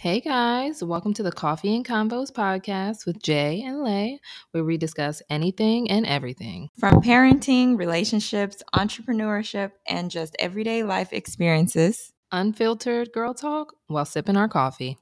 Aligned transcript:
Hey 0.00 0.20
guys, 0.20 0.82
welcome 0.82 1.12
to 1.12 1.22
the 1.22 1.30
Coffee 1.30 1.76
and 1.76 1.84
Combos 1.84 2.32
podcast 2.32 3.04
with 3.04 3.22
Jai 3.22 3.60
and 3.62 3.82
Ley, 3.82 4.18
where 4.50 4.64
we 4.64 4.78
discuss 4.78 5.20
anything 5.28 5.90
and 5.90 6.06
everything 6.06 6.70
from 6.78 7.02
parenting, 7.02 7.76
relationships, 7.76 8.62
entrepreneurship, 8.74 9.72
and 9.86 10.10
just 10.10 10.34
everyday 10.38 10.84
life 10.84 11.12
experiences. 11.12 12.14
Unfiltered 12.32 13.12
girl 13.12 13.34
talk 13.34 13.74
while 13.88 14.06
sipping 14.06 14.38
our 14.38 14.48
coffee. 14.48 14.96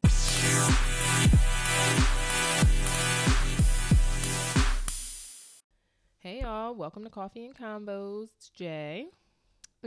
Hey 6.18 6.40
y'all, 6.40 6.74
welcome 6.74 7.04
to 7.04 7.10
Coffee 7.10 7.44
and 7.46 7.54
Combos. 7.54 8.30
It's 8.36 8.48
Jai. 8.48 9.04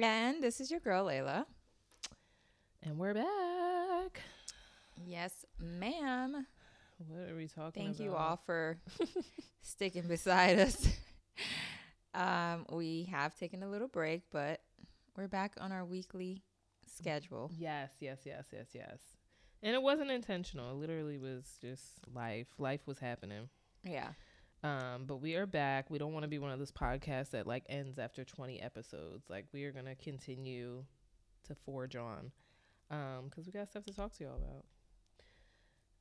And 0.01 0.41
this 0.41 0.61
is 0.61 0.71
your 0.71 0.79
girl, 0.79 1.07
Layla. 1.07 1.43
And 2.81 2.97
we're 2.97 3.13
back. 3.13 4.21
Yes, 5.05 5.45
ma'am. 5.59 6.45
What 7.07 7.29
are 7.29 7.35
we 7.35 7.47
talking 7.47 7.83
Thank 7.83 7.95
about? 7.97 8.03
you 8.03 8.15
all 8.15 8.39
for 8.45 8.77
sticking 9.61 10.07
beside 10.07 10.59
us. 10.59 10.87
um, 12.13 12.65
we 12.71 13.09
have 13.11 13.37
taken 13.37 13.63
a 13.63 13.69
little 13.69 13.87
break, 13.87 14.23
but 14.31 14.61
we're 15.17 15.27
back 15.27 15.53
on 15.59 15.71
our 15.71 15.85
weekly 15.85 16.43
schedule. 16.85 17.51
Yes, 17.57 17.91
yes, 17.99 18.19
yes, 18.25 18.45
yes, 18.51 18.67
yes. 18.73 18.99
And 19.63 19.73
it 19.75 19.81
wasn't 19.81 20.11
intentional. 20.11 20.71
It 20.71 20.75
literally 20.75 21.17
was 21.17 21.57
just 21.61 21.83
life. 22.13 22.47
Life 22.57 22.81
was 22.85 22.99
happening. 22.99 23.49
Yeah. 23.83 24.09
Um, 24.63 25.05
but 25.07 25.17
we 25.17 25.35
are 25.35 25.45
back. 25.45 25.89
We 25.89 25.97
don't 25.97 26.13
want 26.13 26.23
to 26.23 26.29
be 26.29 26.39
one 26.39 26.51
of 26.51 26.59
those 26.59 26.71
podcasts 26.71 27.31
that 27.31 27.47
like 27.47 27.63
ends 27.69 27.97
after 27.97 28.23
20 28.23 28.61
episodes. 28.61 29.25
Like 29.29 29.45
we 29.53 29.63
are 29.65 29.71
going 29.71 29.85
to 29.85 29.95
continue 29.95 30.83
to 31.47 31.55
forge 31.55 31.95
on. 31.95 32.31
Um, 32.89 33.29
cuz 33.29 33.45
we 33.45 33.51
got 33.51 33.69
stuff 33.69 33.85
to 33.85 33.93
talk 33.93 34.13
to 34.13 34.23
y'all 34.23 34.35
about. 34.35 34.65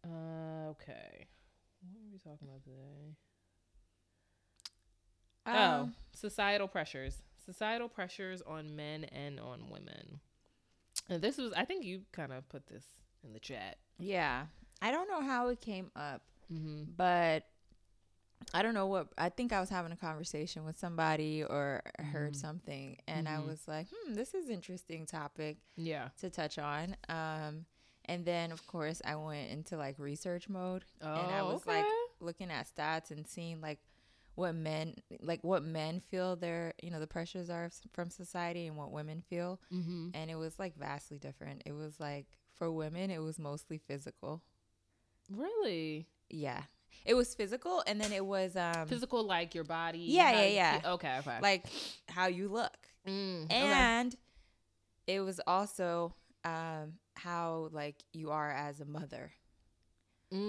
Uh, 0.05 0.71
okay. 0.71 1.27
What 1.93 2.01
are 2.01 2.13
we 2.13 2.19
talking 2.19 2.49
about 2.49 2.63
today? 2.65 3.17
Um, 5.47 5.57
oh, 5.57 5.91
societal 6.15 6.69
pressures. 6.69 7.23
Societal 7.45 7.89
pressures 7.89 8.43
on 8.47 8.77
men 8.77 9.05
and 9.05 9.41
on 9.41 9.69
women. 9.71 10.21
And 11.09 11.23
this 11.23 11.39
was, 11.39 11.53
I 11.55 11.65
think 11.65 11.85
you 11.85 12.03
kind 12.13 12.33
of 12.33 12.49
put 12.49 12.67
this 12.67 12.85
in 13.25 13.33
the 13.33 13.41
chat. 13.41 13.79
Yeah. 13.99 14.47
I 14.83 14.91
don't 14.91 15.09
know 15.09 15.23
how 15.23 15.49
it 15.49 15.61
came 15.61 15.91
up, 15.97 16.23
Mm-hmm. 16.53 16.93
but 16.97 17.47
I 18.53 18.63
don't 18.63 18.75
know 18.75 18.87
what. 18.87 19.09
I 19.17 19.29
think 19.29 19.53
I 19.53 19.61
was 19.61 19.69
having 19.69 19.93
a 19.93 19.97
conversation 19.97 20.65
with 20.65 20.79
somebody 20.79 21.45
or 21.45 21.83
heard 21.99 22.33
Mhm. 22.33 22.37
something, 22.37 22.97
and 23.07 23.29
I 23.29 23.37
Mhm. 23.37 23.47
was 23.47 23.69
like, 23.69 23.87
hmm, 23.93 24.15
this 24.15 24.35
is 24.35 24.49
interesting 24.49 25.07
topic. 25.07 25.59
Yeah. 25.77 26.09
to 26.19 26.29
touch 26.31 26.59
on. 26.59 26.97
Um, 27.09 27.67
and 28.07 28.25
then 28.25 28.53
of 28.53 28.67
course 28.67 29.01
I 29.05 29.17
went 29.17 29.51
into 29.51 29.77
like 29.77 29.99
research 29.99 30.49
mode 30.49 30.85
Oh, 31.03 31.15
and 31.15 31.31
I 31.33 31.43
was 31.43 31.67
like 31.67 31.85
looking 32.21 32.51
at 32.51 32.69
stats 32.69 33.11
and 33.11 33.27
seeing 33.27 33.61
like 33.61 33.79
what 34.35 34.55
men 34.55 34.95
like 35.21 35.43
what 35.43 35.63
men 35.63 36.01
feel 36.01 36.37
their 36.37 36.73
you 36.83 36.91
know 36.91 37.01
the 37.01 37.07
pressures 37.07 37.51
are 37.51 37.71
from 37.93 38.11
society 38.11 38.67
and 38.67 38.77
what 38.77 38.91
women 38.91 39.23
feel 39.29 39.61
mm-hmm. 39.73 40.09
and 40.15 40.31
it 40.31 40.37
was 40.37 40.59
like 40.59 40.77
vastly 40.77 41.19
different. 41.19 41.63
It 41.67 41.73
was 41.73 42.01
like 42.01 42.27
for 42.55 42.71
women 42.71 43.11
it 43.11 43.21
was 43.23 43.39
mostly 43.39 43.79
physical. 43.79 44.43
Really? 45.31 46.09
Yeah. 46.29 46.63
It 47.05 47.15
was 47.15 47.35
physical 47.35 47.83
and 47.87 48.01
then 48.01 48.13
it 48.13 48.25
was 48.25 48.57
um 48.57 48.87
Physical, 48.87 49.25
like 49.25 49.55
your 49.55 49.65
body. 49.65 49.99
Yeah, 49.99 50.33
how 50.33 50.41
yeah, 50.41 50.47
you 50.47 50.55
yeah. 50.55 50.81
Okay, 50.87 51.19
okay. 51.19 51.39
like 51.43 51.67
how 52.09 52.27
you 52.27 52.49
look. 52.49 52.77
Mm, 53.07 53.45
okay. 53.45 53.55
and 53.55 54.17
it 55.07 55.21
was 55.21 55.41
also 55.47 56.15
um 56.45 56.93
how 57.17 57.69
like 57.73 57.97
you 58.13 58.31
are 58.31 58.51
as 58.51 58.81
a 58.81 58.85
mother 58.85 59.33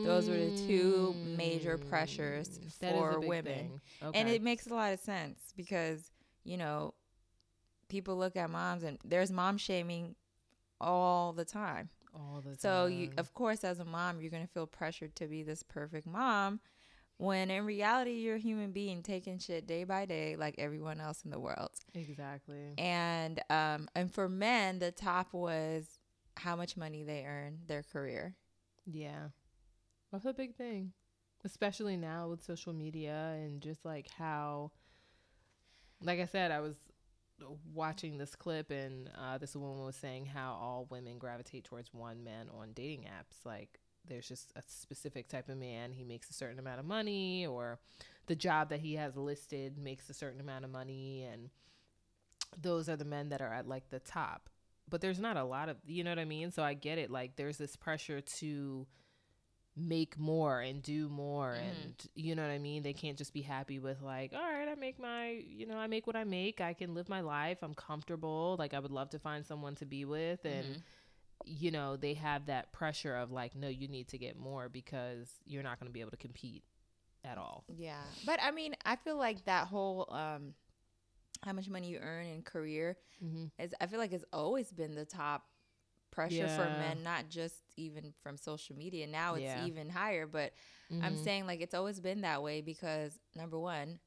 those 0.03 0.27
were 0.29 0.37
the 0.37 0.51
two 0.51 1.15
major 1.37 1.77
pressures 1.77 2.47
Mm, 2.49 2.79
that 2.79 2.89
is 2.95 2.95
a 2.95 3.03
for 3.03 3.19
women. 3.19 3.43
thing. 3.43 3.81
and 4.15 4.27
it 4.29 4.41
makes 4.41 4.67
a 4.67 4.73
lot 4.73 4.93
of 4.93 4.99
sense 4.99 5.39
because 5.55 6.11
you 6.43 6.57
know 6.57 6.93
people 7.89 8.15
look 8.17 8.35
at 8.35 8.49
moms 8.49 8.83
and 8.83 8.97
there's 9.03 9.31
mom 9.31 9.57
shaming 9.57 10.15
all 10.79 11.33
the 11.33 11.45
time 11.45 11.89
all 12.15 12.41
the 12.41 12.55
so 12.57 12.85
you 12.87 13.07
time. 13.07 13.15
of 13.17 13.33
course 13.33 13.63
as 13.63 13.79
a 13.79 13.85
mom 13.85 14.21
you're 14.21 14.31
going 14.31 14.45
to 14.45 14.51
feel 14.53 14.65
pressured 14.67 15.15
to 15.15 15.27
be 15.27 15.43
this 15.43 15.61
perfect 15.63 16.07
mom 16.07 16.59
when 17.21 17.51
in 17.51 17.65
reality 17.65 18.11
you're 18.11 18.35
a 18.35 18.39
human 18.39 18.71
being 18.71 19.03
taking 19.03 19.37
shit 19.37 19.67
day 19.67 19.83
by 19.83 20.05
day 20.05 20.35
like 20.35 20.55
everyone 20.57 20.99
else 20.99 21.23
in 21.23 21.31
the 21.31 21.39
world 21.39 21.69
exactly. 21.93 22.73
and 22.77 23.39
um 23.49 23.87
and 23.95 24.11
for 24.11 24.27
men 24.27 24.79
the 24.79 24.91
top 24.91 25.31
was 25.33 25.99
how 26.37 26.55
much 26.55 26.75
money 26.77 27.03
they 27.03 27.23
earn 27.25 27.59
their 27.67 27.83
career 27.83 28.35
Yeah, 28.91 29.29
that's 30.11 30.25
a 30.25 30.33
big 30.33 30.55
thing, 30.55 30.93
especially 31.45 31.97
now 31.97 32.29
with 32.29 32.43
social 32.43 32.73
media 32.73 33.33
and 33.35 33.61
just 33.61 33.85
like 33.85 34.07
how, 34.17 34.71
like 36.01 36.19
I 36.19 36.25
said, 36.25 36.51
I 36.51 36.61
was 36.61 36.75
watching 37.73 38.17
this 38.17 38.35
clip 38.35 38.71
and 38.71 39.09
uh, 39.19 39.37
this 39.37 39.55
woman 39.55 39.85
was 39.85 39.95
saying 39.95 40.25
how 40.25 40.53
all 40.53 40.87
women 40.89 41.17
gravitate 41.17 41.65
towards 41.65 41.93
one 41.93 42.23
man 42.23 42.47
on 42.59 42.71
dating 42.73 43.01
apps. 43.03 43.45
Like 43.45 43.79
there's 44.07 44.27
just 44.27 44.51
a 44.55 44.61
specific 44.67 45.27
type 45.27 45.49
of 45.49 45.57
man. 45.57 45.91
He 45.93 46.03
makes 46.03 46.29
a 46.29 46.33
certain 46.33 46.59
amount 46.59 46.79
of 46.79 46.85
money, 46.85 47.45
or 47.45 47.79
the 48.27 48.35
job 48.35 48.69
that 48.69 48.79
he 48.81 48.95
has 48.95 49.15
listed 49.15 49.77
makes 49.77 50.09
a 50.09 50.13
certain 50.13 50.39
amount 50.41 50.65
of 50.65 50.71
money, 50.71 51.23
and 51.23 51.49
those 52.61 52.89
are 52.89 52.95
the 52.97 53.05
men 53.05 53.29
that 53.29 53.41
are 53.41 53.53
at 53.53 53.67
like 53.67 53.89
the 53.89 53.99
top. 53.99 54.49
But 54.89 54.99
there's 55.01 55.19
not 55.19 55.37
a 55.37 55.43
lot 55.43 55.69
of, 55.69 55.77
you 55.85 56.03
know 56.03 56.11
what 56.11 56.19
I 56.19 56.25
mean? 56.25 56.51
So 56.51 56.63
I 56.63 56.73
get 56.73 56.97
it. 56.97 57.09
Like 57.09 57.35
there's 57.37 57.57
this 57.57 57.75
pressure 57.75 58.19
to 58.39 58.87
make 59.77 60.19
more 60.19 60.59
and 60.59 60.83
do 60.83 61.07
more 61.07 61.53
Mhm. 61.55 61.61
and 61.85 62.07
you 62.13 62.35
know 62.35 62.41
what 62.41 62.51
I 62.51 62.57
mean? 62.57 62.83
They 62.83 62.91
can't 62.91 63.17
just 63.17 63.33
be 63.33 63.41
happy 63.41 63.79
with 63.79 64.01
like, 64.01 64.33
all 64.33 64.41
right, 64.41 64.67
I 64.67 64.75
make 64.75 64.99
my, 64.99 65.29
you 65.29 65.65
know, 65.65 65.77
I 65.77 65.87
make 65.87 66.07
what 66.07 66.17
I 66.17 66.25
make. 66.25 66.59
I 66.59 66.73
can 66.73 66.93
live 66.93 67.07
my 67.07 67.21
life. 67.21 67.59
I'm 67.61 67.73
comfortable. 67.73 68.57
Like 68.59 68.73
I 68.73 68.79
would 68.79 68.91
love 68.91 69.11
to 69.11 69.19
find 69.19 69.45
someone 69.45 69.75
to 69.75 69.85
be 69.85 70.03
with 70.03 70.43
and 70.43 70.67
Mhm. 70.75 70.81
You 71.45 71.71
know, 71.71 71.95
they 71.97 72.13
have 72.15 72.47
that 72.47 72.71
pressure 72.71 73.15
of 73.15 73.31
like, 73.31 73.55
no, 73.55 73.67
you 73.67 73.87
need 73.87 74.07
to 74.09 74.17
get 74.17 74.37
more 74.37 74.69
because 74.69 75.29
you're 75.45 75.63
not 75.63 75.79
going 75.79 75.87
to 75.89 75.93
be 75.93 76.01
able 76.01 76.11
to 76.11 76.17
compete 76.17 76.63
at 77.23 77.37
all. 77.37 77.65
Yeah. 77.67 78.03
But 78.23 78.39
I 78.41 78.51
mean, 78.51 78.75
I 78.85 78.95
feel 78.95 79.17
like 79.17 79.45
that 79.45 79.67
whole 79.67 80.07
um 80.11 80.53
how 81.43 81.53
much 81.53 81.69
money 81.69 81.89
you 81.89 81.99
earn 81.99 82.25
in 82.27 82.41
career 82.43 82.97
Mm-hmm. 83.23 83.45
is 83.59 83.73
I 83.81 83.87
feel 83.87 83.99
like 83.99 84.13
it's 84.13 84.25
always 84.33 84.71
been 84.71 84.95
the 84.95 85.05
top 85.05 85.43
pressure 86.11 86.47
for 86.47 86.69
men, 86.69 87.03
not 87.03 87.29
just 87.29 87.55
even 87.77 88.13
from 88.23 88.37
social 88.37 88.75
media. 88.75 89.07
Now 89.07 89.35
it's 89.35 89.53
Yeah. 89.53 89.55
even 89.55 89.89
higher, 89.89 90.27
but 90.27 90.53
Mm-hmm. 90.91 91.01
I'm 91.01 91.17
saying 91.17 91.47
like 91.47 91.61
it's 91.61 91.73
always 91.75 91.99
been 91.99 92.21
that 92.21 92.43
way 92.43 92.61
because 92.61 93.19
number 93.35 93.59
1, 93.59 93.99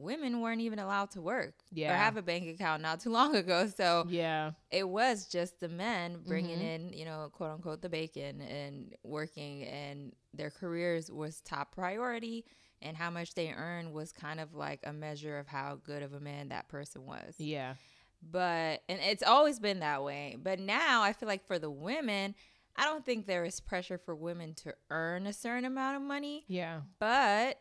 women 0.00 0.40
weren't 0.40 0.60
even 0.60 0.78
allowed 0.78 1.10
to 1.12 1.20
work 1.20 1.54
Yeah. 1.72 1.92
or 1.92 1.96
have 1.96 2.16
a 2.16 2.22
bank 2.22 2.48
account 2.48 2.82
not 2.82 3.00
too 3.00 3.10
long 3.18 3.36
ago. 3.36 3.66
So 3.76 4.06
yeah. 4.08 4.52
it 4.70 4.88
was 4.88 5.26
just 5.26 5.60
the 5.60 5.68
men 5.68 6.22
bringing 6.26 6.58
Mhm. 6.58 6.74
in, 6.74 6.92
you 6.92 7.04
know, 7.04 7.28
quote 7.32 7.50
unquote, 7.52 7.82
the 7.82 7.88
bacon 7.88 8.40
and 8.40 8.94
working, 9.02 9.62
and 9.64 10.12
their 10.34 10.50
careers 10.50 11.10
was 11.10 11.40
top 11.40 11.74
priority, 11.74 12.44
and 12.82 12.96
how 12.96 13.10
much 13.10 13.34
they 13.34 13.52
earned 13.52 13.92
was 13.92 14.10
kind 14.12 14.40
of 14.40 14.54
like 14.54 14.80
a 14.84 14.92
measure 14.92 15.38
of 15.38 15.46
how 15.48 15.76
good 15.84 16.02
of 16.02 16.14
a 16.14 16.20
man 16.20 16.48
that 16.48 16.68
person 16.68 17.04
was. 17.06 17.34
Yeah. 17.38 17.74
But 18.22 18.82
and 18.88 19.00
it's 19.00 19.22
always 19.22 19.58
been 19.58 19.80
that 19.80 20.02
way. 20.02 20.36
But 20.42 20.58
now 20.60 21.02
I 21.02 21.12
feel 21.12 21.28
like 21.28 21.46
for 21.46 21.58
the 21.58 21.70
women, 21.70 22.34
I 22.76 22.84
don't 22.84 23.04
think 23.04 23.26
there 23.26 23.44
is 23.44 23.60
pressure 23.60 23.98
for 23.98 24.14
women 24.14 24.54
to 24.56 24.74
earn 24.90 25.26
a 25.26 25.32
certain 25.32 25.64
amount 25.64 25.96
of 25.96 26.02
money, 26.02 26.44
Yeah. 26.46 26.82
but 26.98 27.58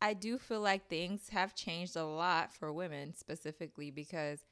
I 0.00 0.14
do 0.14 0.38
feel 0.38 0.60
like 0.60 0.88
things 0.88 1.28
have 1.30 1.54
changed 1.54 1.96
a 1.96 2.04
lot 2.04 2.52
for 2.54 2.72
women 2.72 3.14
specifically 3.14 3.90
because 3.90 4.44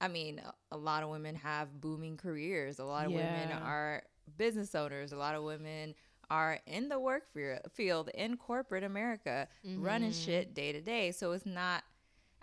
I 0.00 0.08
mean, 0.08 0.42
a- 0.70 0.76
lot 0.76 1.02
of 1.02 1.08
women 1.08 1.34
have 1.36 1.80
booming 1.80 2.16
careers. 2.16 2.78
A 2.78 2.84
lot 2.84 3.06
of 3.06 3.12
women 3.12 3.50
are 3.52 4.02
business 4.36 4.74
owners. 4.74 5.12
A 5.12 5.16
lot 5.16 5.34
of 5.34 5.44
women 5.44 5.94
are 6.30 6.58
in 6.66 6.88
the 6.88 6.98
work 6.98 7.24
field 7.72 8.08
in 8.14 8.36
corporate 8.36 8.82
America 8.84 9.48
running 9.76 10.10
Mhm. 10.10 10.24
shit 10.24 10.54
day 10.54 10.72
to 10.72 10.80
day. 10.80 11.12
So 11.12 11.32
it's 11.32 11.46
not 11.46 11.84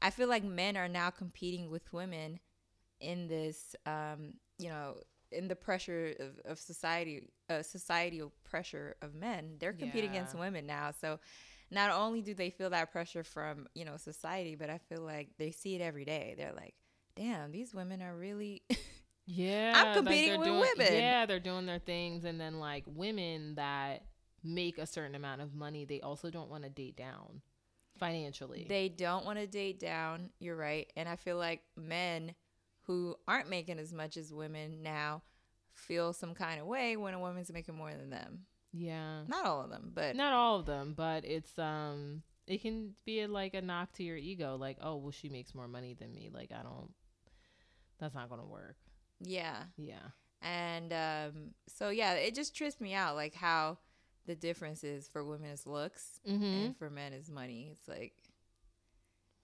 I 0.03 0.09
feel 0.09 0.27
like 0.27 0.43
men 0.43 0.77
are 0.77 0.87
now 0.87 1.11
competing 1.11 1.69
with 1.69 1.93
women 1.93 2.39
in 2.99 3.27
this 3.27 3.75
um, 3.85 4.33
you 4.57 4.69
know, 4.69 5.03
in 5.31 5.47
the 5.47 5.55
pressure 5.55 6.15
of, 6.19 6.39
of 6.45 6.59
society 6.59 7.27
uh, 7.49 7.61
societal 7.61 8.31
pressure 8.43 8.95
of 9.01 9.13
men. 9.13 9.57
They're 9.59 9.73
competing 9.73 10.09
against 10.11 10.33
women 10.35 10.65
now. 10.65 10.91
So 10.91 11.19
not 11.71 11.89
only 11.89 12.21
do 12.21 12.33
they 12.33 12.49
feel 12.49 12.69
that 12.71 12.91
pressure 12.91 13.23
from, 13.23 13.67
you 13.73 13.85
know, 13.85 13.97
society, 13.97 14.55
but 14.55 14.69
I 14.69 14.77
feel 14.77 15.01
like 15.01 15.29
they 15.37 15.51
see 15.51 15.75
it 15.75 15.81
every 15.81 16.05
day. 16.05 16.35
They're 16.37 16.53
like, 16.53 16.75
damn, 17.15 17.51
these 17.51 17.73
women 17.73 18.01
are 18.01 18.15
really 18.15 18.63
Yeah, 19.25 19.73
I'm 19.75 19.93
competing 19.95 20.29
they're 20.29 20.39
with 20.39 20.47
doing- 20.47 20.59
women. 20.77 20.93
Yeah, 20.93 21.25
they're 21.25 21.39
doing 21.39 21.65
their 21.65 21.79
things, 21.79 22.25
and 22.25 22.39
then 22.39 22.59
like 22.59 22.83
women 22.87 23.55
that 23.55 24.03
make 24.43 24.77
a 24.77 24.85
certain 24.87 25.15
amount 25.15 25.41
of 25.41 25.53
money, 25.53 25.85
they 25.85 26.01
also 26.01 26.29
don't 26.29 26.49
want 26.49 26.63
to 26.63 26.69
date 26.69 26.97
down 26.97 27.41
financially. 27.97 28.65
They 28.67 28.89
don't 28.89 29.25
want 29.25 29.39
to 29.39 29.47
date 29.47 29.79
down. 29.79 30.31
You're 30.39 30.55
right. 30.55 30.91
And 30.95 31.07
I 31.07 31.15
feel 31.15 31.37
like 31.37 31.61
men 31.77 32.33
who 32.87 33.15
aren't 33.27 33.49
making 33.49 33.77
as 33.77 33.93
much 33.93 34.17
as 34.17 34.33
women 34.33 34.81
now 34.81 35.21
feel 35.73 36.11
some 36.11 36.33
kind 36.33 36.59
of 36.59 36.65
way 36.65 36.97
when 36.97 37.13
a 37.13 37.19
woman's 37.19 37.53
making 37.53 37.75
more 37.75 37.91
than 37.91 38.09
them. 38.09 38.39
Yeah. 38.73 39.23
Not 39.27 39.45
all 39.45 39.61
of 39.63 39.69
them, 39.69 39.91
but 39.93 40.15
Not 40.15 40.33
all 40.33 40.59
of 40.59 40.65
them, 40.65 40.93
but 40.95 41.25
it's 41.25 41.57
um 41.59 42.23
it 42.47 42.61
can 42.61 42.93
be 43.05 43.21
a, 43.21 43.27
like 43.27 43.53
a 43.53 43.61
knock 43.61 43.93
to 43.93 44.03
your 44.03 44.17
ego 44.17 44.55
like, 44.57 44.77
"Oh, 44.81 44.95
well 44.97 45.11
she 45.11 45.29
makes 45.29 45.53
more 45.55 45.67
money 45.67 45.93
than 45.93 46.13
me. 46.13 46.29
Like 46.33 46.51
I 46.51 46.63
don't 46.63 46.91
that's 47.99 48.15
not 48.15 48.29
going 48.29 48.41
to 48.41 48.47
work." 48.47 48.77
yeah. 49.19 49.63
Yeah. 49.77 50.07
And 50.41 50.91
um, 50.91 51.51
so 51.67 51.89
yeah, 51.89 52.13
it 52.13 52.33
just 52.33 52.55
trips 52.55 52.81
me 52.81 52.93
out 52.95 53.15
like 53.15 53.35
how 53.35 53.77
the 54.25 54.35
difference 54.35 54.83
is 54.83 55.07
for 55.07 55.23
women 55.23 55.49
is 55.51 55.67
looks 55.67 56.19
Mhm. 56.27 56.65
and 56.65 56.77
for 56.77 56.89
men 56.89 57.13
is 57.13 57.29
money. 57.29 57.69
It's 57.71 57.87
like, 57.87 58.13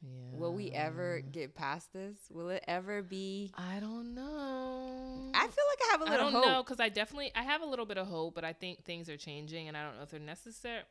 Yeah. 0.02 0.38
will 0.38 0.54
we 0.54 0.72
ever 0.72 1.22
get 1.22 1.56
past 1.56 1.92
this? 1.94 2.18
Will 2.30 2.50
it 2.50 2.64
ever 2.68 3.02
be? 3.02 3.52
I 3.58 3.80
don't 3.80 4.14
know. 4.14 5.32
I 5.34 5.42
feel 5.42 5.66
like 5.70 5.80
I 5.88 5.92
have 5.92 6.02
a 6.02 6.04
little 6.06 6.28
I 6.28 6.32
don't 6.32 6.34
hope. 6.34 6.46
know 6.46 6.64
because 6.64 6.80
I 6.80 6.90
definitely 6.90 7.32
I 7.36 7.44
have 7.44 7.62
a 7.62 7.66
little 7.66 7.86
bit 7.86 7.98
of 7.98 8.08
hope, 8.08 8.36
but 8.36 8.44
I 8.44 8.54
think 8.54 8.84
things 8.86 9.10
are 9.10 9.18
changing, 9.18 9.68
and 9.68 9.76
I 9.76 9.84
don't 9.84 9.98
know 9.98 10.04
if 10.04 10.10
they're 10.12 10.20
necessary. 10.20 10.84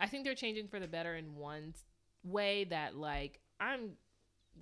I 0.00 0.06
think 0.06 0.24
they're 0.24 0.34
changing 0.34 0.68
for 0.68 0.80
the 0.80 0.88
better 0.88 1.14
in 1.14 1.36
one 1.36 1.74
way 2.24 2.64
that 2.64 2.96
like 2.96 3.40
I'm 3.60 3.92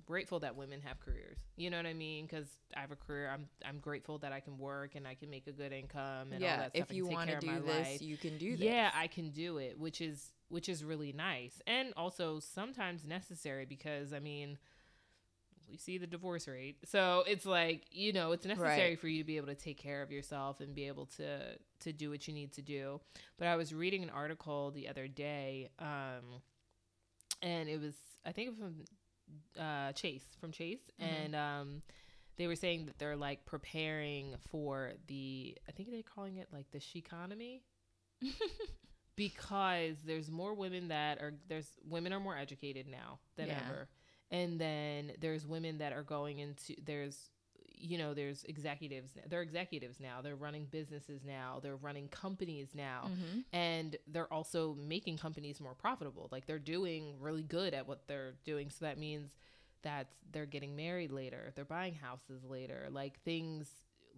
grateful 0.05 0.39
that 0.39 0.55
women 0.55 0.81
have 0.81 0.99
careers. 0.99 1.37
You 1.55 1.69
know 1.69 1.77
what 1.77 1.85
I 1.85 1.93
mean? 1.93 2.25
Because 2.25 2.47
I 2.75 2.81
have 2.81 2.91
a 2.91 2.95
career. 2.95 3.29
I'm 3.33 3.47
I'm 3.65 3.79
grateful 3.79 4.17
that 4.19 4.31
I 4.31 4.39
can 4.39 4.57
work 4.57 4.95
and 4.95 5.07
I 5.07 5.15
can 5.15 5.29
make 5.29 5.47
a 5.47 5.51
good 5.51 5.71
income 5.71 6.31
and 6.31 6.35
all 6.35 6.39
yeah, 6.41 6.57
that 6.57 6.75
stuff. 6.75 6.89
if 6.89 6.95
you 6.95 7.05
take 7.05 7.13
want 7.15 7.29
care 7.29 7.39
to 7.39 7.47
of 7.47 7.55
do 7.55 7.61
my 7.61 7.73
this, 7.73 7.87
life. 7.87 8.01
you 8.01 8.17
can 8.17 8.37
do 8.37 8.51
this. 8.57 8.65
Yeah, 8.65 8.91
I 8.95 9.07
can 9.07 9.29
do 9.31 9.57
it, 9.57 9.79
which 9.79 10.01
is 10.01 10.33
which 10.49 10.69
is 10.69 10.83
really 10.83 11.11
nice 11.13 11.61
and 11.65 11.93
also 11.97 12.39
sometimes 12.39 13.05
necessary 13.05 13.65
because 13.65 14.13
I 14.13 14.19
mean 14.19 14.57
we 15.69 15.77
see 15.77 15.97
the 15.97 16.05
divorce 16.05 16.47
rate. 16.47 16.77
So 16.85 17.23
it's 17.25 17.45
like, 17.45 17.85
you 17.89 18.13
know, 18.13 18.33
it's 18.33 18.45
necessary 18.45 18.89
Right. 18.91 18.99
for 18.99 19.07
you 19.07 19.23
to 19.23 19.25
be 19.25 19.37
able 19.37 19.47
to 19.47 19.55
take 19.55 19.77
care 19.77 20.01
of 20.03 20.11
yourself 20.11 20.59
and 20.59 20.75
be 20.75 20.87
able 20.87 21.05
to 21.17 21.57
to 21.79 21.91
do 21.93 22.09
what 22.09 22.27
you 22.27 22.33
need 22.33 22.51
to 22.53 22.61
do. 22.61 22.99
But 23.37 23.47
I 23.47 23.55
was 23.55 23.73
reading 23.73 24.03
an 24.03 24.09
article 24.09 24.71
the 24.71 24.87
other 24.89 25.07
day 25.07 25.69
um 25.79 26.41
and 27.41 27.67
it 27.69 27.79
was 27.81 27.95
I 28.25 28.31
think 28.31 28.57
from 28.57 28.85
uh 29.59 29.91
Chase, 29.93 30.25
from 30.39 30.51
Chase 30.51 30.81
Mhm. 31.01 31.05
and 31.05 31.35
um 31.35 31.81
they 32.37 32.47
were 32.47 32.55
saying 32.55 32.85
that 32.87 32.97
they're 32.97 33.15
like 33.15 33.45
preparing 33.45 34.35
for 34.49 34.93
the 35.07 35.55
I 35.67 35.71
think 35.71 35.91
they're 35.91 36.01
calling 36.03 36.37
it 36.37 36.47
like 36.51 36.71
the 36.71 36.79
she 36.79 36.99
economy 36.99 37.63
because 39.15 39.97
there's 40.05 40.31
more 40.31 40.53
women 40.53 40.87
that 40.87 41.19
are 41.21 41.33
there's 41.47 41.69
women 41.87 42.13
are 42.13 42.19
more 42.19 42.37
educated 42.37 42.87
now 42.87 43.19
than 43.37 43.47
Yeah. 43.47 43.59
ever 43.67 43.87
and 44.31 44.59
then 44.59 45.11
there's 45.19 45.45
women 45.45 45.77
that 45.77 45.93
are 45.93 46.03
going 46.03 46.39
into 46.39 46.75
there's 46.83 47.29
you 47.83 47.97
know 47.97 48.13
there's 48.13 48.43
executives 48.45 49.11
they're 49.29 49.41
executives 49.41 49.99
now 49.99 50.21
they're 50.21 50.35
running 50.37 50.65
businesses 50.71 51.21
now 51.25 51.59
they're 51.61 51.75
running 51.75 52.07
companies 52.07 52.69
now 52.73 53.11
hmm 53.13 53.39
and 53.51 53.97
they're 54.07 54.31
also 54.33 54.73
making 54.75 55.17
companies 55.17 55.59
more 55.59 55.75
profitable 55.75 56.27
like 56.31 56.45
they're 56.47 56.57
doing 56.57 57.15
really 57.19 57.43
good 57.43 57.73
at 57.73 57.87
what 57.87 58.07
they're 58.07 58.33
doing 58.45 58.69
so 58.69 58.85
that 58.85 58.97
means 58.97 59.35
that 59.83 60.07
they're 60.31 60.45
getting 60.45 60.75
married 60.75 61.11
later 61.11 61.51
they're 61.55 61.65
buying 61.65 61.93
houses 61.93 62.43
later 62.45 62.87
like 62.89 63.19
things 63.23 63.69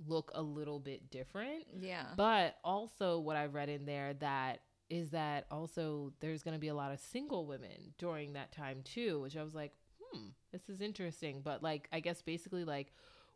look 0.08 0.30
a 0.36 0.42
little 0.42 0.80
bit 0.80 1.10
different 1.10 1.66
Yeah. 1.80 2.06
but 2.16 2.58
also, 2.64 3.18
what 3.20 3.36
I 3.36 3.46
read 3.48 3.70
in 3.70 3.86
there 3.86 4.14
that 4.16 4.60
is 4.90 5.10
that 5.12 5.48
also 5.50 6.14
there's 6.20 6.44
going 6.44 6.54
to 6.54 6.60
be 6.60 6.68
a 6.68 6.76
lot 6.76 6.92
of 6.92 7.00
single 7.00 7.48
women 7.48 7.94
during 7.98 8.34
that 8.34 8.52
time 8.52 8.82
too, 8.84 9.22
which 9.22 9.36
I 9.36 9.42
was 9.44 9.56
like, 9.56 9.72
hmm, 10.00 10.28
this 10.52 10.70
is 10.70 10.80
interesting. 10.82 11.42
But 11.44 11.64
like, 11.64 11.88
I 11.92 12.00
guess 12.02 12.22
basically, 12.22 12.66
like, 12.66 12.94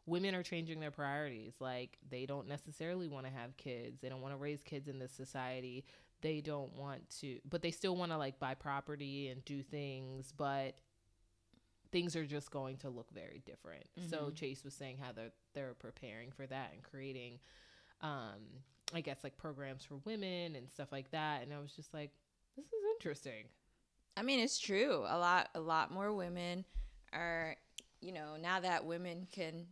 women 0.10 0.36
are 0.36 0.44
changing 0.44 0.80
their 0.80 0.92
priorities. 0.92 1.54
Like, 1.60 1.98
they 2.10 2.26
don't 2.26 2.48
necessarily 2.48 3.08
want 3.08 3.26
to 3.26 3.32
have 3.32 3.56
kids, 3.58 4.00
they 4.02 4.10
don't 4.10 4.22
want 4.22 4.34
to 4.34 4.38
raise 4.38 4.62
kids 4.62 4.88
in 4.88 5.00
this 5.00 5.12
society. 5.12 5.86
They 6.22 6.42
don't 6.42 6.74
want 6.74 7.10
to, 7.22 7.40
but 7.50 7.62
they 7.62 7.72
still 7.72 7.96
want 7.96 8.12
to 8.12 8.18
like 8.18 8.40
buy 8.40 8.54
property 8.54 9.30
and 9.30 9.44
do 9.46 9.64
things, 9.64 10.34
but 10.36 10.76
things 11.92 12.16
are 12.16 12.26
just 12.26 12.52
going 12.52 12.78
to 12.78 12.90
look 12.90 13.10
very 13.14 13.42
different. 13.46 13.86
So 14.10 14.26
Mhm. 14.30 14.36
Chase 14.36 14.64
was 14.66 14.74
saying 14.74 14.98
how 14.98 15.12
they're 15.14 15.32
they're 15.54 15.74
preparing 15.76 16.32
for 16.32 16.46
that 16.46 16.74
and 16.74 16.84
creating 16.84 17.40
um 18.02 18.64
I 18.94 19.02
guess 19.02 19.24
like 19.24 19.38
programs 19.38 19.84
for 19.86 19.96
women 20.06 20.56
and 20.56 20.70
stuff 20.70 20.92
like 20.92 21.10
that 21.12 21.42
and 21.42 21.54
I 21.54 21.60
was 21.60 21.72
just 21.74 21.94
like 21.94 22.12
this 22.56 22.66
is 22.66 22.84
interesting. 22.96 23.46
I 24.18 24.22
mean, 24.22 24.40
it's 24.42 24.60
true. 24.60 25.06
A 25.08 25.18
lot, 25.18 25.50
a 25.56 25.60
lot 25.62 25.92
more 25.92 26.12
women 26.12 26.66
are, 27.14 27.56
you 28.02 28.12
know, 28.12 28.36
now 28.36 28.60
that 28.60 28.84
women 28.86 29.26
can 29.32 29.68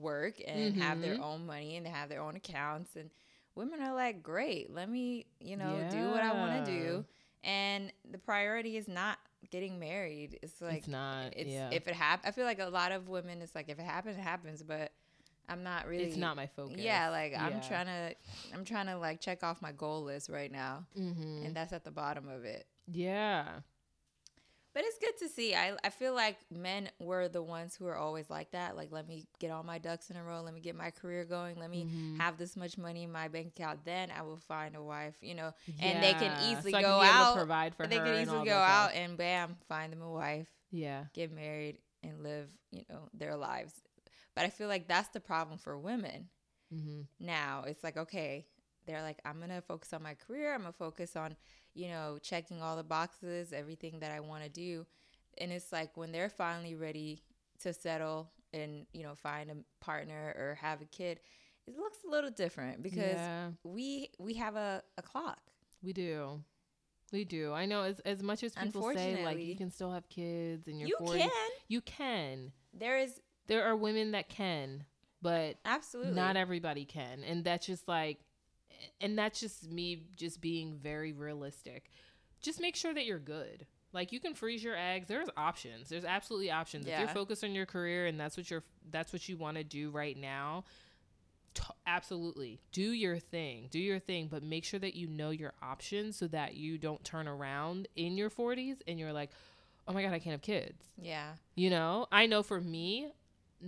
work 0.00 0.34
and 0.46 0.76
have 0.76 1.00
their 1.00 1.16
Mhm. 1.16 1.22
own 1.22 1.46
money 1.46 1.76
and 1.76 1.84
they 1.86 1.90
have 1.90 2.08
their 2.08 2.20
own 2.22 2.36
accounts, 2.36 2.96
and 2.96 3.10
women 3.54 3.80
are 3.82 3.94
like, 3.94 4.22
great, 4.22 4.70
let 4.70 4.88
me, 4.88 5.26
you 5.40 5.56
know, 5.56 5.88
do 5.90 6.10
what 6.10 6.20
I 6.22 6.32
want 6.32 6.64
to 6.64 6.70
do. 6.72 7.04
And 7.44 7.92
the 8.10 8.18
priority 8.18 8.76
is 8.76 8.88
not 8.88 9.18
getting 9.50 9.78
married. 9.78 10.38
It's 10.42 10.60
like, 10.60 10.78
it's 10.78 10.88
not 10.88 11.32
it's 11.36 11.50
yeah. 11.50 11.70
if 11.72 11.86
it 11.88 11.94
happens. 11.94 12.28
I 12.28 12.32
feel 12.32 12.44
like 12.44 12.58
a 12.58 12.66
lot 12.66 12.92
of 12.92 13.08
women, 13.08 13.40
it's 13.42 13.54
like 13.54 13.68
if 13.68 13.78
it 13.78 13.84
happens, 13.84 14.16
it 14.18 14.22
happens. 14.22 14.62
But 14.62 14.92
I'm 15.48 15.62
not 15.62 15.86
really. 15.86 16.04
it's 16.04 16.16
not 16.16 16.36
my 16.36 16.46
focus. 16.46 16.76
Yeah, 16.78 17.08
like 17.10 17.34
I'm 17.36 17.60
trying 17.62 17.86
to, 17.86 18.14
I'm 18.52 18.64
trying 18.64 18.86
to 18.86 18.98
like 18.98 19.20
check 19.20 19.42
off 19.42 19.62
my 19.62 19.72
goal 19.72 20.02
list 20.04 20.28
right 20.28 20.50
now, 20.52 20.84
Mhm. 20.98 21.46
and 21.46 21.54
that's 21.56 21.72
at 21.72 21.84
the 21.84 21.90
bottom 21.90 22.28
of 22.28 22.44
it. 22.44 22.66
yeah. 22.86 23.60
But 24.78 24.84
it's 24.86 24.98
good 24.98 25.26
to 25.26 25.28
see. 25.34 25.56
I 25.56 25.72
I 25.82 25.90
feel 25.90 26.14
like 26.14 26.36
men 26.54 26.88
were 27.00 27.26
the 27.26 27.42
ones 27.42 27.74
who 27.74 27.88
are 27.88 27.96
always 27.96 28.30
like 28.30 28.52
that. 28.52 28.76
Like, 28.76 28.92
let 28.92 29.08
me 29.08 29.26
get 29.40 29.50
all 29.50 29.64
my 29.64 29.78
ducks 29.78 30.08
in 30.08 30.14
a 30.16 30.22
row. 30.22 30.40
Let 30.40 30.54
me 30.54 30.60
get 30.60 30.76
my 30.76 30.92
career 30.92 31.24
going. 31.24 31.58
Let 31.58 31.68
me 31.68 31.86
Mhm. 31.86 32.16
have 32.18 32.38
this 32.38 32.56
much 32.56 32.78
money 32.78 33.02
in 33.02 33.10
my 33.10 33.26
bank 33.26 33.48
account. 33.48 33.84
Then 33.84 34.12
I 34.12 34.22
will 34.22 34.36
find 34.36 34.76
a 34.76 34.80
wife. 34.80 35.16
You 35.20 35.34
know, 35.34 35.52
and 35.80 36.00
they 36.00 36.14
can 36.14 36.30
easily 36.44 36.70
So 36.70 36.80
go 36.80 37.00
to 37.00 37.08
out. 37.08 37.34
provide 37.34 37.74
for 37.74 37.88
they 37.88 37.96
can 37.98 38.22
easily 38.22 38.44
go 38.44 38.54
out 38.54 38.92
and 38.94 39.16
bam, 39.18 39.56
find 39.66 39.92
them 39.92 40.00
a 40.00 40.12
wife, 40.12 40.46
Yeah. 40.70 41.06
get 41.12 41.32
married, 41.32 41.80
and 42.04 42.22
live. 42.22 42.48
You 42.70 42.84
know, 42.88 43.08
their 43.12 43.34
lives. 43.34 43.82
But 44.36 44.44
I 44.44 44.50
feel 44.50 44.68
like 44.68 44.86
that's 44.86 45.08
the 45.08 45.18
problem 45.18 45.58
for 45.58 45.76
women 45.76 46.30
Mhm. 46.72 47.08
now 47.18 47.64
it's 47.66 47.82
like 47.82 47.96
okay 47.96 48.46
they're 48.86 49.00
like 49.02 49.18
i'm 49.24 49.40
gonna 49.40 49.60
focus 49.62 49.92
on 49.94 50.02
my 50.02 50.14
career 50.14 50.52
i'm 50.54 50.60
gonna 50.60 50.72
focus 50.72 51.16
on 51.16 51.34
you 51.78 51.88
know 51.88 52.18
checking 52.20 52.60
all 52.60 52.76
the 52.76 52.82
boxes 52.82 53.52
everything 53.52 54.00
that 54.00 54.10
i 54.10 54.20
want 54.20 54.42
to 54.42 54.48
do. 54.48 54.84
And 55.40 55.52
it's 55.52 55.70
like 55.70 55.96
when 55.96 56.10
they're 56.10 56.28
finally 56.28 56.74
ready 56.74 57.22
to 57.62 57.72
settle 57.72 58.30
and 58.52 58.86
you 58.92 59.04
know 59.04 59.14
find 59.14 59.50
a 59.50 59.56
partner 59.84 60.34
or 60.36 60.58
have 60.60 60.80
a 60.82 60.86
kid 60.86 61.20
it 61.68 61.76
looks 61.76 61.98
a 62.06 62.10
little 62.10 62.30
different 62.30 62.82
because 62.82 63.14
yeah, 63.14 63.48
we 63.62 64.10
we 64.18 64.34
have 64.34 64.56
a, 64.56 64.82
a 64.96 65.02
clock. 65.02 65.40
We 65.82 65.92
do. 65.92 66.42
We 67.12 67.24
do. 67.24 67.52
I 67.52 67.66
know 67.66 67.82
as 67.82 68.00
as 68.00 68.22
much 68.22 68.42
as 68.42 68.54
people 68.54 68.90
say 68.94 69.24
like 69.24 69.38
you 69.38 69.56
can 69.56 69.70
still 69.70 69.92
have 69.92 70.08
kids 70.08 70.66
and 70.66 70.78
you're 70.78 70.88
you 70.88 70.96
40, 70.98 71.20
can. 71.20 71.30
You 71.68 71.80
can. 71.82 72.52
there 72.72 72.98
is 72.98 73.20
There 73.46 73.64
are 73.64 73.76
women 73.76 74.12
that 74.12 74.28
can, 74.28 74.84
but 75.22 75.56
absolutely. 75.64 76.14
not 76.14 76.36
everybody 76.36 76.84
can. 76.84 77.22
And 77.24 77.44
that's 77.44 77.66
just 77.66 77.86
like 77.86 78.18
and 79.00 79.18
that's 79.18 79.40
just 79.40 79.70
me 79.70 80.02
just 80.16 80.40
being 80.40 80.78
very 80.82 81.12
realistic. 81.12 81.90
Just 82.40 82.60
make 82.60 82.76
sure 82.76 82.94
that 82.94 83.04
you're 83.04 83.18
good. 83.18 83.66
Like 83.92 84.12
you 84.12 84.20
can 84.20 84.34
freeze 84.34 84.62
your 84.62 84.76
eggs. 84.76 85.08
There's 85.08 85.28
options. 85.36 85.88
There's 85.88 86.04
absolutely 86.04 86.50
options. 86.50 86.86
If 86.86 86.92
you're 86.98 87.08
focused 87.08 87.42
on 87.42 87.52
your 87.52 87.66
career 87.66 88.06
and 88.06 88.20
that's 88.20 88.36
what 88.36 88.50
you're 88.50 88.64
that's 88.90 89.12
what 89.12 89.28
you 89.28 89.36
want 89.36 89.56
to 89.56 89.64
do 89.64 89.90
right 89.90 90.16
now 90.16 90.64
t- 91.58 91.74
absolutely. 91.86 92.60
Do 92.72 92.82
your 92.82 93.18
thing. 93.18 93.68
Do 93.70 93.78
your 93.78 93.98
thing 93.98 94.28
but 94.30 94.42
make 94.42 94.64
sure 94.64 94.80
that 94.80 94.94
you 94.94 95.06
know 95.06 95.30
your 95.30 95.52
options 95.62 96.16
so 96.16 96.26
that 96.28 96.54
you 96.54 96.78
don't 96.78 97.02
turn 97.04 97.26
around 97.26 97.88
in 97.96 98.16
your 98.16 98.30
40s 98.30 98.76
and 98.86 98.98
you're 98.98 99.12
like 99.12 99.30
oh 99.86 99.92
my 99.92 100.02
god 100.02 100.12
i 100.12 100.18
can't 100.18 100.32
have 100.32 100.42
kids. 100.42 100.84
Yeah. 101.00 101.32
You 101.54 101.70
know, 101.70 102.06
I 102.12 102.26
know 102.26 102.42
for 102.42 102.60
me 102.60 103.08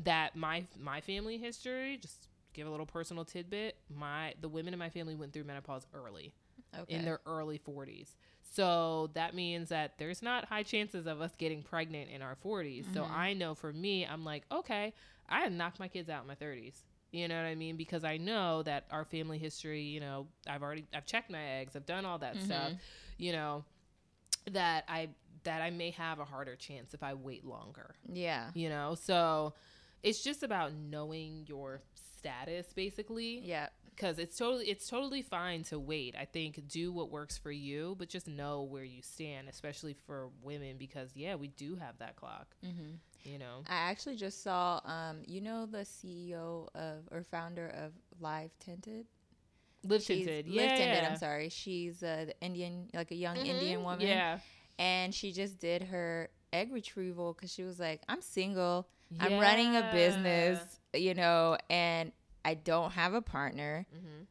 that 0.04 0.36
my 0.36 0.64
my 0.78 1.00
family 1.00 1.38
history, 1.38 1.98
just 2.00 2.28
give 2.52 2.66
a 2.66 2.70
little 2.70 2.86
personal 2.86 3.24
tidbit, 3.24 3.76
my 3.94 4.34
the 4.40 4.48
women 4.48 4.72
in 4.72 4.78
my 4.78 4.90
family 4.90 5.14
went 5.14 5.32
through 5.32 5.44
menopause 5.44 5.86
early 5.94 6.32
okay 6.78 6.96
in 6.96 7.04
their 7.04 7.20
early 7.26 7.58
40s. 7.58 8.16
So 8.42 9.10
that 9.14 9.34
means 9.34 9.68
that 9.68 9.98
there's 9.98 10.22
not 10.22 10.44
high 10.46 10.62
chances 10.62 11.06
of 11.06 11.20
us 11.20 11.32
getting 11.38 11.62
pregnant 11.62 12.10
in 12.10 12.22
our 12.22 12.36
40s. 12.36 12.86
So 12.92 13.04
Mhm. 13.04 13.10
I 13.14 13.32
know 13.34 13.54
for 13.54 13.72
me, 13.72 14.04
I'm 14.06 14.24
like, 14.24 14.44
okay, 14.50 14.92
I 15.28 15.48
knocked 15.48 15.78
my 15.78 15.88
kids 15.88 16.08
out 16.08 16.22
in 16.22 16.28
my 16.28 16.34
30s. 16.34 16.82
You 17.12 17.28
know 17.28 17.36
what 17.36 17.46
I 17.48 17.54
mean? 17.54 17.76
Because 17.76 18.04
I 18.04 18.16
know 18.18 18.62
that 18.64 18.84
our 18.90 19.04
family 19.04 19.38
history, 19.38 19.82
you 19.82 20.00
know, 20.00 20.28
I've 20.48 20.62
already 20.62 20.86
I've 20.94 21.06
checked 21.06 21.30
my 21.30 21.42
eggs, 21.42 21.74
I've 21.76 21.86
done 21.86 22.04
all 22.04 22.18
that 22.18 22.40
stuff, 22.42 22.72
Mhm. 22.72 22.78
you 23.18 23.32
know, 23.32 23.64
that 24.50 24.84
I 24.88 25.10
that 25.44 25.62
I 25.62 25.70
may 25.70 25.90
have 25.92 26.18
a 26.18 26.24
harder 26.24 26.56
chance 26.56 26.92
if 26.94 27.02
I 27.02 27.14
wait 27.14 27.44
longer 27.44 27.94
yeah 28.12 28.50
you 28.54 28.68
know 28.68 28.94
so 28.94 29.54
it's 30.02 30.22
just 30.22 30.42
about 30.42 30.72
knowing 30.74 31.44
your 31.46 31.82
status 32.20 32.66
basically 32.74 33.40
yeah 33.44 33.68
because 33.94 34.18
it's 34.18 34.36
totally 34.36 34.66
it's 34.66 34.86
totally 34.88 35.22
fine 35.22 35.62
to 35.62 35.78
wait 35.78 36.14
i 36.18 36.24
think 36.24 36.60
do 36.68 36.92
what 36.92 37.10
works 37.10 37.36
for 37.38 37.50
you 37.50 37.94
but 37.98 38.08
just 38.08 38.28
know 38.28 38.62
where 38.62 38.84
you 38.84 39.02
stand 39.02 39.48
especially 39.48 39.94
for 40.06 40.28
women 40.42 40.76
because 40.78 41.10
yeah 41.14 41.34
we 41.34 41.48
do 41.48 41.76
have 41.76 41.96
that 41.98 42.16
clock 42.16 42.48
hmm 42.62 42.94
you 43.22 43.38
know. 43.38 43.64
I 43.68 43.90
actually 43.90 44.16
just 44.16 44.42
saw, 44.42 44.80
um, 44.86 45.18
you 45.26 45.42
know, 45.42 45.66
the 45.66 45.84
CEO 45.84 46.68
of 46.74 47.06
or 47.10 47.22
founder 47.30 47.68
of 47.68 47.92
Live 48.18 48.50
Tinted. 48.60 49.04
Live 49.84 50.02
She's- 50.02 50.24
tinted, 50.24 50.46
yeah. 50.46 50.74
Tinted. 50.74 51.04
I'm 51.04 51.18
sorry. 51.18 51.50
She's 51.50 52.02
uh, 52.02 52.24
the 52.28 52.34
Indian, 52.40 52.88
like 52.94 53.10
a 53.10 53.14
young 53.14 53.36
Mhm, 53.36 53.44
Indian 53.46 53.82
woman. 53.82 54.06
Yeah, 54.06 54.38
and 54.78 55.14
she 55.14 55.32
just 55.32 55.58
did 55.58 55.82
her 55.82 56.30
egg 56.50 56.72
retrieval 56.72 57.34
because 57.34 57.52
she 57.52 57.62
was 57.62 57.78
like, 57.78 58.00
I'm 58.08 58.22
single, 58.22 58.88
I'm 59.20 59.38
running 59.38 59.76
a 59.76 59.90
business, 59.92 60.58
you 60.94 61.14
know, 61.14 61.56
and 61.68 62.12
I 62.44 62.54
don't 62.54 62.92
have 62.92 63.14
a 63.14 63.22
partner, 63.22 63.86
hmm 63.92 64.22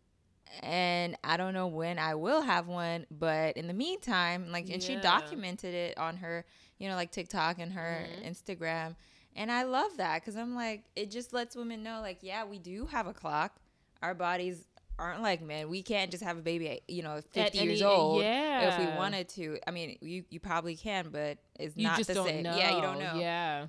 and 0.63 1.15
I 1.23 1.37
don't 1.37 1.53
know 1.53 1.67
when 1.67 1.99
I 1.99 2.15
will 2.15 2.41
have 2.41 2.67
one, 2.67 3.05
but 3.11 3.55
in 3.55 3.67
the 3.67 3.73
meantime, 3.73 4.51
like, 4.51 4.67
and 4.71 4.81
she 4.81 4.95
documented 4.95 5.75
it 5.75 5.95
on 5.97 6.17
her, 6.17 6.43
you 6.79 6.89
know, 6.89 6.95
like 6.95 7.11
TikTok 7.11 7.59
and 7.59 7.71
her 7.73 8.07
Mhm. 8.19 8.25
Instagram. 8.27 8.95
And 9.35 9.51
I 9.51 9.61
love 9.63 9.97
that 9.97 10.15
because 10.21 10.35
I'm 10.35 10.55
like, 10.55 10.85
it 10.95 11.11
just 11.11 11.33
lets 11.33 11.55
women 11.55 11.83
know, 11.83 12.01
like, 12.01 12.23
yeah, 12.23 12.45
we 12.45 12.57
do 12.57 12.87
have 12.87 13.05
a 13.05 13.13
clock. 13.13 13.61
Our 14.01 14.15
bodies 14.15 14.65
aren't 14.97 15.21
like 15.21 15.39
men. 15.41 15.69
We 15.69 15.83
can't 15.83 16.09
just 16.09 16.23
have 16.23 16.37
a 16.37 16.41
baby, 16.41 16.67
at, 16.69 16.89
you 16.89 17.03
know, 17.03 17.21
50 17.31 17.39
At 17.39 17.53
years 17.65 17.81
any- 17.81 17.89
old 17.91 18.23
Yeah, 18.23 18.69
if 18.69 18.79
we 18.79 18.97
wanted 18.97 19.29
to. 19.29 19.59
I 19.67 19.71
mean, 19.71 19.97
you 20.01 20.25
you 20.31 20.39
probably 20.39 20.75
can, 20.75 21.09
but 21.09 21.37
it's 21.59 21.77
you 21.77 21.83
not 21.83 21.97
the 22.05 22.15
same. 22.15 22.41
know. 22.43 22.57
Yeah, 22.57 22.75
you 22.75 22.81
don't 22.81 22.97
know. 22.99 23.19
Yeah, 23.19 23.67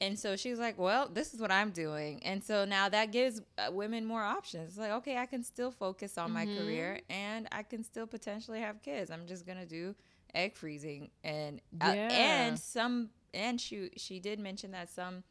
And 0.00 0.18
so 0.18 0.36
she's 0.36 0.58
like, 0.60 0.78
"Well, 0.78 1.08
this 1.08 1.34
is 1.34 1.40
what 1.40 1.50
I'm 1.50 1.70
doing." 1.70 2.22
And 2.24 2.42
so 2.42 2.64
now 2.64 2.88
that 2.88 3.10
gives 3.10 3.40
uh, 3.58 3.70
women 3.72 4.04
more 4.04 4.22
options. 4.22 4.70
It's 4.70 4.78
like, 4.78 4.92
okay, 4.92 5.16
I 5.18 5.26
can 5.26 5.42
still 5.42 5.70
focus 5.72 6.16
on 6.18 6.32
my 6.32 6.46
Mhm. 6.46 6.54
career 6.56 7.00
and 7.10 7.48
I 7.50 7.62
can 7.64 7.82
still 7.82 8.06
potentially 8.06 8.60
have 8.60 8.80
kids. 8.82 9.10
I'm 9.10 9.26
just 9.26 9.44
going 9.44 9.58
to 9.58 9.66
do 9.66 9.94
egg 10.34 10.54
freezing 10.56 11.10
and 11.24 11.60
uh, 11.80 11.94
and 12.10 12.58
some 12.58 13.10
and 13.34 13.60
she 13.60 13.90
she 13.96 14.20
did 14.20 14.38
mention 14.38 14.70
that 14.72 14.88
some 14.90 15.24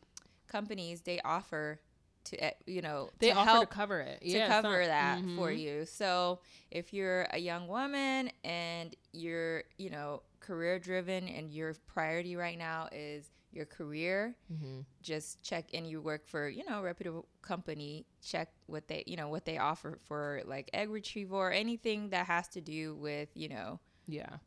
companies 0.48 1.02
they 1.02 1.20
offer 1.22 1.80
to 2.26 2.46
uh, 2.46 2.52
you 2.66 2.82
know 2.82 3.10
they 3.20 3.30
to 3.30 3.38
offer 3.38 3.50
help 3.50 3.70
to 3.70 3.76
cover 3.76 4.00
it. 4.02 4.20
to 4.22 4.28
yeah, 4.28 4.48
cover 4.48 4.84
some- 4.84 4.92
that 4.92 5.20
for 5.36 5.50
mhm. 5.52 5.60
you. 5.60 5.86
So 5.86 6.40
if 6.72 6.94
you're 6.94 7.24
a 7.32 7.38
young 7.38 7.68
woman 7.68 8.32
and 8.44 8.94
you're, 9.14 9.64
you 9.78 9.90
know, 9.90 10.24
career 10.42 10.78
driven 10.80 11.28
and 11.28 11.52
your 11.52 11.74
priority 11.88 12.36
right 12.36 12.58
now 12.58 12.90
is 12.92 13.30
your 13.52 13.66
career, 13.66 14.36
Mhm. 14.52 14.86
just 15.02 15.42
check 15.44 15.70
and 15.74 15.88
you 15.88 16.02
work 16.02 16.28
for, 16.28 16.50
you 16.50 16.66
know, 16.66 16.80
a 16.80 16.84
reputable 16.84 17.28
company, 17.42 18.06
check 18.22 18.50
what 18.68 18.88
they, 18.88 19.04
you 19.08 19.16
know, 19.18 19.30
what 19.30 19.46
they 19.46 19.58
offer 19.58 20.00
for 20.06 20.42
like 20.46 20.70
egg 20.74 20.90
retrieval 20.90 21.38
or 21.38 21.52
anything 21.52 22.10
that 22.10 22.28
has 22.28 22.48
to 22.50 22.62
do 22.62 22.96
with, 22.96 23.30
you 23.36 23.50
know, 23.50 23.80
Yeah, 24.08 24.38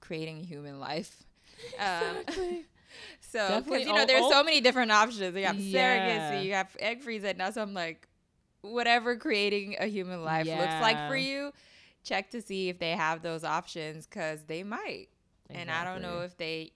creating 0.00 0.44
human 0.44 0.78
life. 0.80 1.22
Um, 1.78 2.16
Exactly. 2.28 2.66
so, 3.20 3.62
because 3.64 3.86
you 3.86 3.92
know, 3.92 4.02
Oh, 4.02 4.06
there's 4.06 4.24
oh. 4.24 4.30
so 4.30 4.42
many 4.44 4.60
different 4.60 4.90
options. 4.92 5.36
You 5.36 5.44
have 5.46 5.56
Yeah. 5.56 5.98
surrogacy, 6.00 6.44
you 6.44 6.52
have 6.54 6.76
egg 6.78 7.02
freezing. 7.02 7.36
Now, 7.38 7.50
so 7.50 7.62
I'm 7.62 7.74
like, 7.74 8.08
whatever 8.62 9.16
creating 9.16 9.76
a 9.78 9.86
human 9.86 10.24
life 10.24 10.46
looks 10.46 10.80
like 10.80 10.98
for 11.06 11.16
you, 11.16 11.52
check 12.04 12.30
to 12.30 12.40
see 12.42 12.68
if 12.68 12.78
they 12.78 12.92
have 12.92 13.22
those 13.22 13.44
options 13.44 14.06
because 14.06 14.44
they 14.44 14.62
might. 14.62 15.08
And 15.50 15.70
I 15.70 15.84
don't 15.84 16.02
know 16.02 16.20
if 16.22 16.36
they 16.36 16.72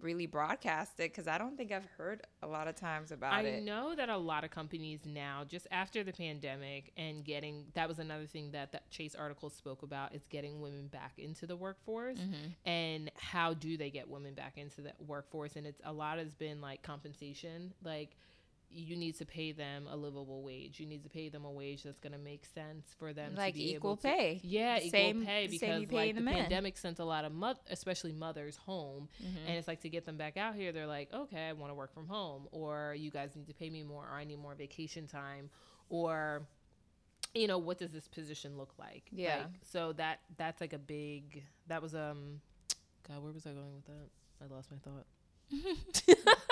really 0.00 0.26
broadcast 0.26 0.92
it 1.00 1.10
because 1.12 1.26
I 1.26 1.38
don't 1.38 1.56
think 1.56 1.72
I've 1.72 1.86
heard 1.96 2.22
a 2.42 2.46
lot 2.46 2.68
of 2.68 2.74
times 2.76 3.12
about 3.12 3.32
I 3.32 3.40
it. 3.40 3.56
I 3.56 3.60
know 3.60 3.94
that 3.94 4.08
a 4.08 4.16
lot 4.16 4.44
of 4.44 4.50
companies 4.50 5.00
now, 5.06 5.44
just 5.48 5.66
after 5.70 6.04
the 6.04 6.12
pandemic 6.12 6.92
and 6.96 7.24
getting 7.24 7.64
that 7.74 7.88
was 7.88 7.98
another 7.98 8.26
thing 8.26 8.50
that 8.52 8.72
that 8.72 8.90
Chase 8.90 9.14
article 9.14 9.48
spoke 9.48 9.82
about 9.82 10.14
is 10.14 10.22
getting 10.28 10.60
women 10.60 10.88
back 10.88 11.12
into 11.18 11.46
the 11.46 11.56
workforce 11.56 12.18
Mhm. 12.18 12.52
and 12.66 13.10
how 13.16 13.54
do 13.54 13.76
they 13.76 13.90
get 13.90 14.08
women 14.08 14.34
back 14.34 14.58
into 14.58 14.82
the 14.82 14.92
workforce 15.00 15.56
and 15.56 15.66
it's 15.66 15.80
a 15.84 15.92
lot 15.92 16.18
has 16.18 16.34
been 16.34 16.60
like 16.60 16.82
compensation 16.82 17.72
like 17.82 18.16
you 18.78 18.94
need 18.96 19.16
to 19.16 19.24
pay 19.24 19.52
them 19.52 19.86
a 19.90 19.96
livable 19.96 20.42
wage 20.42 20.78
you 20.78 20.86
need 20.86 21.02
to 21.02 21.08
pay 21.08 21.28
them 21.28 21.44
a 21.44 21.50
wage 21.50 21.82
that's 21.82 21.98
going 22.00 22.12
to 22.12 22.18
make 22.18 22.44
sense 22.54 22.86
for 22.98 23.12
them 23.12 23.34
Like 23.34 23.54
to 23.54 23.58
be 23.60 23.72
equal 23.74 23.92
able 23.92 23.96
to, 23.96 24.02
pay. 24.08 24.40
yeah 24.44 24.76
equal 24.78 24.90
Same- 24.90 25.24
pay 25.24 25.48
same 25.48 25.50
because 25.50 25.80
you 25.80 25.86
pay 25.86 25.96
like 25.96 26.14
the 26.14 26.20
the 26.22 26.30
pandemic 26.30 26.76
sent 26.76 26.98
a 26.98 27.04
lot 27.04 27.24
of 27.24 27.32
mo- 27.32 27.54
especially 27.70 28.12
mothers 28.12 28.56
home 28.56 29.08
Mhm. 29.22 29.48
and 29.48 29.56
it's 29.56 29.66
like 29.68 29.80
to 29.80 29.88
get 29.88 30.04
them 30.04 30.16
back 30.16 30.36
out 30.36 30.54
here, 30.54 30.72
they're 30.72 30.86
like, 30.86 31.12
okay, 31.12 31.48
I 31.48 31.52
want 31.54 31.70
to 31.70 31.74
work 31.74 31.92
from 31.94 32.06
home, 32.06 32.48
or 32.52 32.94
you 32.98 33.10
guys 33.10 33.34
need 33.34 33.46
to 33.48 33.54
pay 33.54 33.70
me 33.70 33.82
more, 33.82 34.04
or 34.04 34.14
I 34.14 34.24
need 34.24 34.38
more 34.38 34.54
vacation 34.54 35.06
time, 35.06 35.48
or 35.88 36.46
you 37.34 37.46
know, 37.46 37.58
what 37.58 37.78
does 37.78 37.92
this 37.92 38.08
position 38.08 38.56
look 38.56 38.72
like? 38.78 39.04
Yeah. 39.12 39.36
Like, 39.38 39.46
so 39.70 39.92
that 39.94 40.20
that's 40.36 40.60
like 40.60 40.72
a 40.72 40.78
big. 40.78 41.42
That 41.68 41.82
was 41.82 41.94
um, 41.94 42.40
God, 43.06 43.22
where 43.22 43.32
was 43.32 43.46
I 43.46 43.50
going 43.52 43.74
with 43.74 43.86
that? 43.86 44.08
I 44.42 44.54
lost 44.54 44.70
my 44.70 44.78
thought. 44.78 45.06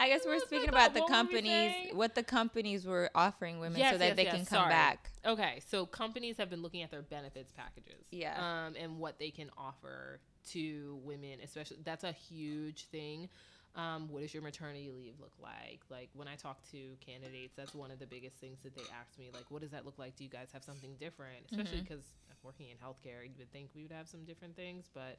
I 0.00 0.08
guess 0.08 0.22
we're 0.24 0.40
speaking 0.40 0.70
about 0.70 0.94
the 0.94 1.00
thought? 1.00 1.10
What 1.10 1.26
were 1.26 1.32
we 1.32 1.32
companies, 1.42 1.94
what 1.94 2.14
the 2.14 2.22
companies 2.22 2.86
were 2.86 3.10
offering 3.14 3.60
women 3.60 3.78
Yes, 3.78 3.92
so 3.92 3.98
that 3.98 4.06
yes, 4.06 4.16
they 4.16 4.24
yes, 4.24 4.34
can 4.34 4.46
come 4.46 4.58
sorry. 4.60 4.70
back. 4.70 5.10
Okay, 5.26 5.60
so 5.68 5.84
companies 5.84 6.38
have 6.38 6.48
been 6.48 6.62
looking 6.62 6.82
at 6.82 6.90
their 6.90 7.02
benefits 7.02 7.52
packages. 7.52 8.06
Yeah. 8.10 8.34
Um, 8.38 8.74
and 8.80 8.98
what 8.98 9.18
they 9.18 9.30
can 9.30 9.50
offer 9.58 10.20
to 10.52 10.98
women, 11.04 11.38
especially 11.44 11.78
that's 11.84 12.04
a 12.04 12.12
huge 12.12 12.86
thing. 12.86 13.28
Um, 13.76 14.08
what 14.08 14.22
does 14.22 14.34
your 14.34 14.42
maternity 14.42 14.90
leave 14.90 15.14
look 15.20 15.34
like? 15.40 15.80
Like 15.90 16.08
when 16.14 16.26
I 16.26 16.34
talk 16.34 16.58
to 16.72 16.96
candidates, 17.04 17.54
that's 17.54 17.74
one 17.74 17.90
of 17.90 17.98
the 17.98 18.06
biggest 18.06 18.36
things 18.36 18.58
that 18.64 18.74
they 18.74 18.82
ask 18.98 19.16
me. 19.18 19.28
Like, 19.32 19.44
what 19.50 19.60
does 19.60 19.70
that 19.70 19.84
look 19.84 19.98
like? 19.98 20.16
Do 20.16 20.24
you 20.24 20.30
guys 20.30 20.48
have 20.52 20.64
something 20.64 20.96
different? 20.98 21.44
Especially 21.52 21.82
because 21.82 22.02
I'm 22.30 22.36
working 22.42 22.66
in 22.70 22.76
healthcare, 22.78 23.22
you 23.22 23.34
would 23.38 23.52
think 23.52 23.70
we 23.76 23.82
would 23.82 23.92
have 23.92 24.08
some 24.08 24.24
different 24.24 24.56
things, 24.56 24.88
but 24.92 25.18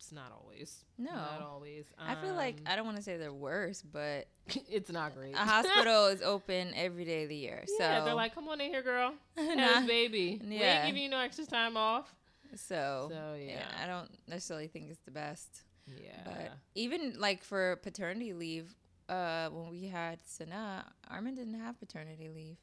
it's 0.00 0.12
not 0.12 0.32
always. 0.32 0.82
No. 0.96 1.12
not 1.12 1.42
always. 1.42 1.84
I 1.98 2.14
feel 2.16 2.34
like 2.34 2.56
Um, 2.60 2.62
I 2.66 2.76
don't 2.76 2.86
want 2.86 2.96
to 2.96 3.02
say 3.02 3.18
they're 3.18 3.32
worse, 3.32 3.82
but 3.82 4.26
it's 4.68 4.90
not 4.90 5.14
great. 5.14 5.34
a 5.34 5.38
hospital 5.38 6.06
is 6.06 6.22
open 6.22 6.72
every 6.74 7.04
day 7.04 7.24
of 7.24 7.28
the 7.28 7.36
year. 7.36 7.64
So 7.66 7.74
yeah, 7.84 8.02
they're 8.04 8.14
like, 8.14 8.34
come 8.34 8.48
on 8.48 8.60
in 8.62 8.70
here, 8.70 8.82
girl. 8.82 9.12
Have 9.36 9.82
Nah. 9.82 9.86
baby. 9.86 10.40
We 10.42 10.56
ain't 10.56 10.86
giving 10.86 11.02
you 11.02 11.08
no 11.10 11.18
extra 11.20 11.44
time 11.44 11.76
off. 11.76 12.14
so, 12.56 13.08
So 13.10 13.34
yeah. 13.38 13.52
yeah, 13.52 13.64
I 13.84 13.86
don't 13.86 14.10
necessarily 14.26 14.68
think 14.68 14.90
it's 14.90 15.00
the 15.04 15.10
best. 15.10 15.62
yeah. 15.86 16.22
But 16.24 16.52
even 16.74 17.16
like 17.18 17.44
for 17.44 17.76
paternity 17.82 18.32
leave, 18.32 18.74
uh, 19.10 19.48
when 19.50 19.68
we 19.70 19.84
had 19.86 20.18
Sana, 20.24 20.86
Armin 21.10 21.34
didn't 21.34 21.60
have 21.60 21.78
paternity 21.78 22.28
leave. 22.34 22.56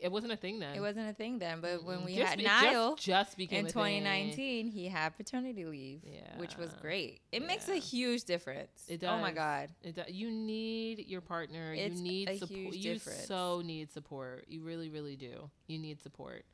It 0.00 0.10
wasn't 0.10 0.32
a 0.32 0.36
thing 0.36 0.58
then. 0.58 0.74
It 0.74 0.80
wasn't 0.80 1.10
a 1.10 1.12
thing 1.12 1.38
then, 1.38 1.60
but 1.60 1.84
when 1.84 2.04
we 2.04 2.16
Just 2.16 2.30
had 2.34 2.42
Niall 2.42 2.94
just, 2.94 3.06
just 3.06 3.36
became 3.36 3.60
in 3.60 3.66
a 3.66 3.68
thing. 3.68 4.00
2019, 4.02 4.68
he 4.68 4.88
had 4.88 5.16
paternity 5.16 5.64
leave, 5.64 6.02
which 6.36 6.56
was 6.56 6.72
great. 6.80 7.20
It 7.32 7.46
makes 7.46 7.68
a 7.68 7.76
huge 7.76 8.24
difference. 8.24 8.84
It 8.88 9.00
does. 9.00 9.10
Oh 9.10 9.20
my 9.20 9.32
god. 9.32 9.70
It 9.82 9.96
does. 9.96 10.10
you 10.10 10.30
need 10.30 11.06
your 11.08 11.20
partner. 11.20 11.74
It's 11.74 11.98
you 11.98 12.02
need 12.02 12.38
support. 12.38 12.74
You 12.74 12.94
difference. 12.94 13.26
so 13.26 13.62
need 13.64 13.92
support. 13.92 14.44
You 14.48 14.62
really, 14.62 14.88
really 14.88 15.16
do. 15.16 15.50
You 15.66 15.78
need 15.78 16.00
support. 16.00 16.44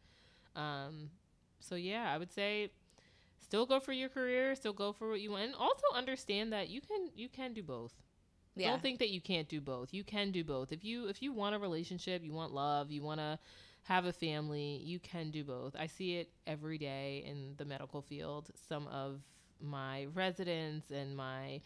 Um, 0.56 1.10
so 1.60 1.74
yeah, 1.74 2.12
I 2.12 2.18
would 2.18 2.32
say 2.32 2.70
still 3.38 3.66
go 3.66 3.80
for 3.80 3.92
your 3.92 4.08
career. 4.08 4.54
Still 4.54 4.72
go 4.72 4.92
for 4.92 5.10
what 5.10 5.20
you 5.20 5.30
want, 5.30 5.44
and 5.44 5.54
also 5.54 5.84
understand 5.94 6.52
that 6.52 6.68
you 6.68 6.80
can 6.80 7.10
you 7.14 7.28
can 7.28 7.52
do 7.52 7.62
both. 7.62 7.92
Yeah. 8.58 8.70
Don't 8.70 8.82
think 8.82 8.98
that 8.98 9.10
you 9.10 9.20
can't 9.20 9.48
do 9.48 9.60
both. 9.60 9.92
You 9.94 10.04
can 10.04 10.30
do 10.32 10.44
both. 10.44 10.72
If 10.72 10.84
you 10.84 11.08
if 11.08 11.22
you 11.22 11.32
want 11.32 11.54
a 11.54 11.58
relationship, 11.58 12.22
you 12.24 12.32
want 12.32 12.52
love, 12.52 12.90
you 12.90 13.02
want 13.02 13.20
to 13.20 13.38
have 13.84 14.04
a 14.04 14.12
family, 14.12 14.82
you 14.84 14.98
can 14.98 15.30
do 15.30 15.44
both. 15.44 15.74
I 15.78 15.86
see 15.86 16.16
it 16.16 16.28
every 16.46 16.76
day 16.78 17.24
in 17.26 17.54
the 17.56 17.64
medical 17.64 18.02
field. 18.02 18.50
Some 18.68 18.86
of 18.88 19.20
my 19.60 20.06
residents 20.14 20.90
and 20.90 21.16
my 21.16 21.60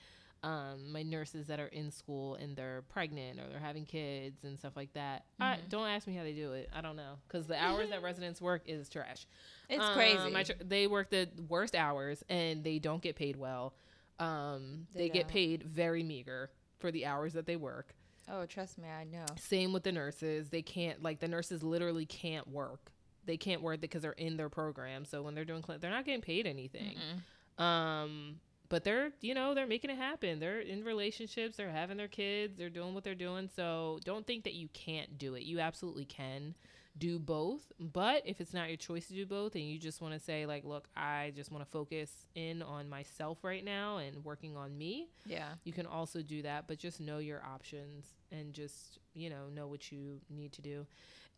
um, 0.44 0.90
my 0.92 1.02
nurses 1.04 1.46
that 1.46 1.60
are 1.60 1.68
in 1.68 1.90
school 1.92 2.34
and 2.34 2.56
they're 2.56 2.82
pregnant 2.88 3.38
or 3.38 3.48
they're 3.48 3.60
having 3.60 3.84
kids 3.86 4.42
and 4.42 4.58
stuff 4.58 4.72
like 4.76 4.92
that. 4.94 5.24
I, 5.38 5.54
Mhm. 5.54 5.68
don't 5.68 5.86
ask 5.88 6.06
me 6.08 6.16
how 6.16 6.24
they 6.24 6.32
do 6.32 6.52
it. 6.52 6.68
I 6.74 6.80
don't 6.80 6.96
know 6.96 7.14
because 7.28 7.46
the 7.46 7.56
hours 7.62 7.90
that 7.90 8.02
residents 8.02 8.40
work 8.40 8.62
is 8.66 8.88
trash. 8.88 9.26
it's 9.68 9.80
Um, 9.84 9.94
crazy. 9.94 10.34
I 10.36 10.42
tr- 10.42 10.52
they 10.64 10.88
work 10.88 11.10
the 11.10 11.28
worst 11.48 11.76
hours 11.76 12.24
and 12.28 12.64
they 12.64 12.80
don't 12.80 13.00
get 13.00 13.14
paid 13.14 13.36
well. 13.36 13.72
Um, 14.18 14.86
They 14.92 15.02
they, 15.02 15.08
get 15.10 15.28
paid 15.28 15.62
very 15.62 16.02
meager 16.02 16.50
for 16.82 16.90
the 16.90 17.06
hours 17.06 17.32
that 17.32 17.46
they 17.46 17.56
work. 17.56 17.94
oh, 18.30 18.44
trust 18.44 18.76
me, 18.78 18.88
I 18.88 19.04
know. 19.04 19.24
Same 19.38 19.72
with 19.72 19.84
the 19.84 19.92
nurses. 19.92 20.50
They 20.50 20.62
can't 20.62 21.02
like 21.02 21.20
the 21.20 21.28
nurses 21.28 21.62
literally 21.62 22.04
can't 22.04 22.46
work. 22.48 22.92
They 23.24 23.36
can't 23.38 23.62
work 23.62 23.80
because 23.80 24.02
they're 24.02 24.12
in 24.12 24.36
their 24.36 24.48
program. 24.50 25.04
So 25.06 25.22
when 25.22 25.34
they're 25.34 25.44
doing 25.46 25.62
clin- 25.62 25.80
they're 25.80 25.90
not 25.90 26.04
getting 26.04 26.20
paid 26.20 26.46
anything. 26.46 26.96
Mm-mm. 26.98 27.62
Um, 27.64 28.40
but 28.68 28.84
they're 28.84 29.10
you 29.20 29.34
know 29.34 29.54
they're 29.54 29.66
making 29.66 29.90
it 29.90 29.96
happen. 29.98 30.40
They're 30.40 30.60
in 30.60 30.84
relationships. 30.84 31.56
They're 31.56 31.70
having 31.70 31.96
their 31.96 32.08
kids. 32.08 32.56
They're 32.58 32.70
doing 32.70 32.94
what 32.94 33.04
they're 33.04 33.14
doing. 33.14 33.48
So 33.54 33.98
don't 34.04 34.26
think 34.26 34.44
that 34.44 34.54
you 34.54 34.68
can't 34.72 35.18
do 35.18 35.34
it. 35.34 35.42
You 35.42 35.60
absolutely 35.60 36.04
can 36.04 36.54
do 36.98 37.18
both. 37.18 37.72
But 37.80 38.22
if 38.26 38.40
it's 38.40 38.52
not 38.52 38.68
your 38.68 38.76
choice 38.76 39.08
to 39.08 39.14
do 39.14 39.24
both, 39.26 39.54
and 39.54 39.64
you 39.64 39.78
just 39.78 40.00
want 40.00 40.14
to 40.14 40.20
say 40.20 40.44
like, 40.46 40.64
look, 40.64 40.88
I 40.96 41.32
just 41.34 41.50
want 41.50 41.64
to 41.64 41.70
focus 41.70 42.26
in 42.34 42.62
on 42.62 42.88
myself 42.88 43.38
right 43.42 43.64
now 43.64 43.96
and 43.98 44.24
working 44.24 44.56
on 44.56 44.76
me, 44.76 45.08
Yeah. 45.26 45.48
you 45.64 45.72
can 45.72 45.86
also 45.86 46.20
do 46.22 46.42
that. 46.42 46.66
But 46.68 46.78
just 46.78 47.00
know 47.00 47.18
your 47.18 47.42
options 47.44 48.06
and 48.30 48.52
just 48.52 48.98
you 49.14 49.30
know 49.30 49.48
know 49.54 49.66
what 49.66 49.90
you 49.92 50.20
need 50.30 50.52
to 50.52 50.62
do, 50.62 50.86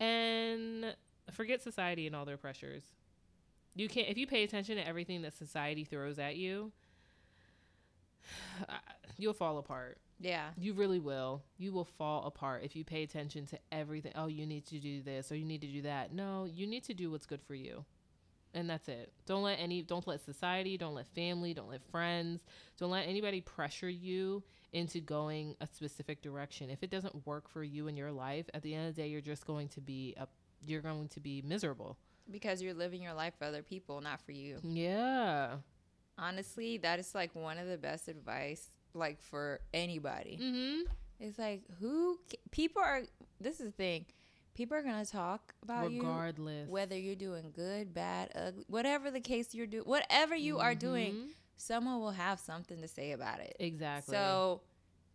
and 0.00 0.94
forget 1.32 1.62
society 1.62 2.06
and 2.06 2.14
all 2.16 2.24
their 2.24 2.36
pressures. 2.36 2.82
You 3.76 3.88
can't 3.88 4.08
if 4.08 4.16
you 4.18 4.26
pay 4.26 4.42
attention 4.44 4.76
to 4.76 4.86
everything 4.86 5.22
that 5.22 5.34
society 5.34 5.84
throws 5.84 6.18
at 6.18 6.36
you. 6.36 6.72
you'll 9.18 9.32
fall 9.34 9.58
apart. 9.58 9.98
Yeah. 10.20 10.50
You 10.56 10.74
really 10.74 11.00
will. 11.00 11.42
You 11.58 11.72
will 11.72 11.84
fall 11.84 12.24
apart 12.26 12.62
if 12.64 12.76
you 12.76 12.84
pay 12.84 13.02
attention 13.02 13.46
to 13.46 13.58
everything. 13.72 14.12
Oh, 14.14 14.26
you 14.26 14.46
need 14.46 14.66
to 14.66 14.78
do 14.78 15.02
this 15.02 15.30
or 15.30 15.36
you 15.36 15.44
need 15.44 15.60
to 15.62 15.66
do 15.66 15.82
that. 15.82 16.12
No, 16.12 16.44
you 16.44 16.66
need 16.66 16.84
to 16.84 16.94
do 16.94 17.10
what's 17.10 17.26
good 17.26 17.42
for 17.42 17.54
you. 17.54 17.84
And 18.54 18.70
that's 18.70 18.88
it. 18.88 19.12
Don't 19.26 19.42
let 19.42 19.58
any 19.58 19.82
don't 19.82 20.06
let 20.06 20.24
society, 20.24 20.78
don't 20.78 20.94
let 20.94 21.08
family, 21.08 21.54
don't 21.54 21.68
let 21.68 21.82
friends, 21.90 22.44
don't 22.78 22.90
let 22.90 23.08
anybody 23.08 23.40
pressure 23.40 23.88
you 23.88 24.44
into 24.72 25.00
going 25.00 25.56
a 25.60 25.66
specific 25.66 26.22
direction. 26.22 26.70
If 26.70 26.84
it 26.84 26.90
doesn't 26.90 27.26
work 27.26 27.48
for 27.48 27.64
you 27.64 27.88
in 27.88 27.96
your 27.96 28.12
life, 28.12 28.46
at 28.54 28.62
the 28.62 28.74
end 28.74 28.88
of 28.88 28.94
the 28.94 29.02
day 29.02 29.08
you're 29.08 29.20
just 29.20 29.46
going 29.46 29.68
to 29.68 29.80
be 29.80 30.14
a 30.16 30.28
you're 30.66 30.82
going 30.82 31.08
to 31.08 31.20
be 31.20 31.42
miserable. 31.42 31.98
Because 32.30 32.62
you're 32.62 32.74
living 32.74 33.02
your 33.02 33.12
life 33.12 33.34
for 33.38 33.44
other 33.44 33.62
people, 33.62 34.00
not 34.00 34.20
for 34.24 34.32
you. 34.32 34.58
Yeah. 34.62 35.56
Honestly, 36.16 36.78
that 36.78 36.98
is 36.98 37.14
like 37.14 37.34
one 37.34 37.58
of 37.58 37.66
the 37.66 37.76
best 37.76 38.08
advice 38.08 38.68
like 38.94 39.20
for 39.20 39.60
anybody. 39.72 40.38
Mhm. 40.40 40.82
It's 41.20 41.38
like 41.38 41.62
who 41.80 42.18
people 42.50 42.82
are 42.82 43.02
this 43.40 43.60
is 43.60 43.66
the 43.66 43.72
thing. 43.72 44.06
People 44.54 44.76
are 44.76 44.82
to 44.82 45.10
talk 45.10 45.52
about 45.62 45.90
you 45.90 46.00
Regardless. 46.00 46.68
whether 46.68 46.96
you're 46.96 47.16
doing 47.16 47.50
good, 47.54 47.92
bad, 47.92 48.30
ugly, 48.36 48.64
whatever 48.68 49.10
the 49.10 49.20
case 49.20 49.52
you're 49.52 49.66
doing, 49.66 49.82
whatever 49.84 50.36
you 50.36 50.58
are 50.60 50.76
doing, 50.76 51.30
someone 51.56 51.98
will 51.98 52.12
have 52.12 52.38
something 52.38 52.80
to 52.80 52.86
say 52.86 53.12
about 53.12 53.40
it. 53.40 53.56
Exactly. 53.58 54.14
So, 54.14 54.60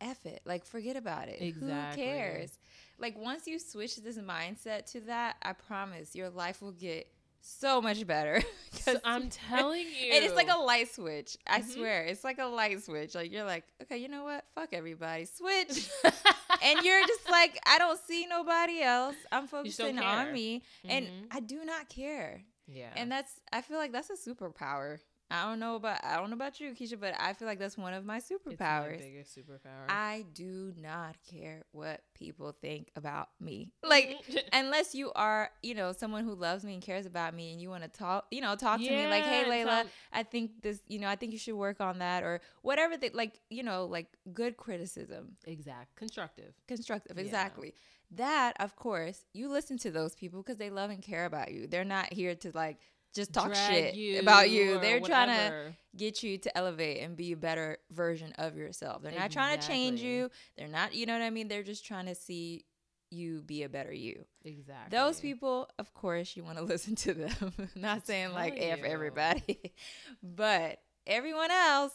F 0.01 0.25
it. 0.25 0.41
Like, 0.45 0.65
forget 0.65 0.97
about 0.97 1.29
it. 1.29 1.41
Exactly. 1.41 2.03
Who 2.03 2.09
cares? 2.11 2.59
Like, 2.97 3.17
once 3.17 3.47
you 3.47 3.59
switch 3.59 3.95
this 3.97 4.17
mindset 4.17 4.85
to 4.91 5.01
that, 5.01 5.37
I 5.41 5.53
promise 5.53 6.15
your 6.15 6.29
life 6.29 6.61
will 6.61 6.73
get 6.73 7.07
so 7.41 7.81
much 7.81 8.05
better. 8.07 8.41
So 8.71 8.97
I'm 9.03 9.29
telling 9.29 9.85
you. 9.87 10.11
And 10.13 10.23
it's 10.23 10.35
like 10.35 10.47
a 10.49 10.57
light 10.59 10.93
switch. 10.93 11.37
I 11.45 11.59
Mhm. 11.61 11.73
swear. 11.73 12.03
It's 12.05 12.23
like 12.23 12.37
a 12.37 12.45
light 12.45 12.81
switch. 12.83 13.13
Like, 13.15 13.31
you're 13.31 13.43
like, 13.43 13.63
okay, 13.81 13.97
you 13.97 14.07
know 14.07 14.23
what? 14.23 14.45
Fuck 14.55 14.69
everybody. 14.73 15.25
Switch. 15.25 15.89
and 16.63 16.83
you're 16.83 17.05
just 17.07 17.29
like, 17.29 17.59
I 17.65 17.77
don't 17.79 17.99
see 18.07 18.25
nobody 18.27 18.81
else. 18.81 19.15
I'm 19.31 19.47
focusing 19.47 19.99
on 19.99 20.31
me. 20.33 20.63
And 20.87 21.07
Mhm. 21.07 21.11
I 21.31 21.39
do 21.39 21.65
not 21.65 21.89
care. 21.89 22.43
yeah. 22.67 22.93
And 22.95 23.11
that's 23.11 23.31
I 23.51 23.61
feel 23.61 23.77
like 23.77 23.91
that's 23.91 24.09
a 24.11 24.15
superpower. 24.29 24.99
I 25.31 25.45
don't 25.45 25.59
know 25.59 25.75
about 25.75 26.03
I 26.03 26.15
don't 26.17 26.29
know 26.29 26.35
about 26.35 26.59
you, 26.59 26.71
Keisha, 26.71 26.99
but 26.99 27.13
I 27.19 27.33
feel 27.33 27.47
like 27.47 27.59
that's 27.59 27.77
one 27.77 27.93
of 27.93 28.03
my 28.05 28.17
It's 28.17 28.29
my 28.31 28.35
superpowers. 28.55 28.97
biggest 28.97 29.37
superpower. 29.37 29.85
I 29.87 30.25
do 30.33 30.73
not 30.77 31.15
care 31.29 31.63
what 31.71 32.01
people 32.15 32.55
think 32.61 32.91
about 32.95 33.29
me. 33.39 33.71
Like 33.83 34.17
unless 34.53 34.95
you 34.95 35.11
are, 35.13 35.51
you 35.61 35.75
know, 35.75 35.91
someone 35.91 36.23
who 36.23 36.33
loves 36.33 36.63
me 36.63 36.73
and 36.73 36.81
cares 36.81 37.05
about 37.05 37.33
me 37.35 37.51
and 37.51 37.61
you 37.61 37.69
want 37.69 37.83
to 37.83 37.89
talk, 37.89 38.25
you 38.31 38.41
know, 38.41 38.55
talk 38.55 38.79
to 38.79 38.89
me 38.89 39.05
like, 39.07 39.23
"Hey 39.23 39.43
Layla, 39.43 39.65
tell- 39.83 39.87
I 40.11 40.23
think 40.23 40.61
this, 40.63 40.81
you 40.87 40.97
know, 40.99 41.07
I 41.07 41.15
think 41.15 41.31
you 41.31 41.37
should 41.39 41.55
work 41.55 41.79
on 41.79 41.99
that 41.99 42.23
or 42.23 42.41
whatever 42.63 42.97
they 42.97 43.09
like, 43.11 43.39
you 43.49 43.61
know, 43.63 43.85
like 43.85 44.07
good 44.33 44.57
criticism, 44.57 45.35
exact 45.45 45.95
constructive. 45.95 46.53
constructive, 46.67 47.17
Yeah. 47.17 47.23
exactly. 47.23 47.73
That, 48.11 48.53
of 48.59 48.75
course, 48.75 49.25
you 49.33 49.49
listen 49.49 49.77
to 49.79 49.91
those 49.91 50.15
people 50.15 50.41
because 50.41 50.57
they 50.57 50.71
love 50.71 50.89
and 50.89 51.03
care 51.03 51.25
about 51.25 51.51
you. 51.51 51.67
They're 51.67 51.85
not 51.85 52.11
here 52.11 52.33
to 52.35 52.51
like 52.55 52.79
just 53.15 53.33
talk 53.33 53.53
shit 53.55 54.21
about 54.21 54.49
you. 54.49 54.79
They're 54.79 54.99
trying 54.99 55.29
to 55.29 55.73
get 55.95 56.23
you 56.23 56.37
to 56.37 56.57
elevate 56.57 57.01
and 57.01 57.15
be 57.15 57.31
a 57.31 57.37
better 57.37 57.77
version 57.91 58.33
of 58.37 58.55
yourself. 58.55 59.01
They're 59.01 59.11
not 59.11 59.31
trying 59.31 59.59
to 59.59 59.67
change 59.67 60.01
you. 60.01 60.29
They're 60.57 60.67
not, 60.67 60.93
you 60.93 61.05
know 61.05 61.13
what 61.13 61.23
I 61.23 61.29
mean? 61.29 61.47
They're 61.47 61.63
just 61.63 61.85
trying 61.85 62.05
to 62.05 62.15
see 62.15 62.65
you 63.11 63.41
be 63.41 63.63
a 63.63 63.69
better 63.69 63.91
you. 63.91 64.25
exactly 64.43 64.95
Those 64.95 65.19
people, 65.19 65.67
of 65.79 65.93
course, 65.93 66.35
you 66.35 66.43
want 66.43 66.57
to 66.57 66.63
listen 66.73 66.95
to 66.95 67.13
them. 67.13 67.53
not 67.75 68.05
saying 68.05 68.33
like 68.33 68.55
telling 68.55 68.71
F 68.71 68.83
everybody, 68.83 69.73
but 70.23 70.79
everyone 71.07 71.51
else, 71.51 71.93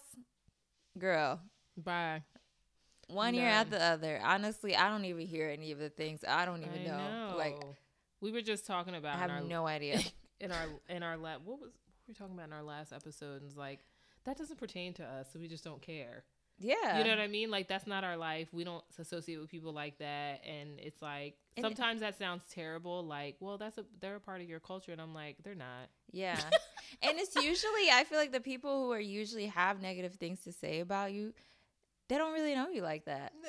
girl, 0.98 1.40
Bye. 1.76 2.22
one 3.08 3.34
ear 3.34 3.48
out 3.48 3.70
None. 3.70 3.78
the 3.78 3.84
other. 3.84 4.20
Honestly, 4.24 4.74
I 4.74 4.88
don't 4.88 5.04
even 5.04 5.26
hear 5.26 5.48
any 5.48 5.70
of 5.72 5.78
the 5.78 5.90
things. 5.90 6.24
I 6.26 6.44
don't 6.44 6.62
even 6.62 6.92
I 6.92 6.96
know. 6.96 7.34
Like, 7.36 7.62
we 8.20 8.32
were 8.32 8.42
just 8.42 8.66
talking 8.66 8.94
about 8.94 9.16
I 9.16 9.20
have 9.20 9.30
our 9.30 9.40
no 9.40 9.66
idea. 9.66 10.00
In 10.40 10.52
our 10.52 10.66
in 10.88 11.02
our 11.02 11.16
lab. 11.16 11.40
What 11.44 11.60
was 11.60 11.70
what 11.70 12.06
were 12.06 12.08
we 12.08 12.14
talking 12.14 12.34
about 12.34 12.46
in 12.48 12.52
our 12.52 12.62
last 12.62 12.92
episode? 12.92 13.40
And 13.42 13.46
it's 13.50 13.56
like 13.56 13.80
that 14.24 14.36
doesn't 14.38 14.58
pertain 14.58 14.92
to 14.94 15.04
us, 15.04 15.28
so 15.32 15.38
we 15.38 15.48
just 15.48 15.64
don't 15.64 15.82
care. 15.82 16.24
yeah. 16.58 16.98
You 16.98 17.04
know 17.04 17.10
what 17.10 17.18
I 17.20 17.26
mean? 17.26 17.50
Like 17.50 17.68
that's 17.68 17.86
not 17.86 18.04
our 18.04 18.16
life. 18.16 18.48
We 18.52 18.64
don't 18.64 18.84
associate 18.98 19.38
with 19.38 19.50
people 19.50 19.72
like 19.72 19.98
that. 19.98 20.40
And 20.46 20.78
it's 20.78 21.02
like 21.02 21.36
And- 21.56 21.64
sometimes 21.64 22.00
that 22.00 22.16
sounds 22.18 22.42
terrible. 22.50 23.04
Like, 23.04 23.36
well, 23.40 23.58
that's 23.58 23.76
a 23.78 23.84
they're 24.00 24.16
a 24.16 24.20
part 24.20 24.40
of 24.40 24.48
your 24.48 24.60
culture, 24.60 24.92
and 24.92 25.00
I'm 25.00 25.14
like, 25.14 25.36
they're 25.42 25.54
not. 25.54 25.88
Yeah. 26.12 26.38
and 27.02 27.18
it's 27.18 27.34
usually 27.36 27.90
I 27.92 28.04
feel 28.08 28.18
like 28.18 28.32
the 28.32 28.40
people 28.40 28.84
who 28.84 28.92
are 28.92 29.00
usually 29.00 29.46
have 29.46 29.82
negative 29.82 30.14
things 30.14 30.40
to 30.44 30.52
say 30.52 30.80
about 30.80 31.12
you, 31.12 31.32
they 32.08 32.16
don't 32.18 32.32
really 32.32 32.54
know 32.54 32.68
you 32.68 32.82
like 32.82 33.04
that. 33.06 33.32
No. 33.42 33.48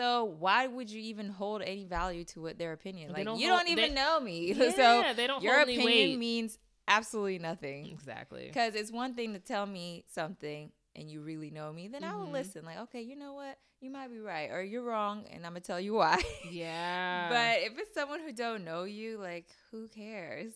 So 0.00 0.24
why 0.24 0.66
would 0.66 0.90
you 0.90 1.00
even 1.02 1.28
hold 1.28 1.60
any 1.62 1.84
value 1.84 2.24
to 2.24 2.40
what 2.40 2.58
their 2.58 2.72
opinion? 2.72 3.12
Like 3.12 3.24
don't 3.26 3.38
you 3.38 3.48
hold- 3.48 3.60
don't 3.60 3.68
even 3.70 3.90
they- 3.90 3.94
know 3.94 4.18
me. 4.20 4.52
Yeah, 4.56 4.70
so 4.74 5.12
they 5.14 5.26
don't 5.26 5.42
your 5.42 5.60
opinion 5.60 5.84
weight. 5.84 6.18
means 6.18 6.58
absolutely 6.88 7.38
nothing. 7.38 7.86
Exactly. 7.86 8.46
Because 8.46 8.74
it's 8.74 8.90
one 8.90 9.14
thing 9.14 9.34
to 9.34 9.38
tell 9.38 9.66
me 9.66 10.04
something 10.12 10.72
and 10.96 11.10
you 11.10 11.20
really 11.20 11.50
know 11.50 11.72
me, 11.72 11.88
then 11.88 12.02
I 12.02 12.16
will 12.16 12.26
Mhm. 12.28 12.32
listen. 12.32 12.64
Like, 12.64 12.78
okay, 12.80 13.02
you 13.02 13.14
know 13.14 13.34
what? 13.34 13.58
You 13.82 13.90
might 13.90 14.08
be 14.08 14.20
right 14.20 14.50
or 14.50 14.62
you're 14.62 14.82
wrong 14.82 15.24
and 15.30 15.44
I'm 15.46 15.52
gonna 15.52 15.60
tell 15.60 15.78
you 15.80 15.94
why. 15.94 16.20
Yeah. 16.50 17.28
But 17.28 17.70
if 17.70 17.78
it's 17.78 17.92
someone 17.94 18.20
who 18.20 18.32
don't 18.32 18.64
know 18.64 18.84
you, 18.84 19.18
like 19.18 19.46
who 19.70 19.86
cares? 19.88 20.52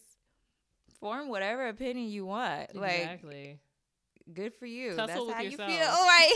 Form 1.01 1.29
whatever 1.29 1.69
opinion 1.69 2.09
you 2.09 2.25
want. 2.25 2.75
Like 2.75 2.99
exactly. 3.01 3.59
good 4.33 4.55
for 4.55 4.65
you. 4.67 4.91
Tussle 4.97 5.07
That's 5.07 5.21
with 5.21 5.35
how 5.35 5.43
yourself. 5.43 5.71
you 5.71 5.77
feel. 5.77 5.87
All 5.87 6.05
right. 6.17 6.35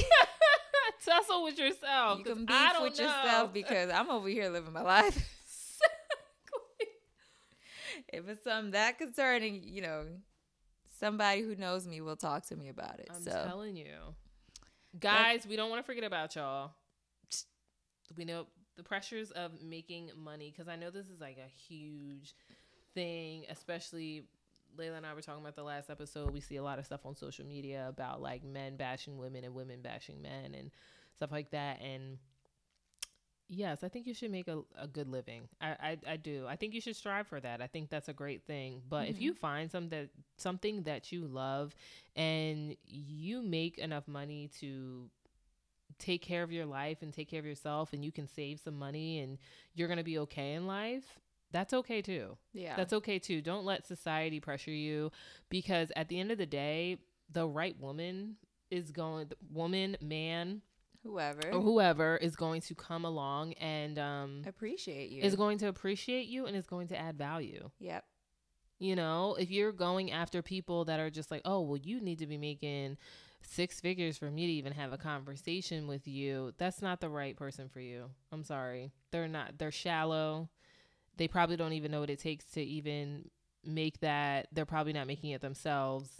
Tussle 1.04 1.44
with 1.44 1.58
yourself. 1.58 2.18
you 2.18 2.24
can 2.24 2.44
beef 2.46 2.56
I 2.56 2.72
don't 2.72 2.82
with 2.82 2.98
know. 2.98 3.04
yourself 3.04 3.52
because 3.52 3.90
I'm 3.90 4.10
over 4.10 4.28
here 4.28 4.48
living 4.48 4.72
my 4.72 4.82
life. 4.82 5.16
if 8.12 8.28
it's 8.28 8.44
something 8.44 8.72
that 8.72 8.98
concerning, 8.98 9.62
you 9.64 9.82
know, 9.82 10.04
somebody 10.98 11.42
who 11.42 11.54
knows 11.56 11.86
me 11.86 12.00
will 12.00 12.16
talk 12.16 12.46
to 12.46 12.56
me 12.56 12.68
about 12.68 13.00
it. 13.00 13.08
I'm 13.14 13.22
so 13.22 13.44
telling 13.46 13.76
you. 13.76 13.94
Guys, 14.98 15.46
we 15.46 15.56
don't 15.56 15.70
want 15.70 15.82
to 15.82 15.86
forget 15.86 16.04
about 16.04 16.34
y'all. 16.34 16.72
We 18.16 18.24
know 18.24 18.46
the 18.76 18.82
pressures 18.82 19.30
of 19.32 19.52
making 19.62 20.10
money 20.16 20.50
because 20.50 20.68
I 20.68 20.76
know 20.76 20.90
this 20.90 21.06
is 21.06 21.20
like 21.20 21.36
a 21.36 21.50
huge 21.68 22.34
thing, 22.94 23.44
especially 23.50 24.24
Layla 24.76 24.98
and 24.98 25.06
I 25.06 25.14
were 25.14 25.22
talking 25.22 25.42
about 25.42 25.56
the 25.56 25.62
last 25.62 25.90
episode. 25.90 26.32
We 26.32 26.40
see 26.40 26.56
a 26.56 26.62
lot 26.62 26.78
of 26.78 26.86
stuff 26.86 27.04
on 27.04 27.14
social 27.14 27.44
media 27.46 27.86
about 27.88 28.20
like 28.22 28.44
men 28.44 28.76
bashing 28.76 29.18
women 29.18 29.44
and 29.44 29.54
women 29.54 29.80
bashing 29.82 30.22
men 30.22 30.54
and 30.54 30.70
stuff 31.16 31.32
like 31.32 31.50
that. 31.50 31.80
And 31.80 32.18
yes, 33.48 33.82
I 33.82 33.88
think 33.88 34.06
you 34.06 34.14
should 34.14 34.30
make 34.30 34.48
a, 34.48 34.60
a 34.78 34.86
good 34.86 35.08
living. 35.08 35.48
I, 35.60 35.68
I, 35.68 35.98
I 36.06 36.16
do. 36.16 36.46
I 36.48 36.56
think 36.56 36.74
you 36.74 36.80
should 36.80 36.96
strive 36.96 37.26
for 37.26 37.40
that. 37.40 37.60
I 37.60 37.66
think 37.66 37.90
that's 37.90 38.08
a 38.08 38.12
great 38.12 38.44
thing. 38.44 38.82
But 38.88 39.08
if 39.08 39.20
you 39.20 39.32
mm-hmm. 39.32 39.40
find 39.40 39.70
some 39.70 39.88
that 39.88 40.08
something 40.36 40.82
that 40.84 41.10
you 41.10 41.26
love 41.26 41.74
and 42.14 42.76
you 42.86 43.42
make 43.42 43.78
enough 43.78 44.06
money 44.06 44.50
to 44.60 45.10
take 45.98 46.22
care 46.22 46.42
of 46.42 46.52
your 46.52 46.66
life 46.66 46.98
and 47.02 47.12
take 47.12 47.28
care 47.28 47.40
of 47.40 47.46
yourself 47.46 47.92
and 47.92 48.04
you 48.04 48.12
can 48.12 48.28
save 48.28 48.60
some 48.60 48.78
money 48.78 49.20
and 49.20 49.38
you're 49.74 49.88
going 49.88 49.98
to 49.98 50.04
be 50.04 50.18
okay 50.18 50.52
in 50.52 50.66
life, 50.66 51.18
that's 51.52 51.72
okay 51.72 52.02
too. 52.02 52.36
yeah, 52.52 52.76
That's 52.76 52.92
okay 52.92 53.18
too. 53.18 53.40
Don't 53.40 53.64
let 53.64 53.86
society 53.86 54.40
pressure 54.40 54.70
you 54.70 55.10
because 55.48 55.90
at 55.96 56.08
the 56.08 56.18
end 56.20 56.30
of 56.30 56.38
the 56.38 56.46
day, 56.46 56.98
the 57.32 57.46
right 57.46 57.78
woman 57.80 58.36
is 58.70 58.90
going 58.90 59.30
woman, 59.52 59.96
man, 60.00 60.62
whoever 61.02 61.40
or 61.52 61.60
whoever 61.60 62.16
is 62.16 62.36
going 62.36 62.60
to 62.60 62.74
come 62.74 63.04
along 63.04 63.52
and 63.54 63.98
um 63.98 64.42
appreciate 64.46 65.10
you. 65.10 65.22
is 65.22 65.36
going 65.36 65.56
to 65.58 65.68
appreciate 65.68 66.26
you 66.26 66.46
and 66.46 66.56
is 66.56 66.66
going 66.66 66.88
to 66.88 66.98
add 66.98 67.16
value. 67.16 67.70
yep. 67.78 68.04
You 68.80 68.94
know, 68.94 69.34
if 69.38 69.50
you're 69.50 69.72
going 69.72 70.12
after 70.12 70.40
people 70.40 70.84
that 70.84 71.00
are 71.00 71.10
just 71.10 71.30
like, 71.32 71.42
"Oh, 71.44 71.62
well 71.62 71.78
you 71.78 72.00
need 72.00 72.20
to 72.20 72.26
be 72.28 72.38
making 72.38 72.96
six 73.42 73.80
figures 73.80 74.16
for 74.18 74.30
me 74.30 74.46
to 74.46 74.52
even 74.52 74.72
have 74.72 74.92
a 74.92 74.98
conversation 74.98 75.88
with 75.88 76.06
you." 76.06 76.52
That's 76.58 76.80
not 76.80 77.00
the 77.00 77.08
right 77.08 77.36
person 77.36 77.68
for 77.68 77.80
you. 77.80 78.10
I'm 78.30 78.44
sorry. 78.44 78.92
They're 79.10 79.26
not 79.26 79.58
they're 79.58 79.72
shallow. 79.72 80.48
They 81.18 81.28
probably 81.28 81.56
don't 81.56 81.74
even 81.74 81.90
know 81.90 82.00
what 82.00 82.10
it 82.10 82.18
takes 82.18 82.44
to 82.52 82.62
even 82.62 83.30
make 83.64 84.00
that. 84.00 84.48
They're 84.52 84.64
probably 84.64 84.92
not 84.92 85.06
making 85.06 85.30
it 85.30 85.40
themselves. 85.40 86.10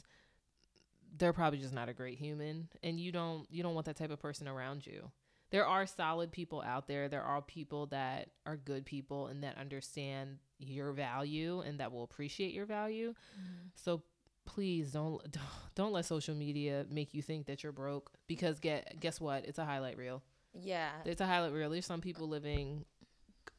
They're 1.17 1.33
probably 1.33 1.59
just 1.59 1.73
not 1.73 1.89
a 1.89 1.95
great 1.95 2.19
human 2.19 2.69
and 2.83 3.01
you 3.01 3.11
don't 3.11 3.47
you 3.51 3.63
don't 3.63 3.75
want 3.75 3.87
that 3.87 3.97
type 3.97 4.11
of 4.11 4.21
person 4.21 4.47
around 4.47 4.87
you. 4.87 5.11
There 5.51 5.67
are 5.67 5.87
solid 5.87 6.31
people 6.31 6.63
out 6.63 6.87
there. 6.87 7.09
There 7.09 7.23
are 7.23 7.41
people 7.41 7.87
that 7.87 8.29
are 8.45 8.57
good 8.57 8.85
people 8.85 9.29
and 9.29 9.43
that 9.43 9.57
understand 9.57 10.39
your 10.59 10.93
value 10.93 11.61
and 11.61 11.81
that 11.81 11.91
will 11.91 12.03
appreciate 12.03 12.53
your 12.53 12.67
value. 12.67 13.11
Mm-hmm. 13.11 13.69
So 13.75 14.03
please 14.45 14.93
don't 14.93 15.23
don't 15.75 15.93
let 15.93 16.05
social 16.05 16.35
media 16.35 16.85
make 16.91 17.15
you 17.15 17.23
think 17.23 17.47
that 17.47 17.63
you're 17.63 17.73
broke 17.73 18.11
because 18.27 18.59
get 18.59 19.01
guess 19.01 19.21
what? 19.21 19.47
It's 19.47 19.59
a 19.59 19.65
highlight 19.65 19.97
reel. 19.97 20.23
Yeah. 20.55 20.91
It's 21.05 21.21
a 21.21 21.27
highlight 21.27 21.53
reel. 21.53 21.71
There's 21.71 21.87
some 21.87 22.01
people 22.01 22.29
living 22.29 22.85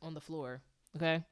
on 0.02 0.14
the 0.14 0.22
floor, 0.22 0.62
okay? 0.96 1.24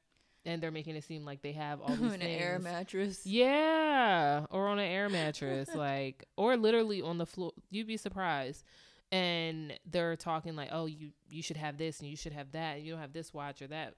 And 0.44 0.62
they're 0.62 0.70
making 0.70 0.96
it 0.96 1.04
seem 1.04 1.24
like 1.24 1.42
they 1.42 1.52
have 1.52 1.80
all 1.80 1.88
these 1.94 1.98
in 2.00 2.06
an 2.14 2.20
things. 2.20 2.40
air 2.42 2.58
mattress. 2.58 3.26
Yeah, 3.26 4.46
or 4.50 4.68
on 4.68 4.78
an 4.78 4.86
air 4.90 5.08
mattress, 5.10 5.74
like, 5.74 6.24
or 6.36 6.56
literally 6.56 7.02
on 7.02 7.18
the 7.18 7.26
floor. 7.26 7.52
You'd 7.70 7.86
be 7.86 7.96
surprised. 7.96 8.64
and 9.10 9.72
they're 9.90 10.16
talking 10.16 10.54
like, 10.56 10.68
"Oh, 10.72 10.86
you 10.86 11.10
you 11.28 11.42
should 11.42 11.56
have 11.56 11.76
this 11.78 12.00
and 12.00 12.08
you 12.08 12.16
should 12.16 12.32
have 12.32 12.52
that. 12.52 12.76
And 12.76 12.86
you 12.86 12.92
don't 12.92 13.00
have 13.00 13.12
this 13.12 13.32
watch 13.34 13.60
or 13.62 13.66
that." 13.68 13.94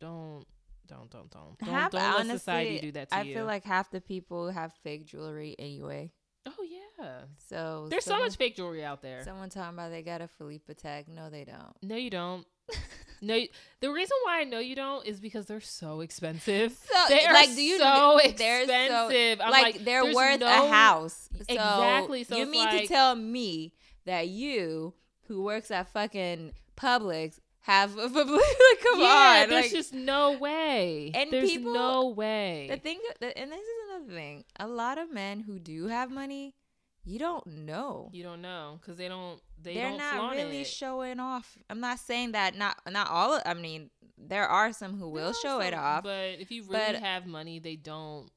Don't 0.00 0.44
don't 0.88 1.08
don't 1.10 1.30
don't 1.30 1.58
don't, 1.58 1.68
Half- 1.70 1.92
don't 1.92 2.00
let 2.02 2.14
honestly, 2.14 2.38
society 2.38 2.78
do 2.80 2.92
that 2.92 3.08
to 3.10 3.14
I 3.16 3.22
you. 3.22 3.34
feel 3.34 3.44
like 3.44 3.62
half 3.64 3.90
the 3.90 4.00
people 4.00 4.50
have 4.50 4.72
fake 4.82 5.06
jewelry 5.06 5.54
anyway. 5.58 6.10
oh 6.46 6.66
yeah, 6.68 7.20
So 7.48 7.86
there's 7.88 8.04
so 8.04 8.18
much 8.18 8.34
fake 8.36 8.56
jewelry 8.56 8.84
out 8.84 9.00
there. 9.02 9.22
Someone 9.24 9.48
talking 9.48 9.74
about 9.74 9.90
they 9.92 10.02
got 10.02 10.20
a 10.22 10.26
Philippe 10.28 10.64
Patek. 10.74 11.06
No, 11.08 11.30
they 11.30 11.44
don't. 11.44 11.76
no, 11.82 11.94
you 11.96 12.10
don't. 12.10 12.44
No, 13.22 13.40
the 13.80 13.90
reason 13.90 14.16
why 14.24 14.40
I 14.40 14.44
know 14.44 14.58
you 14.58 14.74
don't 14.74 15.06
is 15.06 15.20
because 15.20 15.46
they're 15.46 15.60
so 15.60 16.00
expensive. 16.00 16.72
So 16.72 16.98
They 17.08 17.24
are 17.24 17.32
like, 17.32 17.54
do 17.54 17.62
you 17.62 17.78
so 17.78 18.18
they're 18.36 18.66
so- 18.66 19.08
expensive. 19.08 19.40
I'm 19.40 19.50
like, 19.52 19.62
like, 19.76 19.84
they're 19.84 20.12
worth 20.12 20.40
no- 20.40 20.64
a 20.66 20.68
house. 20.68 21.28
So 21.36 21.44
Exactly, 21.48 22.24
so 22.24 22.36
you 22.36 22.46
mean 22.46 22.68
to 22.68 22.86
tell 22.86 23.14
me 23.14 23.72
that 24.06 24.26
you, 24.28 24.94
who 25.28 25.42
works 25.44 25.70
at 25.70 25.92
fucking 25.92 26.52
Publix, 26.76 27.38
have 27.60 27.96
a 27.96 28.08
Come 28.10 29.00
yeah, 29.00 29.42
on, 29.44 29.48
there's 29.48 29.66
like, 29.66 29.70
just 29.70 29.94
no 29.94 30.32
way. 30.38 31.12
And 31.14 31.30
there's 31.30 31.48
people- 31.48 31.72
no 31.74 32.08
way. 32.08 32.66
the 32.68 32.76
thing. 32.76 32.98
that- 33.20 33.38
And 33.38 33.52
this 33.52 33.60
is 33.60 33.90
another 33.90 34.12
thing. 34.14 34.44
A 34.58 34.66
lot 34.66 34.98
of 34.98 35.12
men 35.12 35.38
who 35.40 35.60
do 35.60 35.86
have 35.86 36.10
money, 36.10 36.56
you 37.04 37.18
don't 37.18 37.44
know. 37.46 38.10
you 38.12 38.22
don't 38.22 38.42
know 38.42 38.78
because 38.80 38.96
they 38.96 39.08
don't. 39.08 39.40
They 39.60 39.74
They're 39.74 39.90
don't 39.90 39.98
not 39.98 40.32
really 40.32 40.60
it. 40.60 40.66
showing 40.66 41.20
off. 41.20 41.56
I'm 41.68 41.80
not 41.80 41.98
saying 41.98 42.32
that 42.32 42.56
not 42.56 42.78
not 42.90 43.08
all. 43.08 43.34
Of, 43.34 43.42
I 43.44 43.54
mean, 43.54 43.90
there 44.16 44.46
are 44.46 44.72
some 44.72 44.96
who 44.96 45.08
will 45.08 45.32
show 45.32 45.60
it 45.60 45.74
off. 45.74 46.04
But 46.04 46.40
if 46.40 46.50
you 46.50 46.64
really 46.64 46.98
have 46.98 47.26
money, 47.26 47.58
they 47.58 47.76
don't. 47.76 48.28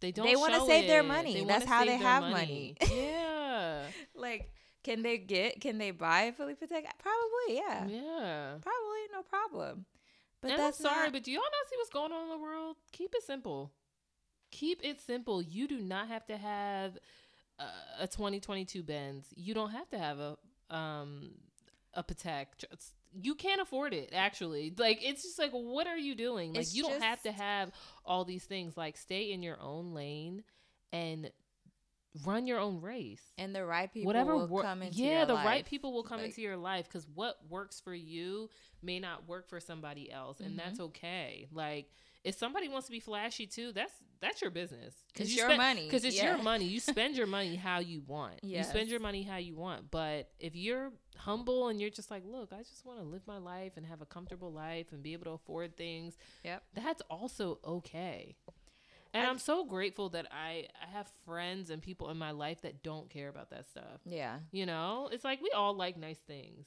They 0.00 0.12
don't. 0.12 0.26
They 0.26 0.36
wanna 0.36 0.58
show 0.58 0.66
save 0.66 0.88
their 0.88 1.02
money. 1.02 1.34
They 1.34 1.44
That's 1.44 1.64
how 1.64 1.84
they 1.84 1.96
have 1.96 2.22
money. 2.24 2.76
yeah. 2.92 3.82
like, 4.14 4.50
can 4.82 5.02
they 5.02 5.18
get? 5.18 5.60
Can 5.60 5.78
they 5.78 5.92
buy 5.92 6.32
Philippe 6.36 6.64
Patek? 6.64 6.84
Probably, 6.98 7.56
yeah. 7.56 7.86
Yeah. 7.86 8.54
Probably, 8.60 9.00
no 9.12 9.22
problem. 9.28 9.86
But 10.40 10.52
and 10.52 10.60
I'm 10.60 10.66
that's 10.66 10.78
sorry, 10.78 11.04
not, 11.04 11.12
but 11.12 11.24
do 11.24 11.32
y'all 11.32 11.42
not 11.42 11.68
see 11.68 11.76
what's 11.76 11.90
going 11.90 12.12
on 12.12 12.24
in 12.24 12.30
the 12.30 12.38
world? 12.38 12.76
Keep 12.92 13.14
it 13.14 13.24
simple. 13.24 13.72
Keep 14.50 14.84
it 14.84 15.00
simple. 15.00 15.42
You 15.42 15.66
do 15.66 15.80
not 15.80 16.08
have 16.08 16.26
to 16.26 16.36
have 16.36 16.96
a 18.00 18.06
2022 18.06 18.82
Benz. 18.82 19.26
You 19.36 19.54
don't 19.54 19.70
have 19.70 19.88
to 19.90 19.98
have 19.98 20.18
a 20.18 20.36
um 20.70 21.30
a 21.94 22.02
Patek. 22.02 22.46
Just- 22.58 22.94
You 23.14 23.34
can't 23.34 23.60
afford 23.60 23.94
it. 23.94 24.10
Actually, 24.12 24.72
like 24.76 24.98
it's 25.02 25.22
just 25.22 25.38
like, 25.38 25.50
what 25.52 25.86
are 25.86 25.96
you 25.98 26.14
doing? 26.14 26.52
Like 26.52 26.62
It's 26.62 26.74
you 26.74 26.82
don't 26.82 27.02
have 27.02 27.22
to 27.22 27.32
have 27.32 27.70
all 28.04 28.24
these 28.24 28.44
things. 28.44 28.76
Like 28.76 28.96
stay 28.96 29.32
in 29.32 29.42
your 29.42 29.60
own 29.60 29.94
lane 29.94 30.44
and 30.92 31.30
run 32.24 32.46
your 32.46 32.58
own 32.58 32.80
race 32.80 33.22
and 33.36 33.54
the 33.54 33.64
right 33.64 33.92
people 33.92 34.06
whatever 34.06 34.34
will 34.36 34.48
wor- 34.48 34.62
come 34.62 34.82
into 34.82 34.96
yeah 34.96 35.24
the 35.26 35.34
right 35.34 35.64
people 35.66 35.92
will 35.92 36.02
come 36.02 36.18
Like- 36.18 36.30
into 36.30 36.40
your 36.40 36.56
life 36.56 36.86
because 36.86 37.06
what 37.14 37.36
works 37.48 37.80
for 37.80 37.94
you 37.94 38.48
may 38.82 38.98
not 38.98 39.28
work 39.28 39.48
for 39.48 39.60
somebody 39.60 40.10
else 40.10 40.40
and 40.40 40.48
Mm-hmm. 40.48 40.56
that's 40.56 40.80
okay 40.80 41.46
like 41.52 41.90
if 42.24 42.34
somebody 42.36 42.68
wants 42.68 42.86
to 42.86 42.92
be 42.92 43.00
flashy 43.00 43.46
too 43.46 43.72
that's 43.72 43.92
that's 44.20 44.42
your 44.42 44.50
business 44.50 44.94
It's 45.14 45.30
you 45.30 45.36
your 45.36 45.46
spend- 45.46 45.58
money, 45.62 45.84
because 45.84 46.04
it's 46.04 46.16
yeah. 46.16 46.34
your 46.34 46.42
money 46.42 46.64
you 46.64 46.80
spend 46.94 47.16
your 47.16 47.26
money 47.28 47.54
how 47.56 47.78
you 47.78 48.02
want 48.06 48.42
you 48.42 48.62
spend 48.64 48.88
your 48.88 49.00
money 49.00 49.22
how 49.22 49.36
you 49.36 49.54
want 49.56 49.90
but 49.90 50.30
if 50.40 50.56
you're 50.56 50.90
humble 51.16 51.68
and 51.68 51.80
you're 51.80 51.90
just 51.90 52.10
like 52.10 52.22
look 52.26 52.52
i 52.52 52.58
just 52.58 52.84
want 52.84 52.98
to 52.98 53.04
live 53.04 53.22
my 53.26 53.38
life 53.38 53.72
and 53.76 53.86
have 53.86 54.00
a 54.00 54.06
comfortable 54.06 54.52
life 54.52 54.86
and 54.92 55.02
be 55.02 55.12
able 55.12 55.24
to 55.24 55.30
afford 55.32 55.76
things 55.76 56.16
Yep. 56.44 56.62
that's 56.74 57.02
also 57.10 57.58
okay 57.64 58.36
and 59.14 59.26
I- 59.26 59.30
I'm 59.30 59.38
so 59.38 59.64
grateful 59.64 60.10
that 60.10 60.26
I, 60.30 60.66
I 60.82 60.86
have 60.92 61.10
friends 61.24 61.70
and 61.70 61.80
people 61.80 62.10
in 62.10 62.18
my 62.18 62.32
life 62.32 62.60
that 62.62 62.82
don't 62.82 63.08
care 63.08 63.30
about 63.30 63.48
that 63.50 63.66
stuff. 63.66 64.00
Yeah. 64.04 64.40
You 64.52 64.66
know, 64.66 65.08
it's 65.10 65.24
like 65.24 65.40
we 65.40 65.50
all 65.56 65.72
like 65.72 65.96
nice 65.96 66.18
things. 66.18 66.66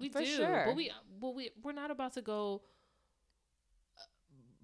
We 0.00 0.08
For 0.08 0.20
do, 0.20 0.24
sure. 0.24 0.64
but 0.68 0.74
we 0.74 0.90
but 1.20 1.34
we 1.34 1.50
we're 1.62 1.72
not 1.72 1.90
about 1.90 2.14
to 2.14 2.22
go 2.22 2.62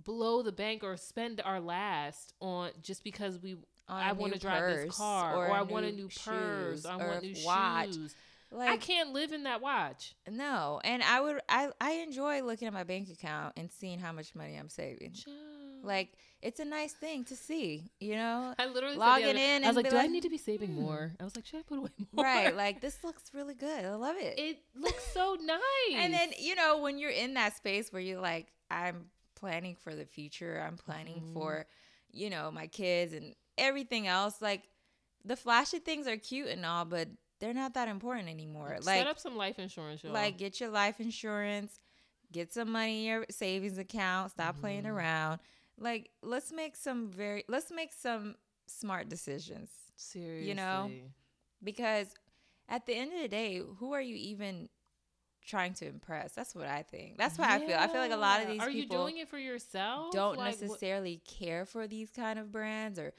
below 0.09 0.41
the 0.41 0.53
bank 0.53 0.83
or 0.83 0.97
spend 0.97 1.43
our 1.45 1.61
last 1.61 2.33
on 2.41 2.71
just 2.81 3.05
because 3.05 3.39
we 3.39 3.57
I 3.87 4.13
want 4.13 4.33
to 4.33 4.39
drive 4.39 4.75
this 4.75 4.97
car 4.97 5.37
or, 5.37 5.49
or 5.49 5.53
I 5.53 5.61
want 5.61 5.85
a 5.85 5.93
new 5.93 6.09
purse, 6.09 6.87
I 6.87 6.95
or 6.95 7.09
want 7.09 7.23
a 7.23 7.27
new 7.27 7.45
watch. 7.45 7.95
shoes. 7.95 8.15
Like 8.51 8.71
I 8.71 8.77
can't 8.79 9.13
live 9.13 9.33
in 9.33 9.43
that 9.43 9.61
watch. 9.61 10.15
no, 10.27 10.81
and 10.83 11.03
I 11.03 11.21
would 11.21 11.41
I 11.47 11.69
I 11.79 11.93
enjoy 11.97 12.41
looking 12.41 12.67
at 12.67 12.73
my 12.73 12.85
bank 12.85 13.11
account 13.11 13.53
and 13.59 13.71
seeing 13.71 13.99
how 13.99 14.13
much 14.13 14.35
money 14.35 14.57
I'm 14.57 14.71
saving. 14.71 15.13
Like 15.83 16.15
it's 16.41 16.59
a 16.59 16.65
nice 16.65 16.95
thing 16.95 17.25
to 17.25 17.37
see, 17.37 17.91
you 18.01 18.15
know? 18.15 18.55
I 18.59 18.67
literally 18.67 18.97
logging 18.97 19.37
in 19.37 19.65
I 19.65 19.67
was 19.67 19.77
like, 19.77 19.91
do 19.91 19.99
I 19.99 20.07
need 20.07 20.23
to 20.23 20.31
be 20.31 20.39
saving 20.39 20.71
hmm. 20.71 20.81
more? 20.81 21.13
I 21.21 21.25
was 21.25 21.37
like, 21.37 21.45
should 21.45 21.59
I 21.59 21.63
put 21.63 21.79
away 21.79 21.91
more? 22.13 22.25
right, 22.25 22.57
like 22.57 22.81
this 22.81 23.05
looks 23.05 23.31
really 23.35 23.55
good. 23.55 23.85
I 23.85 23.95
love 23.95 24.17
it. 24.19 24.39
it 24.39 24.59
looks 24.75 25.07
so 25.13 25.37
nice. 25.39 25.59
And 25.95 26.15
then, 26.15 26.31
you 26.39 26.55
know, 26.55 26.79
when 26.79 26.99
you're 26.99 27.11
in 27.11 27.35
that 27.35 27.57
space 27.57 27.93
where 27.93 28.01
you're 28.01 28.21
like, 28.21 28.47
I'm 28.71 29.07
planning 29.39 29.75
for 29.77 29.95
the 29.95 30.05
future, 30.07 30.63
I'm 30.67 30.77
planning 30.77 31.21
Mhm. 31.21 31.33
for, 31.33 31.67
you 32.13 32.31
know, 32.31 32.51
my 32.51 32.67
kids 32.67 33.13
and 33.13 33.35
everything 33.57 34.07
else, 34.07 34.41
like 34.43 34.69
the 35.25 35.37
flashy 35.37 35.79
things 35.79 36.07
are 36.07 36.17
cute 36.17 36.49
and 36.49 36.65
all, 36.65 36.85
but 36.85 37.09
they're 37.41 37.55
not 37.55 37.75
that 37.75 37.89
important 37.89 38.29
anymore. 38.29 38.71
set 38.71 38.85
Like, 38.85 38.99
set 39.01 39.07
up 39.07 39.19
some 39.19 39.37
life 39.37 39.59
insurance, 39.59 40.03
y'all. 40.03 40.13
like 40.13 40.39
get 40.39 40.61
your 40.61 40.71
life 40.71 41.01
insurance, 41.01 41.79
get 42.33 42.53
some 42.53 42.71
money 42.73 43.01
in 43.01 43.05
your 43.05 43.27
savings 43.31 43.79
account, 43.79 44.33
stop 44.33 44.59
playing 44.61 44.85
Mhm. 44.85 44.91
around. 44.95 45.41
Like, 45.79 46.11
let's 46.23 46.53
make 46.53 46.75
some 46.77 47.09
very, 47.11 47.45
let's 47.49 47.71
make 47.71 47.93
some 47.93 48.37
smart 48.67 49.09
decisions 49.09 49.71
seriously, 49.97 50.49
you 50.49 50.55
know, 50.55 50.91
because 51.63 52.09
at 52.69 52.87
the 52.87 52.95
end 52.95 53.13
of 53.13 53.21
the 53.21 53.29
day, 53.29 53.59
who 53.79 53.93
are 53.93 54.01
you 54.03 54.15
even 54.17 54.69
trying 55.49 55.75
to 55.75 55.87
impress? 55.87 56.33
That's 56.33 56.55
what 56.55 56.67
I 56.67 56.83
think. 56.83 57.17
That's 57.19 57.37
what 57.39 57.49
I 57.49 57.59
feel. 57.59 57.77
I 57.79 57.89
feel 57.89 58.01
like 58.01 58.13
a 58.13 58.17
lot 58.17 58.43
of 58.43 58.47
Yeah. 58.49 58.53
these 58.55 58.63
Are 58.63 58.71
you 58.71 58.83
people 58.83 58.99
doing 59.05 59.17
it 59.19 59.29
for 59.29 59.39
yourself? 59.39 60.13
don't 60.13 60.37
Like, 60.37 60.61
necessarily 60.61 61.17
care 61.27 61.65
for 61.65 61.87
these 61.89 62.11
kind 62.11 62.39
of 62.39 62.53
brands 62.53 62.99
or 62.99 63.13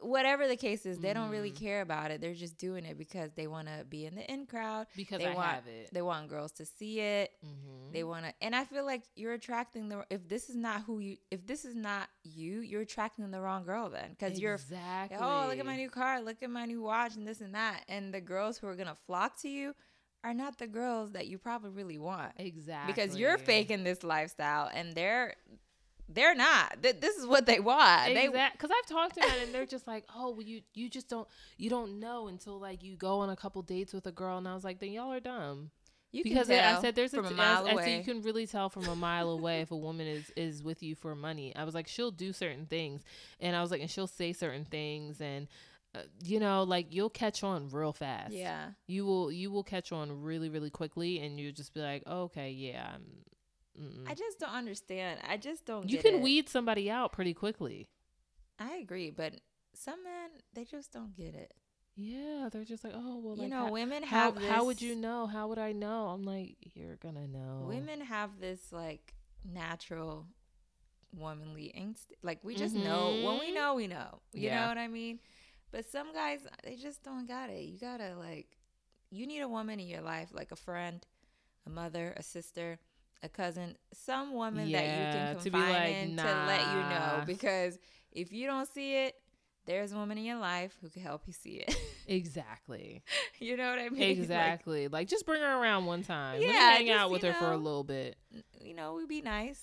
whatever 0.00 0.46
the 0.46 0.56
case 0.56 0.86
is. 0.86 1.00
They 1.00 1.12
don't 1.12 1.28
really 1.30 1.50
Mhm. 1.50 1.56
care 1.58 1.80
about 1.80 2.12
it. 2.12 2.20
They're 2.20 2.32
just 2.32 2.56
doing 2.56 2.84
it 2.84 2.96
because 2.96 3.32
they 3.32 3.48
want 3.48 3.66
to 3.66 3.84
be 3.84 4.06
in 4.06 4.14
the 4.14 4.30
in 4.32 4.46
crowd. 4.46 4.86
because 4.94 5.18
they 5.18 5.26
I 5.26 5.34
want 5.34 5.48
have 5.50 5.66
it. 5.66 5.92
they 5.92 6.02
want 6.02 6.28
girls 6.28 6.52
to 6.52 6.64
see 6.64 7.00
it. 7.00 7.32
Mhm. 7.44 7.92
They 7.92 8.04
want 8.04 8.24
to, 8.26 8.32
and 8.40 8.54
I 8.54 8.64
feel 8.64 8.84
like 8.84 9.02
you're 9.16 9.32
attracting 9.32 9.88
the. 9.88 10.06
If 10.08 10.28
this 10.28 10.48
is 10.50 10.54
not 10.56 10.82
who 10.82 11.00
you, 11.00 11.16
if 11.32 11.44
this 11.46 11.64
is 11.64 11.74
not 11.74 12.08
you, 12.22 12.60
you're 12.60 12.82
attracting 12.82 13.28
the 13.32 13.40
wrong 13.40 13.64
girl 13.64 13.88
then, 13.90 14.10
because 14.10 14.38
you're 14.38 14.54
exactly. 14.54 15.18
oh, 15.20 15.46
look 15.48 15.58
at 15.58 15.66
my 15.66 15.76
new 15.76 15.90
car, 15.90 16.20
look 16.20 16.42
at 16.44 16.50
my 16.50 16.64
new 16.64 16.80
watch, 16.80 17.16
and 17.16 17.26
this 17.26 17.40
and 17.40 17.54
that. 17.56 17.84
And 17.88 18.14
the 18.14 18.20
girls 18.20 18.58
who 18.58 18.68
are 18.68 18.76
gonna 18.76 18.94
flock 18.94 19.36
to 19.40 19.48
you 19.48 19.74
are 20.24 20.34
not 20.34 20.58
the 20.58 20.66
girls 20.66 21.12
that 21.12 21.26
you 21.28 21.38
probably 21.38 21.70
really 21.70 21.98
want 21.98 22.32
exactly 22.36 22.92
because 22.92 23.16
you're 23.16 23.38
faking 23.38 23.84
this 23.84 24.02
lifestyle, 24.02 24.68
and 24.72 24.94
they're 24.94 25.34
they're 26.10 26.34
not. 26.34 26.82
Th- 26.82 26.98
This 27.00 27.16
is 27.16 27.26
what 27.26 27.44
they 27.46 27.60
want. 27.60 28.08
Exactly, 28.08 28.58
because 28.58 28.70
I've 28.76 28.88
talked 28.88 29.14
to 29.14 29.20
them 29.20 29.36
and 29.42 29.54
they're 29.54 29.66
just 29.66 29.86
like, 29.86 30.04
"Oh, 30.14 30.30
well, 30.30 30.42
you 30.42 30.62
you 30.74 30.88
just 30.88 31.08
don't 31.08 31.28
you 31.58 31.68
don't 31.70 32.00
know 32.00 32.28
until 32.28 32.58
like 32.58 32.82
you 32.82 32.96
go 32.96 33.20
on 33.20 33.30
a 33.30 33.36
couple 33.36 33.60
dates 33.62 33.92
with 33.92 34.06
a 34.06 34.12
girl." 34.12 34.38
And 34.38 34.48
I 34.48 34.54
was 34.54 34.64
like, 34.64 34.78
"Then 34.80 34.92
y'all 34.92 35.12
are 35.12 35.20
dumb." 35.20 35.70
you 36.10 36.24
because 36.24 36.48
I- 36.50 36.80
said 36.80 36.94
there's 36.96 37.12
a, 37.12 37.20
a 37.20 37.30
mile 37.36 37.66
I, 37.66 37.70
I 37.72 37.84
said 37.84 37.98
you 37.98 38.04
can 38.14 38.22
really 38.22 38.46
tell 38.46 38.70
from 38.70 38.86
a 38.86 38.96
mile 38.96 39.28
away 39.28 39.60
if 39.60 39.70
a 39.70 39.76
woman 39.76 40.06
is 40.06 40.32
is 40.36 40.62
with 40.62 40.82
you 40.82 40.94
for 40.94 41.14
money. 41.14 41.54
I 41.54 41.64
was 41.64 41.74
like, 41.74 41.86
she'll 41.86 42.10
do 42.10 42.32
certain 42.32 42.64
things, 42.64 43.02
and 43.40 43.54
I 43.54 43.60
was 43.60 43.70
like, 43.70 43.82
and 43.82 43.90
she'll 43.90 44.06
say 44.06 44.32
certain 44.32 44.64
things, 44.64 45.20
and 45.20 45.46
uh, 45.94 46.00
you 46.22 46.38
know, 46.40 46.62
like 46.64 46.92
you'll 46.94 47.10
catch 47.10 47.42
on 47.42 47.68
real 47.70 47.92
fast. 47.92 48.32
yeah, 48.34 48.70
you 48.86 49.04
will 49.06 49.32
you 49.32 49.50
will 49.50 49.64
catch 49.64 49.90
on 49.92 50.22
really 50.22 50.48
really 50.48 50.70
quickly, 50.70 51.20
and 51.20 51.38
you'll 51.40 51.52
just 51.52 51.72
be 51.74 51.80
like, 51.80 52.02
oh, 52.06 52.22
okay, 52.24 52.50
yeah. 52.50 52.96
I 54.08 54.14
just 54.14 54.40
don't 54.40 54.50
understand. 54.52 55.20
I 55.28 55.36
just 55.36 55.64
don't. 55.64 55.88
you 55.88 55.98
can 55.98 56.16
it. 56.16 56.20
weed 56.20 56.48
somebody 56.48 56.90
out 56.90 57.12
pretty 57.12 57.32
quickly. 57.32 57.86
I 58.58 58.76
agree, 58.76 59.10
but 59.10 59.34
some 59.72 60.02
men 60.02 60.30
they 60.52 60.64
just 60.64 60.92
don't 60.92 61.14
get 61.16 61.34
it. 61.34 61.54
Yeah, 61.94 62.48
they're 62.50 62.64
just 62.64 62.84
like, 62.84 62.92
oh 62.96 63.18
well, 63.22 63.36
you 63.36 63.42
like, 63.42 63.50
know, 63.50 63.66
how, 63.66 63.70
women 63.70 64.02
how, 64.02 64.32
have 64.32 64.42
how 64.42 64.64
would 64.66 64.82
you 64.82 64.94
know? 64.94 65.26
How 65.26 65.48
would 65.48 65.58
I 65.58 65.72
know? 65.72 66.08
I'm 66.08 66.24
like, 66.24 66.56
you're 66.74 66.96
gonna 66.96 67.26
know. 67.28 67.66
Women 67.68 68.00
have 68.00 68.40
this 68.40 68.72
like 68.72 69.14
natural 69.44 70.26
womanly 71.16 71.66
instinct. 71.66 72.22
Like 72.22 72.40
we 72.42 72.54
just 72.54 72.74
know 72.74 73.16
when 73.22 73.38
we 73.38 73.50
Mhm. 73.50 73.54
know, 73.54 73.74
we 73.74 73.86
know. 73.86 74.20
You 74.32 74.46
Yeah. 74.48 74.62
know 74.62 74.68
what 74.68 74.78
I 74.78 74.88
mean? 74.88 75.20
But 75.70 75.84
some 75.90 76.12
guys, 76.12 76.40
they 76.64 76.76
just 76.76 77.02
don't 77.02 77.26
got 77.28 77.50
it. 77.50 77.62
You 77.64 77.78
gotta 77.78 78.14
like, 78.18 78.46
you 79.10 79.26
need 79.26 79.40
a 79.40 79.48
woman 79.48 79.80
in 79.80 79.86
your 79.88 80.00
life, 80.02 80.30
like 80.32 80.50
a 80.52 80.56
friend, 80.56 81.04
a 81.66 81.70
mother, 81.70 82.14
a 82.16 82.22
sister, 82.22 82.78
a 83.22 83.28
cousin, 83.28 83.76
some 83.92 84.32
woman 84.32 84.70
that 84.72 84.84
you 84.84 84.90
Yeah, 84.90 85.32
can 85.34 85.44
to 85.44 85.50
be 85.50 85.50
confide 85.58 85.72
like, 85.72 85.96
in 85.96 86.16
to 86.16 86.22
let 86.24 86.60
you 86.60 86.76
know. 86.90 87.22
Because 87.26 87.78
if 88.12 88.32
you 88.32 88.46
don't 88.46 88.68
see 88.68 88.96
it, 88.96 89.14
there's 89.66 89.92
a 89.92 89.96
woman 89.96 90.16
in 90.16 90.24
your 90.24 90.38
life 90.38 90.74
who 90.80 90.88
can 90.88 91.02
help 91.02 91.22
you 91.26 91.32
see 91.32 91.64
it. 91.66 91.74
Exactly. 92.10 93.02
you 93.38 93.54
know 93.58 93.68
what 93.68 93.78
I 93.78 93.90
mean? 93.90 94.02
Exactly. 94.18 94.88
Like, 94.88 95.08
just 95.08 95.26
bring 95.26 95.42
her 95.42 95.60
around 95.62 95.84
one 95.84 96.02
time. 96.02 96.40
Yeah, 96.40 96.70
hang 96.70 96.86
just, 96.86 96.98
out 96.98 97.10
with 97.10 97.22
her 97.22 97.34
for 97.34 97.52
a 97.52 97.56
little 97.58 97.84
bit. 97.84 98.16
you 98.62 98.72
know, 98.72 98.94
we'd 98.94 99.08
be 99.08 99.20
nice. 99.20 99.60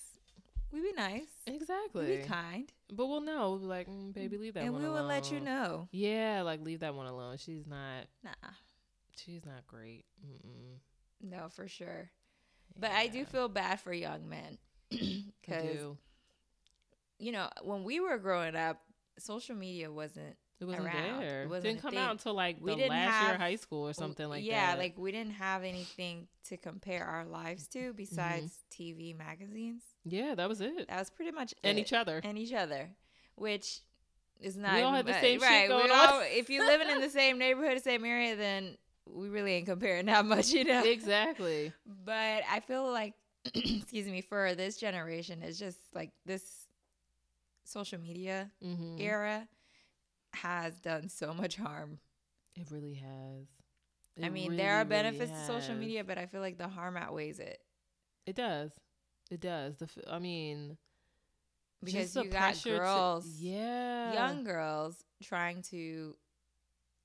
We'd 0.71 0.83
be 0.83 0.93
nice. 0.93 1.23
Exactly. 1.47 2.05
We 2.05 2.11
Exactly. 2.13 2.17
be 2.17 2.23
kind. 2.23 2.71
But 2.91 3.07
we'll 3.07 3.21
know. 3.21 3.51
We'll 3.51 3.59
be 3.59 3.65
like, 3.65 3.87
mm, 3.87 4.13
baby, 4.13 4.37
leave 4.37 4.53
that 4.53 4.63
one 4.63 4.73
alone. 4.73 4.75
and 4.75 4.83
one 4.83 4.83
we 4.83 4.87
alone. 4.99 5.01
will 5.01 5.15
let 5.15 5.31
you 5.31 5.39
know. 5.39 5.87
Yeah, 5.91 6.41
like 6.43 6.61
leave 6.61 6.81
that 6.81 6.93
one 6.93 7.07
alone. 7.07 7.37
She's 7.37 7.65
not. 7.65 8.05
Nah. 8.23 8.49
she's 9.17 9.45
not 9.45 9.65
great. 9.67 10.05
Mm-mm. 10.25 10.77
No, 11.21 11.47
for 11.49 11.67
sure. 11.67 12.11
But 12.77 12.91
I 12.91 13.07
do 13.07 13.25
feel 13.25 13.47
bad 13.47 13.79
for 13.79 13.93
young 13.93 14.27
men 14.29 14.57
because 14.89 15.95
you 17.17 17.31
know 17.31 17.49
when 17.63 17.83
we 17.83 17.99
were 17.99 18.17
growing 18.17 18.55
up, 18.55 18.81
social 19.17 19.55
media 19.55 19.91
wasn't. 19.91 20.35
It 20.59 20.65
wasn't 20.65 20.85
around. 20.85 21.21
It 21.21 21.27
there. 21.27 21.47
wasn't 21.49 21.63
didn't 21.63 21.81
come 21.81 21.91
thing. 21.91 21.99
out 21.99 22.11
until 22.11 22.33
like 22.33 22.57
We 22.61 22.71
the 22.71 22.77
didn't 22.77 22.89
last 22.91 23.23
year 23.23 23.33
of 23.33 23.39
high 23.41 23.55
school 23.57 23.87
or 23.87 23.93
something 23.93 24.27
like 24.29 24.43
yeah, 24.45 24.67
that. 24.67 24.71
Yeah, 24.73 24.83
like 24.83 24.97
we 24.97 25.11
didn't 25.11 25.33
have 25.33 25.63
anything 25.63 26.27
to 26.49 26.57
compare 26.57 27.03
our 27.03 27.25
lives 27.25 27.67
to 27.69 27.93
besides 27.93 28.53
TV 28.71 29.17
magazines. 29.17 29.81
yeah, 30.05 30.33
that 30.35 30.47
was 30.47 30.61
it. 30.61 30.87
That 30.87 30.99
was 30.99 31.09
pretty 31.09 31.31
much 31.31 31.53
And 31.63 31.77
it. 31.77 31.81
each 31.81 31.93
other. 31.93 32.21
and 32.23 32.37
each 32.37 32.53
other, 32.53 32.89
which 33.35 33.79
is 34.39 34.55
not. 34.55 34.75
We 34.75 34.81
all 34.81 34.93
had 34.93 35.05
the 35.05 35.13
same 35.13 35.39
shit 35.39 35.49
right. 35.49 35.67
we 35.69 35.91
all- 35.91 36.21
if 36.23 36.49
you're 36.49 36.65
living 36.71 36.89
in 36.89 37.01
the 37.01 37.09
same 37.09 37.37
neighborhood, 37.37 37.81
same 37.83 38.05
area, 38.05 38.35
then 38.37 38.77
we 39.07 39.27
really 39.29 39.53
ain't 39.53 39.65
comparing 39.67 40.05
that 40.07 40.25
much, 40.25 40.49
you 40.51 40.63
know. 40.63 40.83
exactly. 40.83 41.73
But 42.05 42.43
I 42.49 42.59
feel 42.61 42.89
like, 42.91 43.13
excuse 43.53 44.07
me, 44.07 44.21
for 44.21 44.55
this 44.55 44.77
generation, 44.77 45.41
it's 45.43 45.59
just 45.59 45.77
like 45.93 46.11
this 46.25 46.67
social 47.65 47.99
media 47.99 48.49
Mm-hmm. 48.63 48.97
era 48.99 49.47
has 50.35 50.79
done 50.79 51.09
so 51.09 51.33
much 51.33 51.55
harm. 51.57 51.99
It 52.55 52.67
really 52.71 52.93
has. 52.95 53.47
I 54.21 54.27
It 54.27 54.31
mean, 54.31 54.55
there 54.55 54.75
are 54.75 54.85
really, 54.85 54.89
really 55.03 55.17
benefits 55.17 55.31
to 55.31 55.45
social 55.45 55.75
media, 55.75 56.03
but 56.03 56.17
I 56.17 56.25
feel 56.25 56.39
like 56.41 56.57
the 56.57 56.67
harm 56.69 56.95
outweighs 56.95 57.39
it 57.39 57.59
It 58.25 58.35
does. 58.35 58.71
It 59.29 59.41
does. 59.41 59.77
The 59.77 59.85
f- 59.85 60.03
I 60.09 60.19
mean, 60.19 60.77
because 61.83 62.13
just 62.13 62.25
you 62.25 62.31
got 62.31 62.39
pressure 62.39 62.69
to- 62.73 62.77
girls, 62.79 63.27
yeah, 63.39 64.13
young 64.13 64.43
girls, 64.43 65.03
trying 65.23 65.61
to 65.63 66.15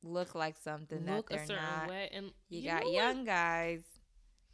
look 0.03 0.35
like 0.35 0.57
something 0.59 1.05
look 1.07 1.29
that 1.31 1.39
they're 1.39 1.47
certain 1.47 1.65
not. 1.81 1.89
way, 1.89 2.09
and 2.13 2.27
You, 2.49 2.61
you 2.61 2.71
got 2.71 2.85
what? 2.85 2.93
young 2.95 3.25
guys 3.25 3.83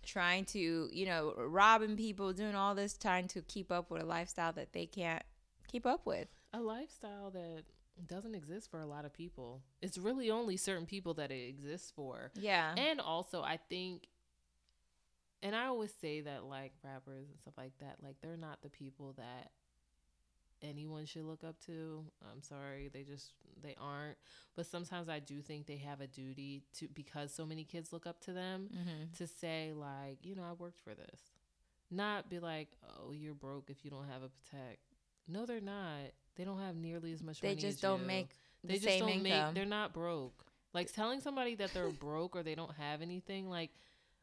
trying 0.04 0.44
to, 0.46 0.88
you 0.92 1.04
know, 1.06 1.34
robbing 1.36 1.96
people, 1.96 2.32
doing 2.32 2.54
all 2.54 2.74
this, 2.74 2.96
trying 2.96 3.26
to 3.28 3.42
keep 3.42 3.70
up 3.72 3.90
with 3.90 4.02
a 4.02 4.06
lifestyle 4.06 4.52
that 4.54 4.72
they 4.72 4.86
can't 4.86 5.22
keep 5.68 5.84
up 5.86 6.06
with. 6.06 6.28
a 6.52 6.60
lifestyle 6.60 7.30
that 7.32 7.64
doesn't 8.06 8.34
exist 8.34 8.70
for 8.70 8.80
a 8.80 8.86
lot 8.86 9.04
of 9.04 9.12
people. 9.12 9.62
It's 9.80 9.98
really 9.98 10.30
only 10.30 10.56
certain 10.56 10.86
people 10.86 11.14
that 11.14 11.30
it 11.30 11.48
exists 11.48 11.92
for. 11.94 12.30
Yeah. 12.34 12.74
And 12.76 13.00
also, 13.00 13.42
I 13.42 13.58
think, 13.68 14.08
and 15.42 15.54
I 15.54 15.66
always 15.66 15.92
say 16.00 16.20
that 16.22 16.44
like 16.44 16.72
rappers 16.84 17.28
and 17.28 17.38
stuff 17.40 17.54
like 17.56 17.72
that, 17.80 17.96
like 18.02 18.16
they're 18.22 18.36
not 18.36 18.62
the 18.62 18.68
people 18.68 19.14
that 19.16 19.50
anyone 20.62 21.06
should 21.06 21.24
look 21.24 21.44
up 21.44 21.58
to. 21.66 22.04
I'm 22.32 22.42
sorry, 22.42 22.90
they 22.92 23.02
just 23.02 23.32
they 23.62 23.74
aren't. 23.80 24.16
But 24.54 24.66
sometimes 24.66 25.08
I 25.08 25.18
do 25.18 25.40
think 25.40 25.66
they 25.66 25.76
have 25.76 26.00
a 26.00 26.06
duty 26.06 26.62
to 26.78 26.88
because 26.88 27.32
so 27.32 27.46
many 27.46 27.64
kids 27.64 27.92
look 27.92 28.06
up 28.06 28.20
to 28.22 28.32
them 28.32 28.68
mm-hmm. 28.72 29.14
to 29.16 29.26
say 29.26 29.72
like, 29.74 30.18
you 30.22 30.34
know, 30.34 30.44
I 30.44 30.52
worked 30.52 30.80
for 30.80 30.94
this. 30.94 31.20
Not 31.90 32.28
be 32.28 32.40
like, 32.40 32.68
oh, 32.98 33.12
you're 33.12 33.34
broke 33.34 33.70
if 33.70 33.84
you 33.84 33.90
don't 33.90 34.08
have 34.08 34.22
a 34.22 34.26
Patek. 34.26 34.78
No, 35.28 35.46
they're 35.46 35.60
not. 35.60 36.12
They 36.36 36.44
don't 36.44 36.60
have 36.60 36.76
nearly 36.76 37.12
as 37.12 37.22
much. 37.22 37.42
Money. 37.42 37.54
They 37.54 37.60
just 37.60 37.80
don't 37.82 38.02
you. 38.02 38.06
make 38.06 38.30
the 38.62 38.68
They 38.68 38.74
just 38.74 38.84
same 38.86 39.00
don't 39.00 39.08
income. 39.10 39.22
make. 39.46 39.54
They're 39.54 39.64
not 39.64 39.92
broke. 39.92 40.44
Like 40.74 40.92
telling 40.92 41.20
somebody 41.20 41.54
that 41.56 41.72
they're 41.74 41.88
broke 42.00 42.36
or 42.36 42.42
they 42.42 42.54
don't 42.54 42.74
have 42.76 43.02
anything. 43.02 43.48
Like 43.48 43.70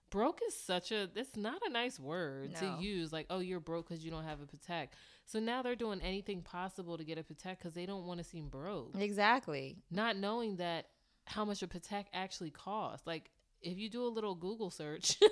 broke 0.10 0.40
is 0.48 0.56
such 0.56 0.92
a. 0.92 1.10
It's 1.16 1.36
not 1.36 1.62
a 1.66 1.70
nice 1.72 2.00
word 2.00 2.52
No. 2.54 2.60
to 2.78 2.84
use. 2.84 3.12
Like 3.12 3.26
oh, 3.30 3.40
you're 3.40 3.60
broke 3.60 3.90
because 3.90 4.04
you 4.06 4.12
don't 4.12 4.24
have 4.26 4.40
a 4.42 4.46
Patek. 4.46 4.90
So 5.26 5.40
now 5.40 5.62
they're 5.64 5.76
doing 5.76 6.02
anything 6.02 6.42
possible 6.42 6.98
to 6.98 7.04
get 7.04 7.18
a 7.18 7.24
Patek 7.24 7.58
because 7.58 7.74
they 7.74 7.86
don't 7.86 8.06
want 8.06 8.20
to 8.20 8.24
seem 8.24 8.50
broke. 8.50 8.96
exactly. 9.00 9.78
Not 9.90 10.18
knowing 10.18 10.58
that 10.58 10.88
how 11.26 11.46
much 11.46 11.64
a 11.64 11.68
Patek 11.68 12.06
actually 12.14 12.52
costs. 12.52 13.08
Like 13.08 13.32
if 13.62 13.78
you 13.78 13.90
do 13.90 14.04
a 14.06 14.08
little 14.10 14.36
Google 14.36 14.70
search. 14.70 15.18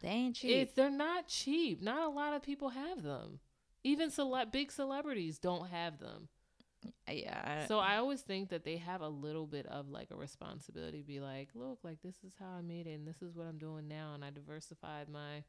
They 0.00 0.08
ain't 0.10 0.36
cheap. 0.36 0.50
It's 0.50 0.72
they're 0.74 0.90
not 0.90 1.28
cheap. 1.28 1.80
Not 1.80 2.02
a 2.02 2.08
lot 2.10 2.34
of 2.34 2.42
people 2.42 2.68
have 2.68 3.02
them. 3.02 3.38
Even 3.84 4.10
cele- 4.10 4.46
big 4.46 4.72
celebrities 4.72 5.38
don't 5.38 5.68
have 5.68 5.98
them. 6.00 6.28
Uh, 7.08 7.12
yeah. 7.12 7.60
I- 7.62 7.66
So 7.66 7.78
I 7.78 7.96
always 7.98 8.22
think 8.22 8.48
that 8.50 8.64
they 8.64 8.76
have 8.78 9.00
a 9.00 9.08
little 9.08 9.46
bit 9.46 9.66
of 9.66 9.88
like 9.88 10.10
a 10.10 10.16
responsibility 10.16 10.98
to 10.98 11.06
be 11.06 11.20
like, 11.20 11.50
look, 11.54 11.78
like 11.84 12.00
this 12.02 12.16
is 12.26 12.34
how 12.38 12.50
I 12.58 12.62
made 12.62 12.86
it 12.86 12.94
and 12.94 13.06
this 13.06 13.22
is 13.22 13.34
what 13.34 13.46
I'm 13.46 13.58
doing 13.58 13.86
now 13.88 14.14
and 14.14 14.24
I 14.24 14.30
diversified 14.30 15.08
my 15.08 15.44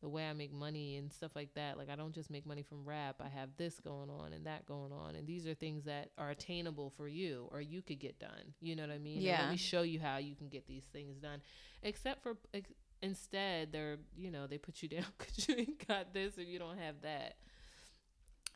the 0.00 0.08
way 0.08 0.28
I 0.28 0.32
make 0.32 0.52
money 0.52 0.96
and 0.96 1.12
stuff 1.12 1.32
like 1.34 1.54
that. 1.54 1.76
Like 1.76 1.90
I 1.90 1.96
don't 1.96 2.14
just 2.14 2.30
make 2.30 2.46
money 2.46 2.62
from 2.62 2.84
rap. 2.84 3.16
I 3.20 3.26
have 3.28 3.48
this 3.56 3.80
going 3.80 4.08
on 4.10 4.32
and 4.32 4.46
that 4.46 4.64
going 4.66 4.92
on 4.92 5.16
and 5.16 5.26
these 5.26 5.44
are 5.48 5.54
things 5.54 5.84
that 5.86 6.10
are 6.16 6.30
attainable 6.30 6.90
for 6.96 7.08
you 7.08 7.48
or 7.50 7.60
you 7.60 7.82
could 7.82 7.98
get 7.98 8.20
done. 8.20 8.54
You 8.60 8.76
know 8.76 8.82
what 8.82 8.92
I 8.92 8.98
mean? 8.98 9.16
And 9.16 9.22
Yeah. 9.26 9.40
let 9.42 9.50
me 9.50 9.56
show 9.56 9.82
you 9.82 9.98
how 9.98 10.18
you 10.18 10.36
can 10.36 10.48
get 10.48 10.68
these 10.68 10.84
things 10.84 11.18
done. 11.18 11.42
Except 11.82 12.22
for 12.22 12.36
ex- 12.54 12.70
instead 13.02 13.72
they're, 13.72 13.98
you 14.16 14.30
know, 14.30 14.46
they 14.46 14.58
put 14.58 14.80
you 14.82 14.88
down 14.96 15.06
cuz 15.18 15.48
you 15.48 15.56
ain't 15.56 15.86
got 15.88 16.12
this 16.14 16.38
or 16.38 16.42
you 16.44 16.60
don't 16.60 16.78
have 16.78 17.00
that. 17.02 17.38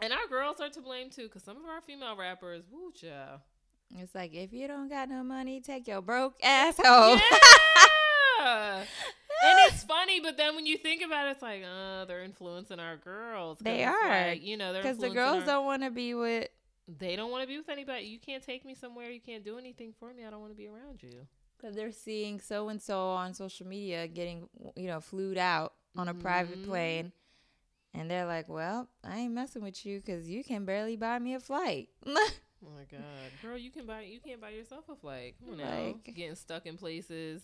And 0.03 0.12
our 0.12 0.27
girls 0.29 0.61
are 0.61 0.69
to 0.69 0.81
blame 0.81 1.11
too, 1.11 1.23
because 1.25 1.43
some 1.45 1.57
of 1.57 1.65
our 1.65 1.81
female 1.81 2.17
rappers, 2.17 2.65
woo, 2.71 2.93
child. 2.93 3.41
it's 3.97 4.15
like 4.15 4.35
if 4.35 4.53
you 4.53 4.67
don't 4.67 4.88
got 4.88 5.09
no 5.09 5.23
money, 5.23 5.61
take 5.61 5.87
your 5.87 6.03
broke 6.03 6.35
ass 6.43 6.77
home. 6.83 7.21
Yeah. 8.41 8.79
and 9.45 9.59
it's 9.69 9.85
funny, 9.85 10.19
but 10.21 10.37
then 10.37 10.57
when 10.57 10.67
you 10.67 10.77
think 10.77 11.03
about 11.03 11.29
it, 11.29 11.31
it's 11.33 11.43
like, 11.43 11.62
uh, 11.62 12.05
they're 12.07 12.25
influencing 12.25 12.81
our 12.81 12.97
girls. 12.97 13.59
They 13.61 13.85
are. 13.85 14.09
like, 14.31 14.43
you 14.43 14.57
know, 14.57 14.73
Because 14.73 14.99
the 14.99 15.11
girls 15.11 15.41
our- 15.43 15.47
don't 15.47 15.65
want 15.67 15.83
to 15.85 15.91
be 15.91 16.15
with. 16.15 16.49
They 16.99 17.15
don't 17.15 17.31
want 17.31 17.43
to 17.45 17.47
be 17.47 17.57
with 17.59 17.69
anybody. 17.69 18.07
You 18.07 18.19
can't 18.19 18.43
take 18.45 18.65
me 18.65 18.75
somewhere. 18.75 19.09
You 19.09 19.21
can't 19.21 19.45
do 19.45 19.57
anything 19.57 19.95
for 20.01 20.12
me. 20.12 20.25
I 20.25 20.31
don't 20.31 20.41
want 20.41 20.53
to 20.53 20.57
be 20.57 20.67
around 20.67 21.01
you. 21.01 21.12
Because 21.57 21.77
they're 21.77 21.93
seeing 21.93 22.41
so 22.41 22.69
and 22.71 22.83
so 22.83 22.99
on 23.11 23.35
social 23.35 23.69
media 23.69 24.09
getting, 24.09 24.49
you 24.75 24.88
know, 24.88 25.01
flued 25.01 25.38
out 25.38 25.75
on 25.97 26.09
a 26.09 26.15
private 26.15 26.61
Mhm. 26.61 26.67
plane. 26.67 27.12
And 27.95 28.11
they're 28.11 28.27
like, 28.27 28.49
well, 28.49 28.89
I 29.05 29.19
ain't 29.19 29.35
messing 29.35 29.63
with 29.63 29.85
you 29.85 30.01
because 30.01 30.29
you 30.29 30.43
can 30.43 30.65
barely 30.65 30.97
buy 30.97 31.19
me 31.19 31.35
a 31.35 31.41
flight. 31.41 31.89
Oh 32.65 32.69
my 32.77 32.85
god, 32.85 33.03
girl, 33.43 33.59
you 33.59 33.73
can 33.73 33.87
buy 33.87 34.03
you 34.03 34.21
can't 34.21 34.41
buy 34.41 34.51
yourself 34.51 34.85
a 34.89 34.95
flight. 34.95 35.35
Come 35.41 35.55
on 35.55 35.59
now, 35.59 35.83
Like- 35.87 36.05
getting 36.15 36.37
stuck 36.37 36.65
in 36.65 36.77
places, 36.77 37.43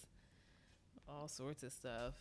all 1.08 1.26
sorts 1.26 1.64
of 1.64 1.72
stuff. 1.72 2.14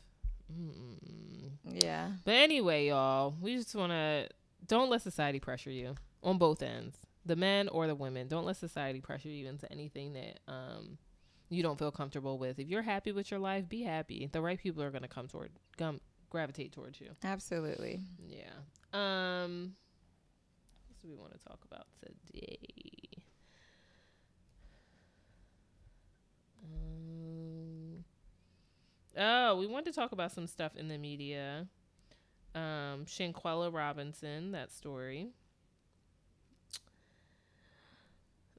Mm-mm. 0.51 1.51
yeah. 1.83 2.11
But 2.25 2.35
anyway, 2.35 2.87
y'all, 2.87 3.35
we 3.39 3.55
just 3.55 3.75
want 3.75 3.91
to 3.91 4.29
don't 4.65 4.89
let 4.89 5.01
society 5.03 5.39
pressure 5.39 5.69
you 5.69 5.93
on 6.23 6.37
both 6.39 6.63
ends, 6.63 6.97
the 7.25 7.35
men 7.35 7.67
or 7.69 7.85
the 7.85 7.93
women. 7.95 8.27
Don't 8.27 8.45
let 8.45 8.57
society 8.57 8.99
pressure 8.99 9.29
you 9.29 9.47
into 9.47 9.71
anything 9.71 10.13
that 10.13 10.39
um 10.47 10.97
you 11.49 11.61
don't 11.61 11.77
feel 11.77 11.91
comfortable 11.91 12.37
with. 12.39 12.57
If 12.59 12.67
you're 12.67 12.81
happy 12.81 13.11
with 13.11 13.29
your 13.29 13.39
life, 13.39 13.69
be 13.69 13.83
happy. 13.83 14.27
The 14.31 14.41
right 14.41 14.59
people 14.59 14.81
are 14.83 14.89
going 14.91 15.03
to 15.03 15.07
come 15.07 15.27
toward 15.27 15.51
come 15.77 16.01
gravitate 16.29 16.71
towards 16.71 16.99
you. 16.99 17.09
Absolutely. 17.23 18.01
Yeah. 18.27 18.49
Um 18.93 19.75
what 20.87 21.01
do 21.01 21.07
we 21.09 21.15
want 21.15 21.33
to 21.33 21.39
talk 21.45 21.59
about 21.69 21.85
today? 22.01 22.57
Um 26.63 28.03
Oh, 29.17 29.57
we 29.57 29.65
want 29.67 29.85
to 29.85 29.91
talk 29.91 30.11
about 30.11 30.31
some 30.31 30.47
stuff 30.47 30.75
in 30.75 30.87
the 30.87 30.97
media. 30.97 31.67
Um 32.55 33.05
Shanquella 33.05 33.73
Robinson, 33.73 34.51
that 34.51 34.71
story. 34.71 35.29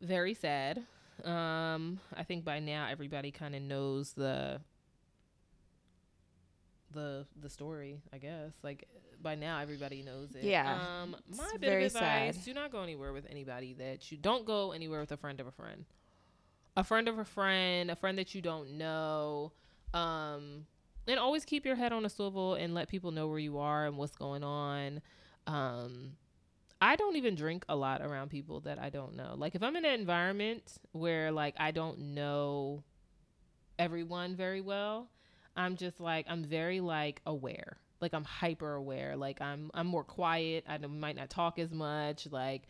Very 0.01 0.35
sad. 0.35 0.85
Um 1.25 2.01
I 2.17 2.23
think 2.23 2.45
by 2.45 2.61
now 2.61 2.89
everybody 2.91 3.31
kind 3.31 3.55
of 3.55 3.63
knows 3.63 4.13
the 4.13 4.61
the 6.93 7.27
the 7.41 7.49
story, 7.51 8.01
I 8.13 8.19
guess. 8.19 8.53
Like 8.63 8.89
by 9.21 9.35
now 9.35 9.59
everybody 9.61 10.03
knows 10.03 10.35
it. 10.35 10.45
Yeah, 10.45 10.79
Um 11.03 11.17
my 11.37 11.45
it's 11.45 11.59
bit 11.59 11.73
of 11.73 11.83
advice, 11.87 12.37
sad. 12.37 12.45
do 12.45 12.55
not 12.55 12.71
go 12.71 12.83
anywhere 12.83 13.13
with 13.13 13.27
anybody 13.31 13.75
that 13.75 14.11
you 14.11 14.17
don't 14.19 14.45
go 14.45 14.73
anywhere 14.73 15.01
with 15.01 15.13
a 15.13 15.17
friend 15.17 15.41
of 15.41 15.47
a 15.47 15.53
friend. 15.53 15.85
A 16.77 16.85
friend 16.85 17.09
of 17.09 17.19
a 17.19 17.25
friend, 17.25 17.91
a 17.91 17.97
friend 17.97 18.19
that 18.19 18.35
you 18.35 18.43
don't 18.43 18.79
know. 18.79 19.53
Um 19.93 20.67
and 21.07 21.19
always 21.19 21.45
keep 21.45 21.65
your 21.65 21.75
head 21.77 21.93
on 21.93 22.05
a 22.05 22.09
swivel 22.09 22.55
and 22.55 22.75
let 22.75 22.89
people 22.89 23.11
know 23.11 23.29
where 23.29 23.39
you 23.39 23.59
are 23.59 23.87
and 23.87 23.97
what's 23.97 24.17
going 24.17 24.45
on. 24.45 25.01
Um 25.47 26.13
I 26.81 26.95
don't 26.95 27.17
even 27.17 27.35
drink 27.35 27.65
a 27.69 27.75
lot 27.75 28.03
around 28.03 28.31
people 28.31 28.61
that 28.61 28.79
I 28.79 28.89
don't 28.91 29.17
know. 29.17 29.35
Like 29.37 29.55
if 29.57 29.63
I'm 29.65 29.75
in 29.75 29.85
an 29.85 29.99
environment 29.99 30.63
where 30.93 31.33
like 31.33 31.55
I 31.59 31.73
don't 31.73 31.99
know 32.15 32.85
everyone 33.79 34.37
very 34.37 34.61
well, 34.61 35.09
I'm 35.57 35.77
just 35.77 36.01
like 36.01 36.27
I'm 36.29 36.45
very 36.45 36.81
like 36.81 37.21
aware. 37.27 37.79
Like 38.01 38.15
I'm 38.15 38.25
hyper 38.25 38.75
aware. 38.75 39.17
Like 39.17 39.41
I'm 39.41 39.71
I'm 39.75 39.87
more 39.87 40.05
quiet. 40.05 40.65
I 40.69 40.79
might 40.79 41.17
not 41.17 41.31
talk 41.31 41.59
as 41.59 41.73
much. 41.73 42.29
Like 42.31 42.63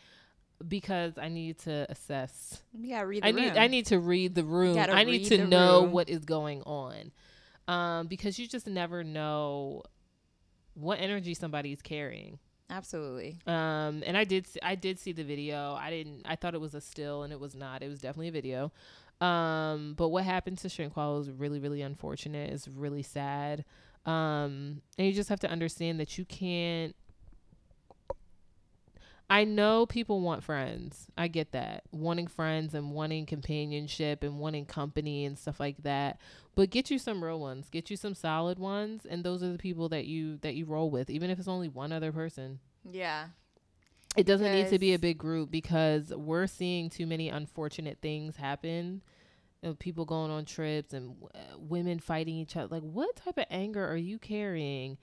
because 0.67 1.19
I 1.19 1.29
need 1.29 1.59
to 1.61 1.87
assess. 1.89 2.63
Yeah, 2.73 3.03
read 3.03 3.23
the 3.23 3.27
I 3.27 3.31
room. 3.31 3.41
need 3.41 3.57
I 3.57 3.67
need 3.67 3.87
to 3.87 3.99
read 3.99 4.35
the 4.35 4.45
room. 4.45 4.79
I 4.79 5.05
need 5.05 5.27
to 5.27 5.47
know 5.47 5.83
room. 5.83 5.93
what 5.93 6.09
is 6.09 6.25
going 6.25 6.63
on. 6.63 7.13
Um, 7.69 8.07
because 8.07 8.39
you 8.39 8.49
just 8.49 8.67
never 8.67 9.05
know 9.05 9.83
what 10.75 11.01
energy 11.01 11.35
somebody's 11.35 11.83
carrying. 11.83 12.39
Absolutely. 12.71 13.39
Um, 13.47 14.03
and 14.07 14.17
I 14.17 14.25
did 14.25 14.47
see, 14.47 14.61
I 14.63 14.75
did 14.75 14.99
see 14.99 15.13
the 15.13 15.25
video. 15.25 15.75
I 15.75 15.91
didn't. 15.91 16.23
I 16.25 16.37
thought 16.37 16.55
it 16.55 16.61
was 16.61 16.75
a 16.75 16.81
still, 16.81 17.23
and 17.23 17.33
it 17.33 17.41
was 17.41 17.55
not. 17.55 17.83
It 17.83 17.89
was 17.89 17.99
definitely 17.99 18.29
a 18.29 18.33
video. 18.33 18.73
Um, 19.21 19.95
but 19.97 20.09
what 20.09 20.25
happened 20.25 20.59
to 20.59 20.69
Shanquella 20.69 21.19
was 21.19 21.31
really, 21.31 21.59
really 21.59 21.83
unfortunate. 21.83 22.51
It's 22.51 22.69
really 22.69 23.03
sad. 23.03 23.65
Um, 24.07 24.81
and 24.97 25.07
you 25.07 25.13
just 25.13 25.29
have 25.29 25.41
to 25.41 25.51
understand 25.51 26.01
that 26.01 26.19
you 26.19 26.25
can't. 26.25 26.95
I 29.31 29.45
know 29.45 29.85
people 29.85 30.23
want 30.23 30.43
friends. 30.43 31.09
I 31.19 31.29
get 31.29 31.53
that. 31.53 31.83
Wanting 31.93 32.29
friends 32.29 32.73
and 32.73 32.93
wanting 32.93 33.27
companionship 33.27 34.23
and 34.23 34.39
wanting 34.39 34.65
company 34.65 35.27
and 35.27 35.39
stuff 35.39 35.61
like 35.61 35.83
that. 35.83 36.19
But 36.55 36.71
get 36.71 36.91
you 36.91 36.99
some 36.99 37.23
real 37.23 37.39
ones. 37.39 37.69
Get 37.69 37.91
you 37.91 37.97
some 37.97 38.15
solid 38.15 38.59
ones 38.59 39.07
and 39.09 39.23
those 39.23 39.43
are 39.43 39.53
the 39.53 39.59
people 39.59 39.91
that 39.91 40.07
you 40.07 40.39
that 40.39 40.55
you 40.55 40.65
roll 40.65 40.91
with 40.91 41.11
even 41.11 41.29
if 41.29 41.39
it's 41.39 41.47
only 41.47 41.69
one 41.69 41.93
other 41.93 42.11
person. 42.11 42.61
Yeah. 42.91 43.27
It 44.17 44.27
doesn't 44.27 44.51
need 44.53 44.69
to 44.71 44.79
be 44.79 44.95
a 44.95 44.99
big 44.99 45.19
group 45.19 45.51
because 45.51 46.13
we're 46.15 46.47
seeing 46.49 46.91
too 46.91 47.07
many 47.07 47.29
unfortunate 47.29 47.99
things 48.03 48.37
happen. 48.37 49.03
You 49.63 49.71
know, 49.71 49.75
people 49.75 50.05
going 50.05 50.31
on 50.31 50.45
trips 50.45 50.93
and 50.93 51.15
uh, 51.35 51.39
women 51.59 51.99
fighting 52.01 52.37
each 52.37 52.57
other. 52.57 52.69
Like, 52.77 52.83
what 52.83 53.15
type 53.17 53.39
of 53.39 53.45
anger 53.51 53.87
are 53.87 53.97
you 53.97 54.19
carrying 54.19 54.99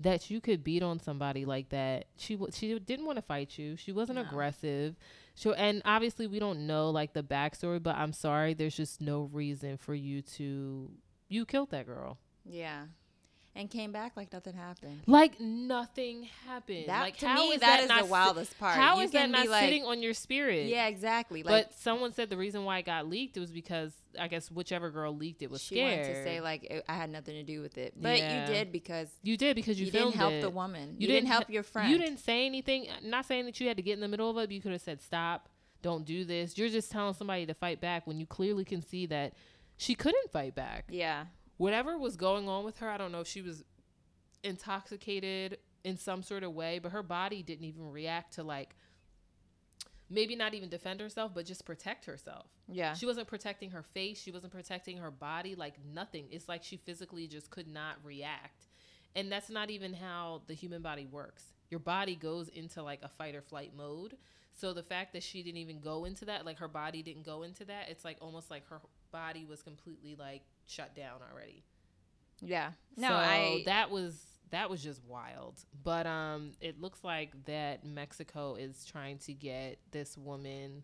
that 0.00 0.30
you 0.30 0.40
could 0.40 0.62
beat 0.64 0.82
on 0.82 0.98
somebody 1.00 1.44
like 1.44 1.68
that? 1.70 2.06
She 2.16 2.34
wa- 2.36 2.48
she 2.52 2.78
didn't 2.78 3.06
want 3.06 3.16
to 3.18 3.22
fight 3.22 3.56
you. 3.58 3.76
She 3.76 3.92
wasn't 3.92 4.16
No. 4.16 4.22
aggressive. 4.22 4.96
So, 5.34 5.52
and 5.52 5.82
obviously 5.84 6.26
we 6.26 6.38
don't 6.38 6.66
know 6.66 6.90
like 6.90 7.12
the 7.12 7.22
backstory, 7.22 7.82
but 7.82 7.96
I'm 7.96 8.12
sorry, 8.12 8.54
there's 8.54 8.76
just 8.76 9.00
no 9.00 9.22
reason 9.32 9.76
for 9.76 9.94
you 9.94 10.22
to 10.22 10.90
you 11.28 11.44
killed 11.44 11.70
that 11.70 11.86
girl. 11.86 12.18
Yeah. 12.44 12.84
And 13.56 13.70
came 13.70 13.90
back 13.90 14.12
like 14.16 14.32
nothing 14.32 14.54
happened. 14.54 15.00
Like 15.06 15.40
nothing 15.40 16.28
happened. 16.46 16.84
That 16.88 17.00
like 17.00 17.16
to 17.18 17.26
how 17.26 17.36
me, 17.36 17.54
is 17.54 17.60
that 17.60 17.80
is 17.80 17.88
not 17.88 18.04
the 18.04 18.10
wildest 18.10 18.58
part. 18.58 18.76
How 18.76 18.96
you 18.98 19.04
is 19.04 19.12
that 19.12 19.30
not 19.30 19.48
like, 19.48 19.64
sitting 19.64 19.84
on 19.84 20.02
your 20.02 20.12
spirit? 20.12 20.66
Yeah, 20.66 20.88
exactly. 20.88 21.42
Like 21.42 21.68
but 21.68 21.74
someone 21.78 22.12
said 22.12 22.28
the 22.28 22.36
reason 22.36 22.64
why 22.64 22.78
it 22.78 22.86
got 22.86 23.08
leaked 23.08 23.38
was 23.38 23.50
because 23.50 23.94
I 24.20 24.28
guess 24.28 24.50
whichever 24.50 24.90
girl 24.90 25.16
leaked 25.16 25.40
it 25.42 25.50
was 25.50 25.62
she 25.62 25.76
scared. 25.76 26.00
wanted 26.00 26.14
to 26.14 26.22
say 26.24 26.40
like 26.42 26.64
it, 26.64 26.84
I 26.86 26.94
had 26.94 27.08
nothing 27.08 27.34
to 27.34 27.42
do 27.42 27.62
with 27.62 27.78
it, 27.78 27.94
but 27.98 28.18
Yeah. 28.18 28.42
you 28.46 28.52
did 28.52 28.72
because 28.72 29.08
you 29.22 29.38
did 29.38 29.56
because 29.56 29.80
you, 29.80 29.86
you, 29.86 29.92
didn't 29.92 30.12
help 30.14 30.34
it. 30.34 30.42
the 30.42 30.50
woman. 30.50 30.90
You 30.90 30.94
You, 31.00 31.06
didn't, 31.06 31.22
didn't 31.24 31.28
help 31.32 31.50
your 31.50 31.62
friend. 31.62 31.90
You 31.90 31.98
didn't 31.98 32.18
say 32.18 32.44
anything. 32.44 32.88
Not 33.02 33.24
saying 33.24 33.46
that 33.46 33.58
you 33.58 33.68
had 33.68 33.78
to 33.78 33.82
get 33.82 33.94
in 33.94 34.00
the 34.00 34.08
middle 34.08 34.28
of 34.28 34.36
it. 34.36 34.48
But 34.48 34.50
you 34.50 34.60
could 34.60 34.72
have 34.72 34.82
said 34.82 35.00
stop. 35.00 35.48
Don't 35.80 36.04
do 36.04 36.24
this. 36.24 36.58
You're 36.58 36.68
just 36.68 36.90
telling 36.90 37.14
somebody 37.14 37.46
to 37.46 37.54
fight 37.54 37.80
back 37.80 38.06
when 38.06 38.18
you 38.18 38.26
clearly 38.26 38.64
can 38.64 38.82
see 38.82 39.06
that 39.06 39.32
she 39.76 39.94
couldn't 39.94 40.30
fight 40.32 40.54
back. 40.54 40.86
Yeah. 40.90 41.24
Whatever 41.56 41.98
was 41.98 42.16
going 42.16 42.48
on 42.48 42.64
with 42.64 42.78
her, 42.78 42.88
I 42.88 42.98
don't 42.98 43.12
know 43.12 43.20
if 43.20 43.28
she 43.28 43.42
was 43.42 43.64
intoxicated 44.42 45.58
in 45.84 45.96
some 45.96 46.22
sort 46.22 46.42
of 46.42 46.52
way, 46.52 46.78
but 46.78 46.92
her 46.92 47.02
body 47.02 47.42
didn't 47.42 47.64
even 47.64 47.90
react 47.90 48.34
to 48.34 48.42
like 48.42 48.76
maybe 50.08 50.36
not 50.36 50.54
even 50.54 50.68
defend 50.68 51.00
herself, 51.00 51.32
but 51.34 51.46
just 51.46 51.64
protect 51.64 52.04
herself. 52.04 52.46
Yeah. 52.68 52.94
She 52.94 53.06
wasn't 53.06 53.26
protecting 53.26 53.70
her 53.70 53.82
face. 53.82 54.20
She 54.20 54.30
wasn't 54.30 54.52
protecting 54.52 54.98
her 54.98 55.10
body. 55.10 55.54
Like 55.54 55.74
nothing. 55.92 56.26
It's 56.30 56.48
like 56.48 56.62
she 56.62 56.76
physically 56.76 57.26
just 57.26 57.50
could 57.50 57.68
not 57.68 57.96
react. 58.04 58.66
And 59.14 59.32
that's 59.32 59.50
not 59.50 59.70
even 59.70 59.94
how 59.94 60.42
the 60.46 60.54
human 60.54 60.82
body 60.82 61.06
works. 61.06 61.44
Your 61.70 61.80
body 61.80 62.14
goes 62.14 62.48
into 62.48 62.82
like 62.82 63.00
a 63.02 63.08
fight 63.08 63.34
or 63.34 63.42
flight 63.42 63.72
mode. 63.76 64.16
So 64.52 64.72
the 64.72 64.82
fact 64.82 65.12
that 65.12 65.22
she 65.22 65.42
didn't 65.42 65.58
even 65.58 65.80
go 65.80 66.04
into 66.04 66.24
that, 66.26 66.46
like 66.46 66.58
her 66.58 66.68
body 66.68 67.02
didn't 67.02 67.24
go 67.24 67.42
into 67.42 67.64
that, 67.66 67.88
it's 67.90 68.04
like 68.04 68.18
almost 68.20 68.50
like 68.50 68.66
her 68.68 68.80
body 69.16 69.46
was 69.46 69.62
completely 69.62 70.14
like 70.14 70.42
shut 70.66 70.94
down 70.94 71.20
already. 71.32 71.64
yeah. 72.42 72.72
No, 72.96 73.08
so 73.08 73.14
I 73.14 73.62
that 73.66 73.90
was 73.90 74.14
that 74.50 74.68
was 74.68 74.82
just 74.82 75.00
wild. 75.04 75.54
But 75.82 76.06
um, 76.06 76.52
it 76.60 76.80
looks 76.80 77.02
like 77.02 77.30
that 77.46 77.84
Mexico 77.84 78.54
is 78.56 78.84
trying 78.84 79.18
to 79.20 79.32
get 79.32 79.78
this 79.90 80.16
woman. 80.18 80.82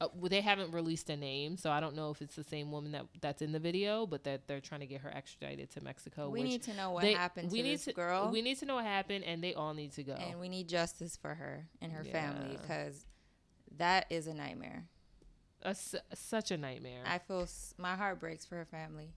Uh, 0.00 0.08
well, 0.14 0.28
they 0.28 0.40
haven't 0.40 0.72
released 0.72 1.08
a 1.10 1.16
name, 1.16 1.56
so 1.56 1.70
I 1.70 1.78
don't 1.80 1.94
know 1.94 2.10
if 2.10 2.20
it's 2.22 2.34
the 2.34 2.42
same 2.44 2.70
woman 2.72 2.92
that 2.92 3.06
that's 3.20 3.42
in 3.42 3.52
the 3.52 3.60
video, 3.60 4.06
but 4.06 4.24
that 4.24 4.46
they're 4.46 4.60
trying 4.60 4.80
to 4.80 4.86
get 4.86 5.00
her 5.02 5.12
extradited 5.14 5.70
to 5.72 5.80
Mexico. 5.82 6.28
we 6.30 6.42
need 6.42 6.62
to 6.64 6.74
know 6.74 6.90
what 6.92 7.02
they- 7.02 7.12
happened 7.14 7.50
to 7.50 7.52
we 7.52 7.62
need 7.62 7.74
this 7.74 7.84
to, 7.86 7.92
girl. 7.92 8.30
We 8.30 8.42
need 8.42 8.58
to 8.58 8.66
know 8.66 8.76
what 8.76 8.84
happened, 8.84 9.24
and 9.24 9.42
they 9.42 9.54
all 9.54 9.74
need 9.74 9.92
to 9.92 10.02
go. 10.02 10.14
and 10.14 10.40
we 10.40 10.48
need 10.48 10.68
justice 10.68 11.16
for 11.16 11.34
her 11.34 11.66
and 11.80 11.92
her 11.92 12.04
family 12.04 12.56
because 12.60 13.06
that 13.78 14.06
is 14.10 14.26
a 14.26 14.34
nightmare. 14.34 14.84
A 15.64 15.74
such 16.14 16.50
a 16.50 16.56
nightmare. 16.58 17.02
I 17.06 17.18
feel 17.18 17.42
s- 17.42 17.74
my 17.78 17.94
heart 17.96 18.20
breaks 18.20 18.44
for 18.44 18.56
her 18.56 18.66
family, 18.66 19.14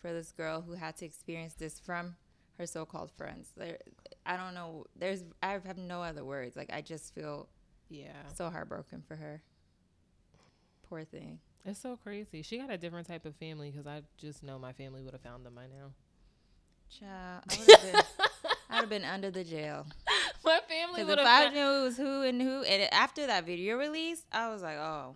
for 0.00 0.12
this 0.12 0.30
girl 0.32 0.60
who 0.60 0.72
had 0.74 0.96
to 0.98 1.06
experience 1.06 1.54
this 1.54 1.80
from 1.80 2.16
her 2.58 2.66
so-called 2.66 3.10
friends. 3.12 3.52
There, 3.56 3.78
I 4.26 4.36
don't 4.36 4.52
know. 4.54 4.84
There's 4.94 5.24
I 5.42 5.52
have 5.52 5.78
no 5.78 6.02
other 6.02 6.24
words. 6.24 6.54
Like 6.56 6.70
I 6.72 6.82
just 6.82 7.14
feel 7.14 7.48
yeah, 7.88 8.12
so 8.36 8.50
heartbroken 8.50 9.02
for 9.08 9.16
her. 9.16 9.42
Poor 10.88 11.04
thing. 11.04 11.38
it's 11.64 11.80
so 11.80 11.96
crazy. 11.96 12.42
She 12.42 12.58
got 12.58 12.70
a 12.70 12.76
different 12.78 13.06
type 13.06 13.24
of 13.24 13.34
family 13.36 13.70
because 13.70 13.86
I 13.86 14.02
just 14.18 14.42
know 14.42 14.58
my 14.58 14.72
family 14.72 15.02
would 15.02 15.12
have 15.14 15.22
found 15.22 15.46
them 15.46 15.54
by 15.54 15.62
now. 15.66 15.92
Child, 16.90 17.44
I 17.48 17.56
would 17.58 17.70
have 18.68 18.88
been. 18.88 18.88
Been 18.88 19.04
under 19.04 19.30
the 19.30 19.44
jail. 19.44 19.86
my 20.44 20.58
family 20.68 21.04
would 21.04 21.18
if 21.18 21.24
have. 21.24 21.52
I 21.52 21.54
knew 21.54 21.80
it 21.80 21.82
was 21.84 21.96
who 21.96 22.22
and 22.22 22.40
who, 22.42 22.62
and 22.64 22.92
after 22.92 23.26
that 23.26 23.44
video 23.46 23.76
release, 23.76 24.24
I 24.32 24.48
was 24.48 24.62
like, 24.62 24.76
oh, 24.78 25.14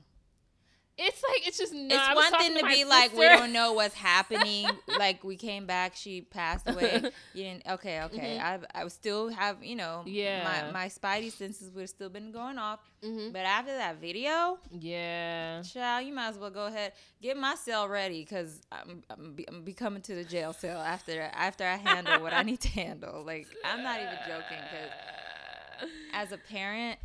It's 0.97 1.23
like 1.29 1.49
it's 1.49 1.59
just 1.59 1.73
not. 1.75 1.91
it's 1.93 2.15
one 2.15 2.41
thing 2.41 2.57
to 2.57 2.63
my 2.63 2.73
be 2.73 2.85
like, 2.85 3.13
we 3.15 3.23
don't 3.27 3.53
know 3.53 3.73
what's 3.73 3.95
happening. 3.97 4.69
like 4.99 5.25
we 5.25 5.37
came 5.37 5.67
back, 5.67 5.97
she 5.97 6.21
passed 6.21 6.69
away. 6.69 7.03
You 7.35 7.45
didn't. 7.45 7.67
Okay, 7.69 8.01
okay. 8.03 8.39
I 8.39 8.61
I 8.73 8.87
still 8.89 9.29
have 9.29 9.63
you 9.65 9.75
know. 9.75 10.03
Mm-hmm. 10.07 10.09
Yeah. 10.15 10.45
My 10.45 10.71
my 10.85 10.89
spidey 10.89 11.33
senses 11.33 11.71
would 11.73 11.81
have 11.81 11.91
still 11.91 12.11
been 12.11 12.31
going 12.31 12.59
off. 12.59 12.79
Mhm. 13.05 13.33
But 13.33 13.41
after 13.41 13.73
that 13.77 14.01
video, 14.01 14.59
Yeah. 14.71 15.63
child, 15.63 16.07
you 16.07 16.13
might 16.15 16.29
as 16.29 16.39
well 16.39 16.51
go 16.51 16.67
ahead 16.67 16.93
get 17.21 17.37
my 17.37 17.57
cell 17.57 17.89
ready 17.89 18.23
because 18.23 18.61
I'm 18.71 19.03
I'm, 19.11 19.33
be, 19.35 19.49
I'm 19.49 19.65
be 19.65 19.73
coming 19.73 20.01
to 20.03 20.15
the 20.15 20.25
jail 20.25 20.53
cell 20.53 20.81
after 20.81 21.21
after 21.23 21.65
I 21.65 21.75
handle 21.77 22.23
what 22.23 22.33
I 22.33 22.43
need 22.45 22.61
to 22.61 22.69
handle. 22.83 23.25
Like 23.25 23.49
I'm 23.65 23.83
not 23.83 23.99
even 23.99 24.15
joking 24.29 24.59
because 24.71 25.91
as 26.13 26.31
a 26.31 26.39
parent, 26.39 27.01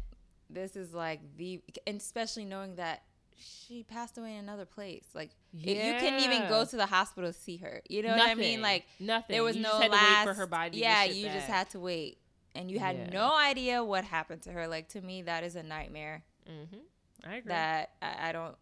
this 0.50 0.76
is 0.76 0.94
like 0.94 1.22
the, 1.38 1.60
and 1.88 2.00
especially 2.00 2.46
knowing 2.46 2.76
that 2.76 3.02
she 3.40 3.84
passed 3.84 4.18
away 4.18 4.34
in 4.34 4.40
another 4.44 4.66
place. 4.66 5.06
Like 5.14 5.32
it- 5.54 5.78
you 5.78 5.94
couldn't 6.00 6.20
even 6.20 6.48
go 6.50 6.66
to 6.66 6.76
the 6.76 6.86
hospital 6.86 7.32
to 7.32 7.38
see 7.38 7.58
her. 7.58 7.82
You 7.90 8.04
know 8.04 8.16
what 8.16 8.30
I 8.30 8.36
mean? 8.36 8.62
Like 8.62 8.86
nothing. 9.00 9.34
there 9.36 9.44
was 9.44 9.56
You 9.56 9.64
no 9.64 9.70
just 9.72 9.82
had 9.84 9.92
last. 9.92 10.02
to 10.24 10.28
wait 10.28 10.34
for 10.36 10.40
her 10.40 10.48
body. 10.48 10.72
To 10.72 10.78
yeah, 10.78 11.04
you 11.06 11.26
just 11.28 11.48
had 11.48 11.70
to 11.72 11.80
wait, 11.80 12.18
and 12.56 12.70
you 12.70 12.80
had 12.80 12.98
Yeah. 12.98 13.10
no 13.12 13.36
idea 13.38 13.84
what 13.84 14.04
happened 14.04 14.42
to 14.44 14.52
her. 14.52 14.68
Like 14.68 14.90
to 14.90 15.02
me, 15.02 15.22
that 15.24 15.44
is 15.44 15.56
a 15.56 15.64
nightmare. 15.64 16.24
Mhm. 16.50 16.80
I 17.26 17.36
agree. 17.36 17.50
That 17.50 17.92
I, 18.02 18.30
I 18.30 18.32
don't. 18.32 18.56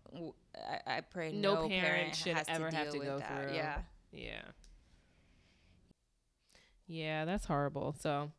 I, 0.56 0.98
I 0.98 1.02
pray 1.02 1.32
No 1.32 1.54
no, 1.64 1.68
parent 1.70 1.86
parent 1.86 2.16
should 2.16 2.36
has 2.38 2.48
ever 2.50 2.70
to 2.72 2.76
have 2.76 2.90
to 2.92 3.00
go 3.00 3.20
that. 3.20 3.44
through. 3.50 3.56
Yeah. 3.56 3.82
Yeah. 4.12 4.42
Yeah, 6.88 7.26
that's 7.26 7.46
horrible. 7.46 7.96
So 8.00 8.32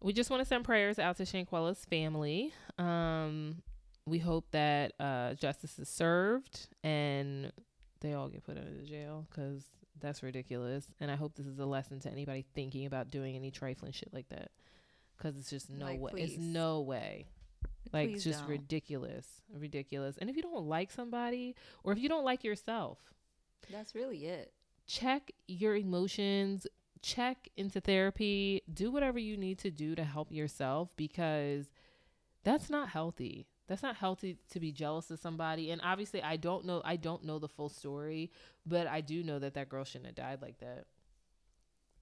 we 0.00 0.12
just 0.12 0.30
want 0.30 0.40
to 0.40 0.44
send 0.44 0.64
prayers 0.64 0.98
out 0.98 1.16
to 1.18 1.24
Shanquella's 1.24 1.84
family. 1.84 2.52
Um, 2.78 3.62
we 4.10 4.18
hope 4.18 4.50
that 4.52 4.92
uh, 5.00 5.34
justice 5.34 5.78
is 5.78 5.88
served 5.88 6.68
and 6.82 7.52
they 8.00 8.12
all 8.14 8.28
get 8.28 8.44
put 8.44 8.56
into 8.56 8.82
jail 8.84 9.26
because 9.30 9.64
that's 10.00 10.22
ridiculous. 10.22 10.86
And 11.00 11.10
I 11.10 11.16
hope 11.16 11.34
this 11.34 11.46
is 11.46 11.58
a 11.58 11.66
lesson 11.66 12.00
to 12.00 12.10
anybody 12.10 12.44
thinking 12.54 12.86
about 12.86 13.10
doing 13.10 13.34
any 13.36 13.50
trifling 13.50 13.92
shit 13.92 14.12
like 14.12 14.28
that 14.28 14.50
because 15.16 15.36
it's 15.36 15.50
just 15.50 15.68
no 15.70 15.86
Like, 15.86 16.00
way. 16.00 16.12
It's 16.16 16.38
no 16.38 16.80
way. 16.80 17.26
Like 17.92 18.10
it's 18.10 18.22
Please 18.22 18.24
just 18.24 18.40
don't. 18.40 18.50
ridiculous, 18.50 19.26
ridiculous. 19.52 20.16
And 20.18 20.28
if 20.28 20.36
you 20.36 20.42
don't 20.42 20.66
like 20.66 20.90
somebody, 20.90 21.54
or 21.82 21.92
if 21.92 21.98
you 21.98 22.08
don't 22.08 22.24
like 22.24 22.44
yourself, 22.44 22.98
That's 23.70 23.94
really 23.94 24.26
it. 24.26 24.52
check 24.86 25.32
your 25.46 25.74
emotions, 25.74 26.66
check 27.02 27.48
into 27.56 27.80
therapy, 27.80 28.62
do 28.72 28.90
whatever 28.90 29.18
you 29.18 29.36
need 29.36 29.58
to 29.60 29.70
do 29.70 29.94
to 29.94 30.04
help 30.04 30.30
yourself 30.30 30.90
because 30.96 31.70
that's 32.44 32.68
not 32.70 32.90
healthy. 32.90 33.46
That's 33.68 33.82
not 33.82 33.96
healthy 33.96 34.38
to 34.50 34.58
be 34.60 34.72
jealous 34.72 35.10
of 35.10 35.18
somebody. 35.20 35.70
And 35.70 35.80
obviously, 35.84 36.22
I 36.22 36.36
don't 36.36 36.64
know. 36.64 36.82
I 36.84 36.96
don't 36.96 37.22
know 37.24 37.38
the 37.38 37.48
full 37.48 37.68
story, 37.68 38.30
but 38.66 38.86
I 38.86 39.00
do 39.02 39.22
know 39.22 39.38
that 39.38 39.54
that 39.54 39.68
girl 39.68 39.84
shouldn't 39.84 40.06
have 40.06 40.14
died 40.16 40.42
like 40.42 40.58
that. 40.58 40.86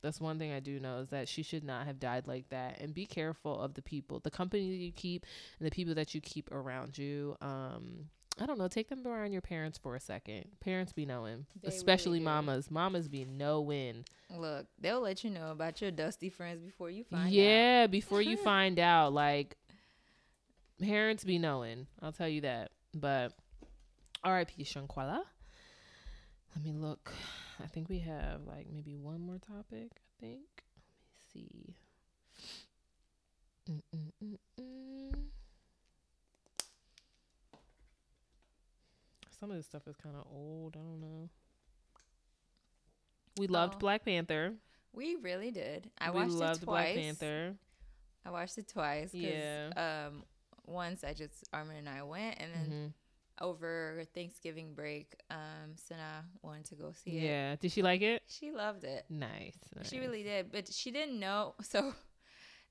That's 0.03 0.21
one 0.21 0.39
thing 0.39 0.53
I 0.53 0.61
do 0.61 0.79
know 0.79 0.99
is 0.99 1.09
that 1.09 1.27
she 1.29 1.43
should 1.43 1.65
not 1.65 1.87
have 1.87 1.99
died 1.99 2.29
like 2.29 2.49
that. 2.51 2.81
And 2.81 2.95
be 2.95 3.07
careful 3.07 3.61
of 3.61 3.75
the 3.75 3.83
people, 3.83 4.21
the 4.21 4.31
company 4.31 4.71
that 4.71 4.77
you 4.85 4.93
keep, 4.93 5.27
and 5.59 5.67
the 5.67 5.71
people 5.71 5.95
that 5.95 6.15
you 6.15 6.21
keep 6.21 6.53
around 6.53 6.97
you. 6.97 7.37
Um, 7.41 8.05
I 8.41 8.45
don't 8.47 8.59
know. 8.59 8.69
Take 8.69 8.89
them 8.91 9.05
around 9.07 9.33
your 9.33 9.41
parents 9.41 9.79
for 9.79 9.97
a 9.97 10.01
second. 10.01 10.45
Parents 10.61 10.93
be 10.93 11.07
knowing, 11.07 11.47
They 11.63 11.69
especially 11.69 12.19
do. 12.19 12.25
mamas. 12.27 12.71
Mamas 12.71 13.09
be 13.09 13.25
knowing. 13.25 14.05
Look, 14.31 14.67
they'll 14.79 15.01
let 15.01 15.25
you 15.25 15.31
know 15.31 15.51
about 15.51 15.81
your 15.81 15.91
dusty 15.91 16.29
friends 16.29 16.63
before 16.63 16.91
you 16.91 17.03
find 17.03 17.25
out. 17.25 17.33
yeah, 17.33 17.87
before 17.87 18.21
you 18.21 18.37
find 18.45 18.79
out, 18.79 19.15
like 19.15 19.57
parents 20.81 21.25
be 21.25 21.39
knowing. 21.39 21.87
I'll 22.03 22.13
tell 22.13 22.29
you 22.29 22.43
that. 22.43 22.71
But 22.95 23.33
R.I.P. 24.25 24.65
Shanquella. 24.65 25.21
Let 26.55 26.65
me 26.65 26.73
look. 26.73 27.13
I 27.63 27.67
think 27.67 27.89
we 27.89 27.99
have 28.01 28.43
like 28.47 28.67
maybe 28.73 28.97
one 28.97 29.21
more 29.21 29.39
topic. 29.39 29.91
I 29.95 30.21
think. 30.21 30.41
Let 31.35 31.43
me 31.43 31.45
see. 31.51 31.75
Mm-mm-mm-mm. 33.71 35.15
Some 39.39 39.51
of 39.51 39.57
this 39.57 39.67
stuff 39.67 39.87
is 39.87 39.97
kind 39.97 40.17
of 40.17 40.27
old. 40.33 40.77
I 40.77 40.81
don't 40.81 41.01
know. 41.01 41.29
We 43.39 43.47
loved 43.49 43.75
Oh. 43.75 43.79
Black 43.79 44.05
Panther. 44.05 44.55
We 44.95 45.17
really 45.17 45.51
did. 45.51 45.91
I 45.99 46.11
we 46.11 46.21
watched 46.21 46.33
it 46.33 46.39
twice. 46.39 46.59
Black 46.65 46.95
Panther. 46.95 47.55
I 48.25 48.31
watched 48.31 48.57
it 48.57 48.67
twice. 48.69 49.13
Yeah. 49.13 50.07
Um, 50.09 50.23
once 50.67 51.05
I 51.05 51.13
just 51.15 51.45
Armin 51.53 51.77
and 51.77 51.89
I 51.89 52.03
went, 52.03 52.37
and 52.41 52.53
then 52.55 52.71
Mhm. 52.71 53.45
over 53.45 54.03
Thanksgiving 54.15 54.75
break, 54.75 55.15
um, 55.31 55.77
Sana 55.77 56.25
wanted 56.43 56.65
to 56.67 56.75
go 56.75 56.93
see 56.93 57.19
it. 57.19 57.23
Yeah. 57.23 57.57
Did 57.57 57.73
she 57.73 57.83
like 57.83 58.01
it? 58.03 58.23
She 58.29 58.51
loved 58.51 58.85
it. 58.85 59.05
Nice. 59.09 59.57
She 59.85 59.99
really 59.99 60.23
did, 60.23 60.51
but 60.53 60.73
she 60.73 60.91
didn't 60.91 61.19
know. 61.21 61.55
So 61.65 61.95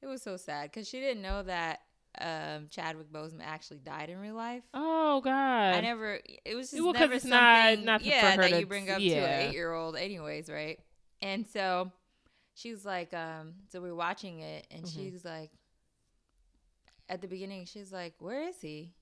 it 0.02 0.08
was 0.08 0.22
so 0.22 0.38
sad 0.38 0.72
because 0.72 0.88
she 0.88 1.00
didn't 1.00 1.22
know 1.22 1.44
that 1.44 1.82
um, 2.20 2.68
Chadwick 2.70 3.12
Boseman 3.12 3.42
actually 3.44 3.80
died 3.80 4.10
in 4.10 4.18
real 4.20 4.36
life. 4.36 4.64
Oh 4.74 5.20
God. 5.22 5.76
I 5.76 5.82
never. 5.82 6.20
It 6.46 6.56
was 6.56 6.72
just 6.72 6.82
Well, 6.82 6.94
never 6.94 7.14
it's 7.16 7.26
not- 7.26 7.68
something. 7.72 7.86
not 7.86 8.02
for 8.02 8.08
yeah, 8.08 8.36
that 8.38 8.60
you 8.60 8.66
bring 8.66 8.90
up 8.90 9.00
to 9.00 9.10
an 9.10 9.48
eight-year-old, 9.50 9.96
anyways, 9.98 10.50
right? 10.50 10.80
And 11.22 11.46
so 11.48 11.92
she 12.54 12.72
was 12.72 12.86
like, 12.86 13.14
um, 13.14 13.56
so 13.70 13.82
we 13.82 13.90
are 13.90 13.96
watching 13.96 14.40
it, 14.40 14.66
and 14.72 14.84
Mhm. 14.86 14.94
she's 14.96 15.26
like, 15.26 15.52
at 17.10 17.22
the 17.22 17.28
beginning, 17.28 17.66
she's 17.66 17.92
like, 17.92 18.16
"Where 18.20 18.42
is 18.48 18.62
he?" 18.62 18.94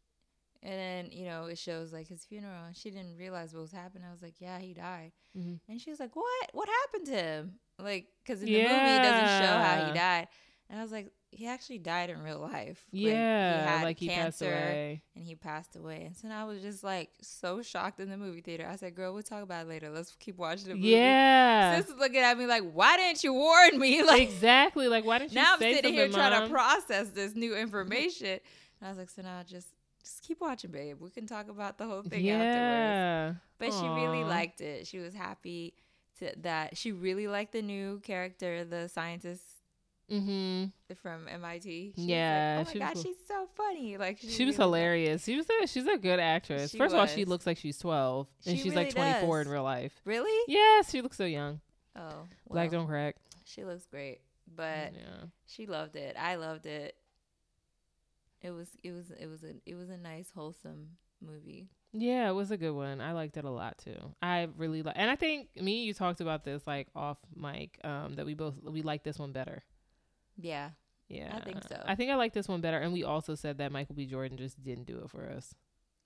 And 0.61 0.73
then 0.73 1.11
you 1.11 1.25
know 1.25 1.45
it 1.45 1.57
shows 1.57 1.91
like 1.91 2.07
his 2.07 2.23
funeral, 2.25 2.65
and 2.65 2.75
she 2.75 2.89
didn't 2.89 3.17
realize 3.17 3.53
what 3.53 3.61
was 3.61 3.71
happening. 3.71 4.07
I 4.07 4.11
was 4.11 4.21
like, 4.21 4.39
"Yeah, 4.39 4.59
he 4.59 4.73
died." 4.73 5.11
Mhm. 5.37 5.59
And 5.67 5.81
she 5.81 5.89
was 5.89 5.99
like, 5.99 6.15
"What? 6.15 6.49
What 6.53 6.69
happened 6.69 7.07
to 7.07 7.15
him?" 7.15 7.59
Like, 7.79 8.07
because 8.23 8.41
in 8.41 8.51
the 8.51 8.59
movie 8.59 8.95
it 8.95 9.01
doesn't 9.01 9.39
show 9.39 9.57
how 9.57 9.85
he 9.87 9.93
died. 9.93 10.27
And 10.69 10.79
I 10.79 10.81
was 10.81 10.91
like, 10.91 11.11
"He 11.35 11.47
actually 11.47 11.79
died 11.79 12.09
in 12.09 12.21
real 12.21 12.39
life. 12.39 12.85
Like, 12.91 13.01
Yeah. 13.03 13.61
he 13.63 13.67
had 13.69 13.83
like 13.83 13.99
he 13.99 14.09
passed 14.09 14.41
away. 14.41 15.01
and 15.15 15.25
he 15.25 15.35
passed 15.35 15.75
away. 15.75 16.03
And 16.05 16.15
so 16.15 16.27
I 16.29 16.43
was 16.45 16.61
just 16.61 16.83
like 16.83 17.09
so 17.21 17.61
shocked 17.61 17.99
in 17.99 18.09
the 18.09 18.17
movie 18.17 18.41
theater. 18.41 18.67
I 18.69 18.75
said, 18.75 18.95
"Girl, 18.95 19.13
we'll 19.13 19.23
talk 19.23 19.43
about 19.43 19.65
it 19.65 19.69
later. 19.69 19.89
Let's 19.89 20.15
keep 20.19 20.37
watching 20.37 20.69
the 20.69 20.75
movie." 20.75 20.89
Yeah. 20.89 21.79
Sis 21.81 21.89
is 21.89 21.95
looking 21.97 22.21
at 22.21 22.37
me 22.37 22.45
like, 22.45 22.63
"Why 22.71 22.97
didn't 22.97 23.23
you 23.23 23.33
warn 23.33 23.79
me?" 23.79 24.01
Like 24.05 24.21
exactly. 24.21 24.87
Like 24.87 25.05
why 25.05 25.19
didn't 25.19 25.31
you 25.31 25.41
now 25.41 25.53
I'm 25.53 25.59
sitting 25.59 25.93
here 25.93 26.09
trying 26.09 26.43
to 26.43 26.49
process 26.49 27.09
this 27.09 27.35
new 27.35 27.55
information. 27.65 28.39
And 28.79 28.87
I 28.87 28.89
was 28.89 28.97
like, 28.97 29.09
"So 29.09 29.21
now 29.21 29.41
just 29.43 29.67
just 30.01 30.21
keep 30.23 30.41
watching, 30.41 30.71
babe. 30.71 30.97
We 30.99 31.09
can 31.09 31.25
talk 31.27 31.47
about 31.49 31.77
the 31.77 31.85
whole 31.85 32.01
thing 32.01 32.29
afterwards." 32.29 32.57
yeah. 32.57 33.33
But 33.57 33.71
she 33.73 33.87
really 33.87 34.23
liked 34.23 34.59
it. 34.61 34.87
She 34.87 34.99
was 34.99 35.13
happy 35.13 35.73
to 36.19 36.31
that. 36.41 36.77
She 36.77 36.91
really 36.91 37.27
liked 37.27 37.53
the 37.53 37.61
new 37.61 37.99
character, 38.01 38.65
the 38.65 38.89
scientist 38.89 39.43
Mm-hmm. 40.13 40.93
from 41.01 41.27
MIT. 41.27 41.93
She 41.95 42.01
Yeah, 42.01 42.57
like, 42.59 42.67
oh 42.67 42.71
she 42.71 42.79
my 42.79 42.85
was 42.85 42.93
god, 42.93 42.93
cool. 42.93 43.03
she's 43.03 43.27
so 43.27 43.47
funny. 43.55 43.97
Like 43.97 44.19
She 44.19 44.27
was 44.27 44.39
really 44.39 44.53
hilarious. 44.53 45.23
She 45.23 45.35
was 45.35 45.47
a, 45.49 45.67
she's 45.67 45.87
a 45.87 45.97
good 45.97 46.19
actress. 46.19 46.71
She 46.71 46.77
First 46.77 46.93
of 46.93 46.99
all, 46.99 47.07
she 47.07 47.25
looks 47.25 47.47
like 47.47 47.57
she's 47.57 47.77
12 47.79 48.27
and 48.45 48.57
She 48.57 48.63
she's 48.63 48.75
like 48.75 48.93
24 48.93 49.41
in 49.41 49.47
real 49.49 49.63
life. 49.63 49.93
Really? 50.05 50.39
Yes, 50.47 50.91
she 50.91 51.01
looks 51.01 51.17
so 51.17 51.25
young. 51.25 51.61
Oh, 51.95 52.27
Black 52.49 52.71
don't 52.71 52.87
crack. 52.87 53.15
She 53.45 53.63
looks 53.63 53.85
great, 53.85 54.21
but 54.55 54.93
yeah. 54.93 55.25
she 55.45 55.65
loved 55.67 55.95
it. 55.95 56.15
I 56.19 56.35
loved 56.35 56.65
it. 56.65 56.95
It 58.41 58.51
was 58.51 58.69
it 58.83 58.91
was 58.91 59.11
it 59.11 59.27
was 59.27 59.43
a 59.43 59.53
it 59.65 59.75
was 59.75 59.89
a 59.89 59.97
nice 59.97 60.31
wholesome 60.33 60.89
movie. 61.21 61.69
Yeah, 61.93 62.27
it 62.29 62.33
was 62.33 62.49
a 62.49 62.57
good 62.57 62.71
one. 62.71 62.99
I 62.99 63.11
liked 63.11 63.37
it 63.37 63.45
a 63.45 63.49
lot 63.49 63.77
too. 63.77 63.95
I 64.21 64.49
really 64.57 64.81
like, 64.81 64.95
and 64.97 65.09
I 65.11 65.15
think 65.15 65.49
me 65.55 65.83
you 65.83 65.93
talked 65.93 66.21
about 66.21 66.43
this 66.43 66.65
like 66.65 66.87
off 66.95 67.17
mic. 67.35 67.79
Um, 67.83 68.15
that 68.15 68.25
we 68.25 68.33
both 68.33 68.55
we 68.63 68.81
like 68.81 69.03
this 69.03 69.19
one 69.19 69.31
better. 69.31 69.63
Yeah, 70.37 70.69
Yeah, 71.07 71.35
I 71.35 71.39
think 71.41 71.63
so. 71.67 71.81
I 71.85 71.95
think 71.95 72.11
I 72.11 72.15
like 72.15 72.33
this 72.33 72.47
one 72.47 72.61
better, 72.61 72.79
and 72.79 72.93
we 72.93 73.03
also 73.03 73.35
said 73.35 73.57
that 73.59 73.71
Michael 73.71 73.95
B. 73.95 74.05
Jordan 74.05 74.37
just 74.37 74.63
didn't 74.63 74.85
do 74.85 74.99
it 75.03 75.09
for 75.09 75.29
us. 75.29 75.53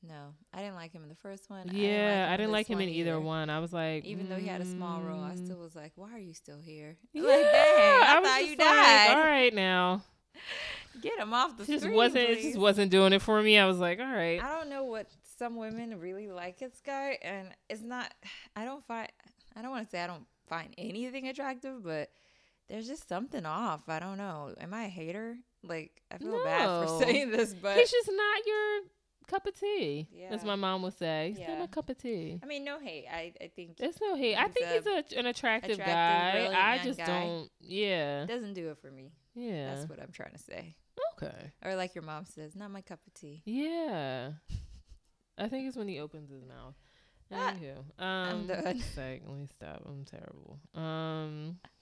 no, 0.04 0.34
I 0.54 0.60
didn't 0.62 0.76
like 0.76 0.92
him 0.92 1.04
in 1.04 1.10
the 1.10 1.16
first 1.16 1.50
one. 1.50 1.70
yeah, 1.74 2.28
I 2.30 2.38
didn't 2.38 2.50
this 2.50 2.54
like 2.54 2.68
him 2.68 2.80
in 2.82 2.90
either 2.90 3.12
either. 3.12 3.20
one. 3.22 3.50
I 3.50 3.60
was 3.60 3.74
like, 3.74 4.06
Even 4.06 4.30
though 4.30 4.36
he 4.36 4.48
had 4.48 4.62
a 4.62 4.66
small 4.66 5.02
role, 5.02 5.24
I 5.24 5.32
mm, 5.32 5.46
still 5.46 5.58
was 5.58 5.76
like, 5.76 5.94
"Why 5.96 6.12
are 6.14 6.20
you 6.20 6.34
still 6.34 6.60
here?" 6.60 6.98
Yeah, 7.14 7.22
like, 7.24 7.42
dang, 7.42 8.04
I, 8.04 8.20
was 8.20 8.30
thought 8.30 8.38
just 8.40 8.50
you 8.52 8.58
like, 8.58 8.60
died. 8.60 9.16
All 9.18 9.24
right, 9.24 9.54
now 9.54 10.02
Get 11.02 11.20
him 11.20 11.34
off 11.34 11.58
the 11.58 11.64
it 11.64 11.68
just 11.68 11.84
screen, 11.84 11.96
wasn't 11.96 12.30
it 12.30 12.42
just 12.42 12.58
wasn't 12.58 12.92
doing 12.92 13.14
it 13.14 13.22
for 13.22 13.42
me. 13.42 13.58
I 13.58 13.66
was 13.66 13.78
like, 13.78 14.00
all 14.00 14.06
right, 14.06 14.42
I 14.42 14.50
don't 14.50 14.70
know 14.70 14.84
what 14.84 15.08
some 15.38 15.56
women 15.56 16.00
really 16.00 16.28
like 16.30 16.58
this 16.60 16.82
guy, 16.86 17.18
and 17.22 17.50
it's 17.70 17.84
not. 17.84 18.14
I 18.56 18.66
don't 18.66 18.86
find. 18.86 19.08
I 19.56 19.62
don't 19.62 19.72
want 19.72 19.86
to 19.86 19.92
say 19.92 20.02
I 20.02 20.08
don't 20.08 20.26
find 20.48 20.74
anything 20.78 21.28
attractive, 21.28 21.84
but 21.84 22.10
there's 22.70 22.88
just 22.88 23.08
something 23.08 23.46
off. 23.46 23.82
I 23.88 24.00
don't 24.00 24.18
know. 24.18 24.54
Am 24.60 24.74
I 24.74 24.86
a 24.86 24.90
hater? 24.90 25.38
Like 25.64 26.02
I 26.12 26.18
feel 26.18 26.44
bad 26.44 26.88
for 26.88 27.00
saying 27.04 27.32
this, 27.32 27.54
but 27.54 27.78
he's 27.78 27.92
just 27.92 28.10
not 28.12 28.46
your 28.46 28.80
cup 29.28 29.46
of 29.46 29.60
tea, 29.60 30.08
as 30.30 30.46
my 30.46 30.56
mom 30.56 30.82
would 30.84 30.98
say. 30.98 31.34
He's 31.38 31.48
not 31.48 31.60
my 31.60 31.68
cup 31.68 31.90
of 31.90 31.98
tea. 31.98 32.40
I 32.42 32.46
mean, 32.46 32.64
no 32.64 32.80
hate. 32.80 33.06
I 33.12 33.34
I 33.42 33.48
think 33.56 33.78
There's 33.78 34.00
no 34.00 34.16
hate. 34.16 34.36
I 34.36 34.48
think 34.48 34.68
he's 34.68 34.86
a, 34.86 35.20
an 35.20 35.26
attractive, 35.26 35.72
attractive, 35.72 35.86
guy. 35.86 36.32
brilliant 36.32 36.56
I 36.56 36.84
just 36.84 37.00
guy. 37.00 37.06
don't. 37.06 37.50
Yeah, 37.60 38.26
doesn't 38.26 38.54
do 38.54 38.70
it 38.70 38.78
for 38.80 38.90
me. 38.92 39.12
yeah. 39.36 39.74
That's 39.76 39.90
what 39.90 40.00
I'm 40.02 40.12
trying 40.12 40.32
to 40.34 40.40
say. 40.40 40.76
okay. 41.22 41.52
Or 41.66 41.76
like 41.76 41.96
your 41.96 42.04
mom 42.04 42.26
says, 42.26 42.56
not 42.56 42.72
my 42.72 42.82
cup 42.82 43.00
of 43.06 43.14
tea. 43.14 43.42
Yeah. 43.46 44.32
I 45.38 45.48
think 45.50 45.68
it's 45.68 45.78
when 45.78 45.88
he 45.88 46.00
opens 46.00 46.30
his 46.32 46.44
mouth. 46.44 46.76
Ah, 47.32 47.54
Anywho, 47.54 48.04
um, 48.04 48.48
done. 48.48 48.64
it's 48.68 48.96
like, 48.98 49.22
let 49.28 49.38
me 49.38 49.46
stop. 49.48 49.84
I'm 49.86 50.06
terrible. 50.06 50.60
Um, 50.74 51.58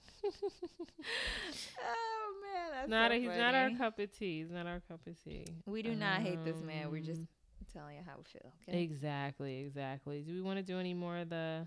oh 1.82 2.32
man, 2.42 2.70
that's 2.72 2.88
not 2.90 3.10
so 3.10 3.16
a, 3.16 3.20
he's 3.20 3.36
not 3.36 3.54
our 3.54 3.70
cup 3.70 3.98
of 3.98 4.16
tea. 4.16 4.38
He's 4.40 4.50
not 4.50 4.66
our 4.66 4.80
cup 4.88 5.00
of 5.06 5.22
tea. 5.24 5.44
We 5.66 5.82
do 5.82 5.94
not 5.94 6.20
hate 6.20 6.44
this 6.44 6.60
man. 6.62 6.90
We're 6.90 7.00
just 7.02 7.20
Um, 7.20 7.28
telling 7.72 7.96
you 7.96 8.02
how 8.06 8.16
we 8.18 8.24
feel. 8.24 8.52
Okay. 8.68 8.82
exactly, 8.82 9.60
exactly. 9.60 10.22
Do 10.22 10.32
we 10.32 10.40
want 10.40 10.58
to 10.58 10.62
do 10.62 10.78
any 10.78 10.94
more 10.94 11.18
of 11.18 11.28
the 11.28 11.66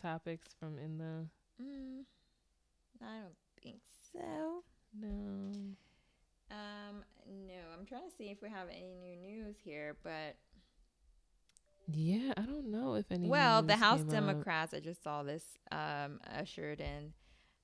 topics 0.00 0.48
from 0.58 0.78
in 0.78 0.98
the? 0.98 1.26
Mm, 1.62 2.04
I 3.02 3.20
don't 3.20 3.36
think 3.62 3.80
so. 4.12 4.62
No. 5.00 5.52
Um, 6.50 7.02
no, 7.46 7.54
I'm 7.78 7.86
trying 7.86 8.08
to 8.08 8.14
see 8.16 8.24
if 8.30 8.40
we 8.42 8.48
have 8.50 8.68
any 8.68 8.94
new 8.94 9.16
news 9.16 9.56
here, 9.64 9.96
but 10.04 10.36
Yeah, 11.92 12.32
I 12.36 12.42
don't 12.42 12.70
know 12.70 12.94
if 12.94 13.10
any. 13.10 13.28
well, 13.28 13.62
the 13.62 13.76
House. 13.76 14.02
Democrats, 14.02 14.72
I 14.74 14.80
just 14.80 15.02
saw 15.02 15.22
this, 15.24 15.42
um, 15.72 16.20
ushered 16.38 16.80
in, 16.80 17.12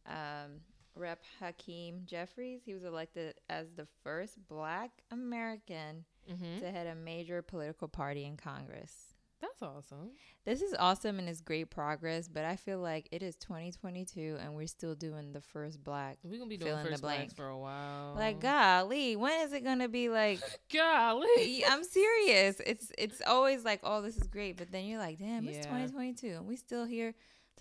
um, 0.06 0.60
Rep. 0.94 1.22
Hakeem 1.40 2.02
Jeffries. 2.04 2.60
He 2.64 2.74
was 2.74 2.84
elected 2.84 3.34
as 3.48 3.70
the 3.76 3.86
first 4.02 4.36
Black 4.48 4.90
American 5.10 6.04
Mhm. 6.30 6.60
to 6.60 6.70
head 6.70 6.86
a 6.86 6.94
major 6.94 7.40
political 7.42 7.88
party 7.88 8.24
in 8.24 8.36
Congress. 8.36 9.08
That's 9.40 9.60
awesome. 9.60 10.12
This 10.44 10.62
is 10.62 10.72
awesome 10.78 11.18
and 11.18 11.28
it's 11.28 11.40
great 11.40 11.68
progress, 11.68 12.28
but 12.28 12.44
I 12.44 12.54
feel 12.54 12.78
like 12.78 13.08
it 13.10 13.24
is 13.24 13.34
2022 13.36 14.36
and 14.40 14.54
we're 14.54 14.68
still 14.68 14.94
doing 14.94 15.32
the 15.32 15.40
first 15.40 15.82
Black. 15.82 16.18
We're 16.22 16.38
gonna 16.38 16.48
be 16.48 16.58
Fill 16.58 16.68
doing 16.68 16.78
in 16.78 16.84
the 16.84 16.90
first 16.92 17.02
blacks 17.02 17.18
blank. 17.18 17.36
for 17.36 17.48
a 17.48 17.58
while. 17.58 18.14
Like, 18.14 18.38
golly, 18.38 19.16
when 19.16 19.40
is 19.40 19.52
it 19.52 19.64
gonna 19.64 19.88
be 19.88 20.08
like? 20.10 20.38
golly. 20.72 21.64
I'm 21.66 21.82
serious. 21.82 22.60
It's 22.64 22.92
it's 22.96 23.20
always 23.26 23.64
like, 23.64 23.80
oh, 23.82 24.00
this 24.02 24.16
is 24.16 24.28
great, 24.28 24.58
but 24.58 24.70
then 24.70 24.84
you're 24.84 25.00
like, 25.00 25.18
damn, 25.18 25.48
it's 25.48 25.66
2022, 25.66 26.28
and 26.36 26.46
we 26.46 26.54
still 26.54 26.84
here 26.84 27.12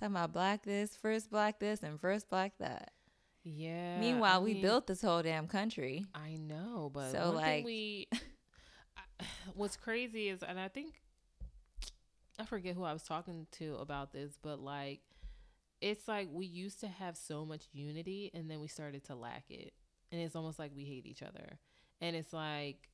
talking 0.02 0.16
about 0.16 0.34
black 0.34 0.64
this, 0.64 0.96
first 0.96 1.30
black 1.30 1.60
this, 1.60 1.84
and 1.84 2.00
first 2.00 2.30
black 2.30 2.54
that. 2.60 2.92
Yeah. 3.44 4.00
Meanwhile, 4.00 4.42
I 4.42 4.44
we 4.44 4.62
built 4.62 4.88
this 4.88 5.02
whole 5.02 5.22
damn 5.22 5.48
country. 5.48 6.06
I 6.14 6.38
know, 6.38 6.92
but 6.94 7.12
So, 7.12 7.32
like- 7.32 7.66
we, 7.66 8.08
I- 8.14 9.26
what's 9.56 9.78
crazy 9.78 10.30
is, 10.30 10.44
and 10.44 10.60
I 10.60 10.68
think 10.68 11.02
I 12.40 12.46
forget 12.46 12.76
who 12.76 12.84
I 12.84 12.94
was 12.94 13.04
talking 13.04 13.48
to 13.54 13.76
about 13.78 14.12
this, 14.12 14.38
but 14.42 14.60
like, 14.60 15.02
it's 15.80 16.08
like 16.08 16.28
we 16.32 16.46
used 16.46 16.80
to 16.82 16.88
have 16.88 17.18
so 17.18 17.46
much 17.46 17.64
unity, 17.72 18.32
and 18.34 18.50
then 18.50 18.60
we 18.60 18.68
started 18.68 19.04
to 19.06 19.16
lack 19.16 19.46
it, 19.50 19.74
and 20.12 20.22
it's 20.22 20.36
almost 20.36 20.60
like 20.60 20.72
we 20.76 20.84
hate 20.86 21.06
each 21.06 21.22
other, 21.24 21.60
and 22.00 22.16
it's 22.16 22.34
like, 22.34 22.90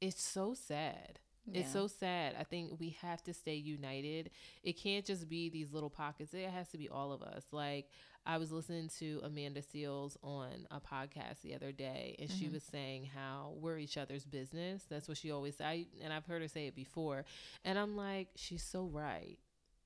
it's 0.00 0.22
so 0.22 0.54
sad. 0.54 1.18
It's 1.52 1.72
so 1.72 1.86
sad. 1.88 2.36
I 2.38 2.44
think 2.44 2.78
we 2.78 2.90
have 3.00 3.22
to 3.24 3.34
stay 3.34 3.54
united. 3.56 4.30
It 4.62 4.74
can't 4.74 5.04
just 5.04 5.28
be 5.28 5.48
these 5.48 5.72
little 5.72 5.90
pockets. 5.90 6.32
It 6.34 6.48
has 6.48 6.68
to 6.70 6.78
be 6.78 6.88
all 6.88 7.12
of 7.12 7.22
us. 7.22 7.44
Like 7.50 7.88
I 8.26 8.36
was 8.36 8.52
listening 8.52 8.88
to 8.98 9.20
Amanda 9.24 9.62
Seales 9.62 10.16
on 10.22 10.66
a 10.70 10.78
podcast 10.80 11.40
the 11.42 11.54
other 11.54 11.72
day, 11.72 12.16
and 12.18 12.30
she 12.30 12.46
Mhm. 12.46 12.52
was 12.52 12.62
saying 12.62 13.06
how 13.06 13.54
we're 13.56 13.78
each 13.78 13.96
other's 13.96 14.24
business. 14.26 14.84
That's 14.84 15.08
what 15.08 15.16
she 15.16 15.30
always 15.30 15.56
say, 15.56 15.88
and 16.02 16.12
I've 16.12 16.26
heard 16.26 16.42
her 16.42 16.48
say 16.48 16.66
it 16.66 16.74
before. 16.74 17.24
And 17.64 17.78
I'm 17.78 17.96
like, 17.96 18.28
she's 18.36 18.62
so 18.62 18.84
right. 18.84 19.38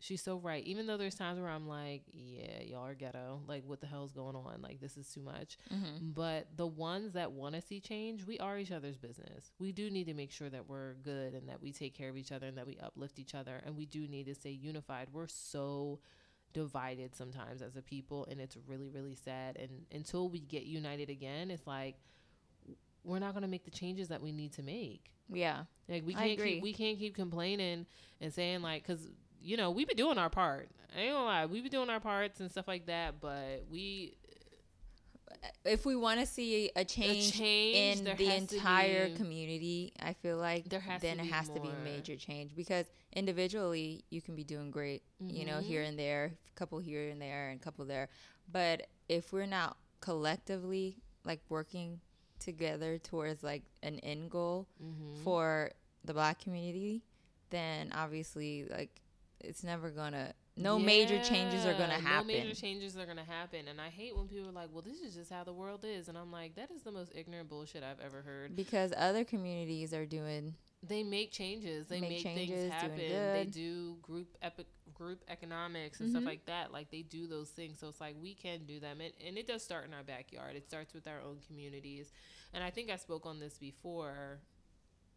She's 0.04 0.20
so 0.20 0.36
right. 0.36 0.62
Even 0.64 0.86
though 0.86 0.98
there's 0.98 1.14
times 1.14 1.40
where 1.40 1.48
I'm 1.48 1.66
like, 1.66 2.02
yeah, 2.12 2.60
y'all 2.62 2.84
are 2.84 2.94
ghetto. 2.94 3.40
Like, 3.48 3.62
what 3.64 3.80
the 3.80 3.86
hell's 3.86 4.12
going 4.12 4.36
on? 4.36 4.60
Like, 4.60 4.78
this 4.78 4.98
is 4.98 5.08
too 5.08 5.22
much. 5.22 5.56
Mm-hmm. 5.72 6.10
But 6.10 6.48
the 6.56 6.66
ones 6.66 7.14
that 7.14 7.32
want 7.32 7.54
to 7.54 7.62
see 7.62 7.80
change, 7.80 8.26
we 8.26 8.38
are 8.38 8.58
each 8.58 8.70
other's 8.70 8.98
business. 8.98 9.50
We 9.58 9.72
do 9.72 9.88
need 9.88 10.04
to 10.08 10.12
make 10.12 10.30
sure 10.30 10.50
that 10.50 10.68
we're 10.68 10.92
good 10.96 11.32
and 11.32 11.48
that 11.48 11.62
we 11.62 11.72
take 11.72 11.94
care 11.94 12.10
of 12.10 12.18
each 12.18 12.32
other 12.32 12.46
and 12.46 12.58
that 12.58 12.66
we 12.66 12.76
uplift 12.82 13.18
each 13.18 13.34
other. 13.34 13.62
And 13.64 13.78
we 13.78 13.86
do 13.86 14.06
need 14.06 14.26
to 14.26 14.34
stay 14.34 14.50
unified. 14.50 15.08
We're 15.10 15.26
so 15.26 16.00
divided 16.52 17.16
sometimes 17.16 17.62
as 17.62 17.74
a 17.74 17.82
people, 17.82 18.26
and 18.30 18.42
it's 18.42 18.58
really, 18.66 18.90
really 18.90 19.14
sad. 19.14 19.56
And 19.56 19.86
until 19.90 20.28
we 20.28 20.40
get 20.40 20.64
united 20.64 21.08
again, 21.08 21.50
it's 21.50 21.66
like 21.66 21.96
we're 23.04 23.20
not 23.20 23.32
going 23.32 23.42
to 23.42 23.48
make 23.48 23.64
the 23.64 23.70
changes 23.70 24.08
that 24.08 24.20
we 24.20 24.32
need 24.32 24.52
to 24.52 24.62
make. 24.62 25.12
Yeah. 25.32 25.64
Like 25.88 26.04
we 26.06 26.14
can't 26.14 26.38
keep 26.38 26.62
we 26.62 26.72
can't 26.74 26.98
keep 26.98 27.14
complaining 27.14 27.86
and 28.20 28.32
saying 28.32 28.60
like 28.60 28.84
cuz 28.84 29.08
you 29.44 29.56
know, 29.56 29.70
we've 29.70 29.86
been 29.86 29.96
doing 29.96 30.18
our 30.18 30.30
part. 30.30 30.68
I 30.96 31.00
ain't 31.02 31.12
gonna 31.12 31.24
lie, 31.24 31.46
we've 31.46 31.62
been 31.62 31.72
doing 31.72 31.90
our 31.90 32.00
parts 32.00 32.40
and 32.40 32.50
stuff 32.50 32.66
like 32.68 32.86
that, 32.86 33.20
but 33.20 33.64
we 33.70 34.14
If 35.64 35.84
we 35.84 35.94
want 35.96 36.20
to 36.20 36.26
see 36.26 36.70
a 36.76 36.84
change, 36.84 37.32
change, 37.32 37.98
in 37.98 38.04
the 38.04 38.34
entire 38.36 39.08
be- 39.08 39.14
community, 39.16 39.92
I 40.00 40.14
feel 40.14 40.38
like 40.38 40.68
There 40.70 40.80
has 40.80 41.02
then 41.02 41.20
it 41.20 41.26
has 41.26 41.48
to 41.50 41.60
be 41.60 41.68
more. 41.68 41.76
major 41.84 42.16
change 42.16 42.54
because 42.56 42.86
individually 43.12 44.04
you 44.10 44.22
can 44.22 44.34
be 44.36 44.44
doing 44.44 44.70
great, 44.70 45.02
you 45.20 45.44
know, 45.44 45.58
Mhm. 45.58 45.62
here 45.64 45.82
and 45.82 45.98
there, 45.98 46.32
a 46.48 46.52
couple 46.58 46.78
here 46.78 47.10
and 47.10 47.20
there, 47.20 47.50
and 47.50 47.60
a 47.60 47.62
couple 47.64 47.84
there. 47.84 48.08
But 48.50 48.86
if 49.08 49.32
we're 49.32 49.46
not 49.46 49.76
collectively 50.00 50.96
like 51.24 51.40
working 51.50 52.00
together 52.38 52.98
towards 52.98 53.42
like 53.42 53.62
an 53.82 53.98
end 54.00 54.30
goal 54.30 54.66
Mhm. 54.82 55.22
for 55.24 55.72
the 56.04 56.14
black 56.14 56.40
community, 56.40 57.02
then 57.50 57.90
obviously 57.92 58.64
like 58.66 59.00
it's 59.46 59.62
never 59.64 59.90
gonna 59.90 60.32
no 60.56 60.78
major 60.78 61.18
changes 61.20 61.64
are 61.66 61.72
gonna 61.74 61.98
happen. 61.98 62.28
No 62.28 62.40
major 62.40 62.54
changes 62.54 62.96
are 62.96 63.06
gonna 63.06 63.24
happen, 63.24 63.66
and 63.68 63.80
I 63.80 63.88
hate 63.88 64.16
when 64.16 64.28
people 64.28 64.48
are 64.48 64.52
like, 64.52 64.70
"Well, 64.72 64.82
this 64.82 65.00
is 65.00 65.14
just 65.14 65.30
how 65.30 65.42
the 65.44 65.52
world 65.52 65.84
is," 65.84 66.08
and 66.08 66.16
I'm 66.16 66.30
like, 66.30 66.54
"That 66.54 66.70
is 66.70 66.82
the 66.82 66.92
most 66.92 67.12
ignorant 67.14 67.48
bullshit 67.48 67.82
I've 67.82 68.00
ever 68.00 68.22
heard." 68.22 68.54
because 68.56 68.92
other 68.96 69.24
communities 69.24 69.92
are 69.92 70.06
doing 70.06 70.54
They 70.86 71.02
make 71.02 71.32
changes. 71.32 71.86
They 71.88 71.98
Make 72.00 72.10
make, 72.10 72.22
changes, 72.22 72.60
things 72.60 72.72
happen. 72.72 72.98
They 73.32 73.46
do 73.50 73.96
group 74.02 74.36
epic 74.42 74.66
group 74.92 75.24
economics 75.28 76.00
and 76.00 76.10
stuff 76.10 76.22
Mhm. 76.22 76.26
like 76.26 76.44
that. 76.44 76.72
Like 76.72 76.90
they 76.90 77.02
do 77.02 77.26
those 77.26 77.50
things. 77.50 77.78
So 77.80 77.88
it's 77.88 78.00
like 78.00 78.14
we 78.20 78.34
can 78.34 78.64
do 78.66 78.78
them, 78.78 79.00
and, 79.00 79.12
and 79.26 79.38
it 79.38 79.46
does 79.46 79.62
start 79.64 79.86
in 79.86 79.94
our 79.94 80.04
backyard. 80.04 80.54
It 80.56 80.66
starts 80.66 80.92
with 80.94 81.08
our 81.08 81.20
own 81.20 81.40
communities, 81.46 82.12
and 82.52 82.62
I 82.62 82.70
think 82.70 82.90
I 82.90 82.96
spoke 82.96 83.24
on 83.26 83.40
this 83.40 83.56
before. 83.58 84.40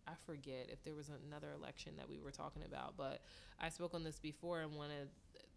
I 0.08 0.14
forget 0.26 0.70
if 0.72 0.84
there 0.84 0.96
was 0.96 1.10
another 1.28 1.50
election 1.60 1.94
that 1.98 2.10
we 2.10 2.20
were 2.20 2.32
talking 2.32 2.64
about, 2.64 2.96
but 2.98 3.22
I 3.60 3.70
spoke 3.70 3.94
on 3.94 4.04
this 4.04 4.20
before, 4.20 4.62
and 4.62 4.76
one 4.76 4.90
of 4.90 5.08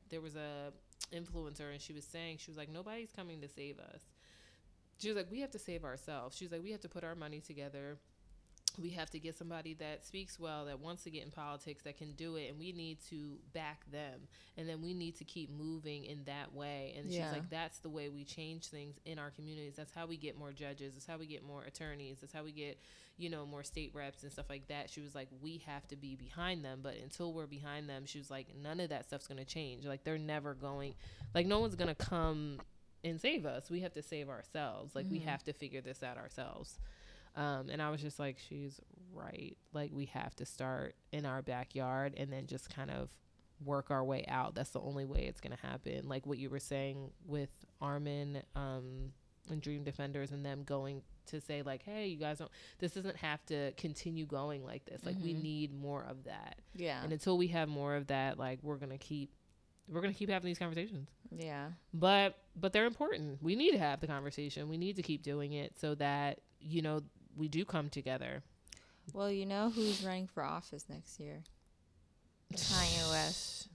there 0.09 0.21
was 0.21 0.35
a 0.35 0.73
influencer, 1.15 1.71
and 1.71 1.81
she 1.81 1.93
was 1.93 2.05
saying 2.05 2.39
she 2.39 2.51
was 2.51 2.59
like, 2.59 2.69
nobody's 2.69 3.13
coming 3.15 3.41
to 3.41 3.49
save 3.49 3.79
us. 3.79 4.03
She 4.99 5.09
was 5.09 5.17
like, 5.17 5.31
we 5.31 5.41
have 5.41 5.51
to 5.53 5.59
save 5.59 5.85
ourselves. 5.85 6.37
She 6.37 6.45
was 6.45 6.53
like, 6.53 6.63
we 6.63 6.73
have 6.73 6.81
to 6.81 6.89
put 6.89 7.05
our 7.05 7.15
money 7.15 7.41
together 7.41 7.97
we 8.81 8.91
have 8.91 9.11
to 9.11 9.19
get 9.19 9.37
somebody 9.37 9.75
that 9.75 10.05
speaks 10.05 10.39
well 10.41 10.65
that 10.67 10.81
wants 10.81 11.03
to 11.05 11.11
get 11.11 11.25
in 11.25 11.31
politics 11.31 11.83
that 11.85 11.97
can 11.99 12.13
do 12.13 12.37
it 12.37 12.49
and 12.51 12.59
we 12.59 12.73
need 12.73 12.99
to 13.11 13.39
back 13.53 13.85
them. 13.91 14.21
And 14.57 14.69
then 14.69 14.81
we 14.83 14.95
need 14.95 15.17
to 15.19 15.25
keep 15.25 15.51
moving 15.51 16.05
in 16.05 16.25
that 16.25 16.55
way. 16.55 16.95
And 16.97 17.11
Yeah. 17.11 17.25
she's 17.25 17.33
like 17.33 17.51
that's 17.51 17.79
the 17.79 17.91
way 17.91 18.09
we 18.09 18.25
change 18.25 18.67
things 18.67 18.97
in 19.05 19.19
our 19.19 19.31
communities. 19.31 19.75
That's 19.77 19.93
how 19.93 20.07
we 20.07 20.17
get 20.17 20.39
more 20.39 20.53
judges. 20.53 20.95
That's 20.95 21.07
how 21.07 21.19
we 21.19 21.27
get 21.27 21.45
more 21.45 21.63
attorneys. 21.65 22.19
That's 22.21 22.33
how 22.33 22.43
we 22.45 22.53
get 22.53 22.79
you 23.19 23.29
know 23.29 23.45
more 23.45 23.63
state 23.63 23.93
reps 23.95 24.23
and 24.23 24.33
stuff 24.33 24.49
like 24.49 24.67
that. 24.69 24.89
She 24.89 25.01
was 25.03 25.15
like 25.15 25.29
we 25.43 25.59
have 25.67 25.87
to 25.89 25.97
be 25.97 26.15
behind 26.17 26.65
them. 26.65 26.81
But 26.83 26.97
until 27.03 27.33
we're 27.33 27.47
behind 27.47 27.89
them 27.89 28.07
she 28.07 28.19
was 28.19 28.31
like 28.31 28.49
none 28.61 28.81
of 28.81 28.89
that 28.89 29.05
stuff's 29.07 29.27
going 29.27 29.39
to 29.39 29.45
change. 29.45 29.85
Like 29.85 30.05
they're 30.05 30.19
never 30.19 30.55
going 30.55 30.95
like 31.35 31.47
no 31.47 31.61
one's 31.61 31.75
going 31.77 31.95
to 31.95 31.95
come 31.95 32.59
and 33.03 33.19
save 33.21 33.47
us. 33.47 33.71
We 33.71 33.81
have 33.81 33.95
to 33.95 34.03
save 34.03 34.29
ourselves. 34.29 34.95
Like 34.95 35.07
we 35.11 35.21
Mhm. 35.21 35.25
have 35.25 35.43
to 35.45 35.53
figure 35.55 35.81
this 35.81 36.03
out 36.03 36.19
ourselves 36.19 36.79
um, 37.37 37.69
and 37.71 37.81
I 37.81 37.91
was 37.91 38.01
just 38.01 38.19
like, 38.19 38.39
she's 38.49 38.81
right. 39.13 39.57
Like, 39.73 39.91
we 39.93 40.07
have 40.07 40.35
to 40.37 40.47
start 40.47 40.95
in 41.13 41.25
our 41.27 41.43
backyard 41.43 42.15
and 42.17 42.33
then 42.33 42.47
just 42.47 42.75
kind 42.75 42.91
of 42.91 43.11
work 43.65 43.91
our 43.91 44.03
way 44.05 44.25
out. 44.29 44.55
That's 44.55 44.71
the 44.71 44.81
only 44.81 45.05
way 45.05 45.21
it's 45.27 45.41
going 45.41 45.57
to 45.57 45.67
happen. 45.67 46.09
Like 46.09 46.27
what 46.27 46.39
you 46.39 46.49
were 46.51 46.59
saying 46.61 47.11
with 47.27 47.51
Armin 47.81 48.43
um, 48.57 49.13
and 49.51 49.61
Dream 49.61 49.85
Defenders 49.85 50.31
and 50.33 50.45
them 50.47 50.63
going 50.65 51.03
to 51.27 51.41
say, 51.41 51.63
like, 51.63 51.83
hey, 51.85 52.07
you 52.09 52.17
guys 52.17 52.39
don't, 52.39 52.51
this 52.79 52.93
doesn't 52.93 53.17
have 53.17 53.45
to 53.47 53.73
continue 53.73 54.25
going 54.27 54.65
like 54.65 54.85
this. 54.87 55.05
Like, 55.05 55.17
we 55.23 55.35
Mhm. 55.35 55.43
need 55.43 55.75
more 55.75 56.03
of 56.05 56.25
that. 56.25 56.57
yeah 56.75 57.03
And 57.05 57.13
until 57.13 57.37
we 57.39 57.49
have 57.49 57.69
more 57.69 57.95
of 57.97 58.07
that, 58.09 58.39
like, 58.39 58.59
we're 58.63 58.77
going 58.79 58.91
to 58.93 58.99
keep. 58.99 59.31
We're 59.89 60.03
gonna 60.03 60.15
keep 60.15 60.29
having 60.31 60.47
these 60.47 60.59
conversations, 60.61 61.09
yeah 61.37 61.71
but 61.93 62.37
but 62.55 62.73
they're 62.73 62.87
important. 62.87 63.43
We 63.43 63.57
need 63.57 63.73
to 63.73 63.79
have 63.79 63.99
the 63.99 64.07
conversation. 64.07 64.69
We 64.69 64.77
need 64.79 64.95
to 64.97 65.03
keep 65.03 65.25
doing 65.25 65.53
it 65.55 65.81
so 65.81 65.97
that 65.97 66.39
you 66.61 66.81
know 66.81 67.01
we 67.37 67.49
do 67.49 67.65
come 67.65 67.89
together. 67.89 68.43
well 69.15 69.31
you 69.31 69.47
know 69.47 69.71
who's 69.71 70.03
running 70.05 70.27
for 70.27 70.43
office 70.43 70.85
next 70.89 71.19
year 71.21 71.43
Kanye 72.53 73.11
West. 73.11 73.69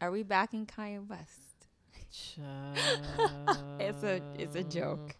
Are 0.00 0.10
we 0.12 0.22
backing 0.22 0.66
Kanye 0.66 1.04
West? 1.06 1.40
It's 3.80 4.02
a 4.02 4.20
it's 4.36 4.54
a 4.56 4.62
joke. 4.64 5.16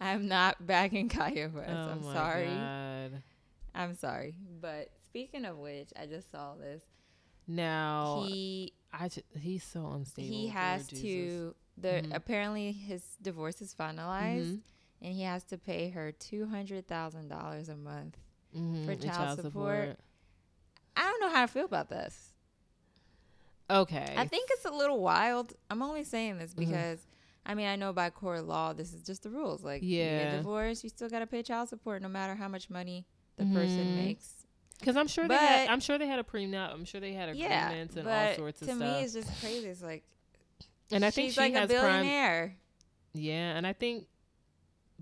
I'm 0.00 0.26
not 0.28 0.66
backing 0.66 1.08
Kanye 1.08 1.52
West. 1.52 1.70
Oh 1.70 1.90
I'm 1.92 2.02
sorry. 2.02 2.46
God. 2.46 3.22
I'm 3.74 3.94
sorry. 3.94 4.34
But 4.60 4.90
speaking 5.06 5.44
of 5.44 5.58
which, 5.58 5.88
I 5.98 6.06
just 6.06 6.30
saw 6.30 6.54
this. 6.54 6.82
Now 7.46 8.24
he 8.26 8.72
I 8.92 9.10
he's 9.38 9.64
so 9.64 9.86
unstable. 9.92 10.28
he 10.28 10.48
has 10.48 10.86
to 10.88 11.54
the 11.76 11.88
Mhm. 12.04 12.14
apparently 12.14 12.72
his 12.72 13.02
divorce 13.20 13.60
is 13.60 13.74
finalized 13.74 14.46
Mhm. 14.56 14.60
And 15.04 15.12
he 15.14 15.22
has 15.22 15.44
to 15.44 15.58
pay 15.58 15.90
her 15.90 16.10
two 16.12 16.46
hundred 16.46 16.86
thousand 16.88 17.28
dollars 17.28 17.68
a 17.68 17.76
month. 17.76 18.16
Mhm, 18.56 18.84
for 18.84 18.92
and 18.92 19.02
child 19.02 19.38
support. 19.40 19.98
I 20.96 21.02
don't 21.02 21.20
know 21.20 21.30
how 21.30 21.42
to 21.42 21.48
feel 21.52 21.64
about 21.64 21.88
this. 21.90 22.32
Okay. 23.70 24.14
I 24.16 24.26
think 24.26 24.48
it's 24.52 24.64
a 24.64 24.70
little 24.70 25.00
wild. 25.00 25.54
I'm 25.70 25.82
only 25.82 26.04
saying 26.04 26.38
this 26.38 26.52
Mhm. 26.54 26.56
because 26.58 27.06
I 27.46 27.54
mean 27.54 27.66
I 27.66 27.76
know 27.76 27.92
by 27.92 28.10
court 28.10 28.44
law 28.44 28.72
this 28.72 28.92
is 28.92 29.02
just 29.02 29.22
the 29.22 29.30
rules. 29.30 29.62
Like 29.62 29.82
you 29.82 29.98
Yeah. 29.98 30.30
get 30.30 30.36
divorced, 30.38 30.84
you 30.84 30.90
still 30.90 31.08
gotta 31.08 31.26
pay 31.26 31.42
child 31.42 31.68
support 31.68 32.02
no 32.02 32.08
matter 32.08 32.34
how 32.34 32.48
much 32.48 32.68
money 32.70 33.06
the 33.36 33.44
person 33.46 33.86
Mhm. 33.88 33.94
makes. 33.96 34.40
because 34.78 34.96
I'm 34.96 35.06
sure 35.08 35.26
they 35.26 35.34
had, 35.36 35.68
I'm 35.68 35.80
sure 35.80 35.96
they 35.98 36.06
had 36.06 36.18
a 36.18 36.22
prenup. 36.24 36.72
I'm 36.72 36.84
sure 36.84 37.00
they 37.00 37.14
had 37.14 37.34
Yeah, 37.36 37.68
agreements 37.68 37.96
and 37.96 38.06
all 38.06 38.34
sorts 38.34 38.60
of 38.60 38.68
to 38.68 38.74
stuff. 38.74 38.86
To 38.86 38.94
me 38.98 39.02
it's 39.04 39.12
just 39.14 39.40
crazy. 39.40 39.68
It's 39.68 39.82
like 39.82 40.04
and 40.90 41.04
I 41.04 41.10
think 41.10 41.28
she's 41.28 41.34
she 41.34 41.40
like 41.40 41.54
a 41.54 41.60
has 41.60 41.70
prime. 41.70 41.82
billionaire. 41.82 42.56
Yeah, 43.14 43.56
and 43.56 43.66
I 43.66 43.72
think, 43.72 44.06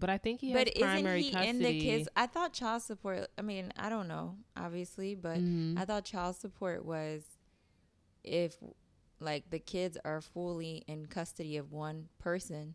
but 0.03 0.11
I 0.11 0.19
think 0.19 0.41
he 0.41 0.53
But 0.53 0.67
has 0.67 0.75
isn't 0.77 0.83
primary 0.83 1.23
he 1.23 1.31
custody. 1.31 1.49
in 1.49 1.59
the 1.63 1.81
kids? 1.81 2.09
I 2.17 2.27
thought 2.27 2.53
child 2.53 2.83
support. 2.83 3.29
I 3.39 3.43
mean, 3.43 3.73
I 3.77 3.89
don't 3.89 4.09
know, 4.09 4.37
obviously, 4.57 5.15
but 5.15 5.39
Mhm. 5.41 5.79
I 5.79 5.85
thought 5.85 6.05
child 6.05 6.35
support 6.37 6.85
was 6.85 7.23
if 8.25 8.57
like 9.21 9.51
the 9.51 9.59
kids 9.61 9.97
are 10.05 10.21
fully 10.21 10.85
in 10.89 11.07
custody 11.07 11.57
of 11.57 11.71
one 11.73 12.09
person, 12.19 12.75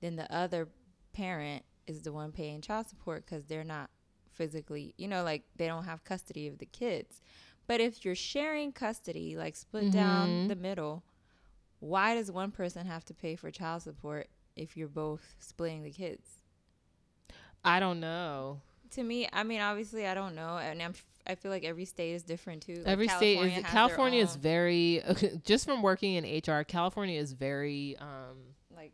then 0.00 0.14
the 0.16 0.32
other 0.32 0.68
parent 1.12 1.64
is 1.88 2.02
the 2.02 2.12
one 2.12 2.30
paying 2.32 2.60
child 2.60 2.86
support 2.88 3.24
because 3.26 3.44
they're 3.46 3.64
not 3.64 3.90
physically, 4.30 4.94
you 4.96 5.08
know, 5.08 5.24
like 5.24 5.42
they 5.56 5.66
don't 5.66 5.84
have 5.84 6.04
custody 6.04 6.46
of 6.46 6.58
the 6.58 6.66
kids. 6.66 7.20
But 7.66 7.80
if 7.80 8.04
you're 8.04 8.14
sharing 8.14 8.70
custody, 8.72 9.36
like 9.36 9.56
split 9.56 9.90
down 9.90 10.28
Mhm. 10.44 10.48
the 10.48 10.56
middle, 10.56 11.02
why 11.80 12.14
does 12.14 12.30
one 12.30 12.52
person 12.52 12.86
have 12.86 13.04
to 13.06 13.14
pay 13.14 13.34
for 13.34 13.50
child 13.50 13.82
support 13.82 14.28
if 14.54 14.76
you're 14.76 14.88
both 14.88 15.34
splitting 15.40 15.82
the 15.82 15.90
kids? 15.90 16.37
I 17.64 17.80
don't 17.80 18.00
know. 18.00 18.60
To 18.92 19.02
me, 19.02 19.28
I 19.32 19.42
mean, 19.42 19.60
obviously, 19.60 20.06
I 20.06 20.14
don't 20.14 20.34
know, 20.34 20.56
and 20.56 20.82
I'm, 20.82 20.94
I 21.26 21.34
feel 21.34 21.50
like 21.50 21.64
every 21.64 21.84
state 21.84 22.14
is 22.14 22.22
different 22.22 22.62
too. 22.62 22.76
Like, 22.76 22.86
Every 22.86 23.08
state 23.08 23.38
is 23.38 23.64
California 23.66 24.22
is 24.22 24.36
very 24.36 25.02
just 25.44 25.66
from 25.66 25.82
working 25.82 26.14
in 26.14 26.24
HR. 26.24 26.64
California 26.64 27.20
is 27.20 27.32
very 27.32 27.96
um 28.00 28.54
like 28.74 28.92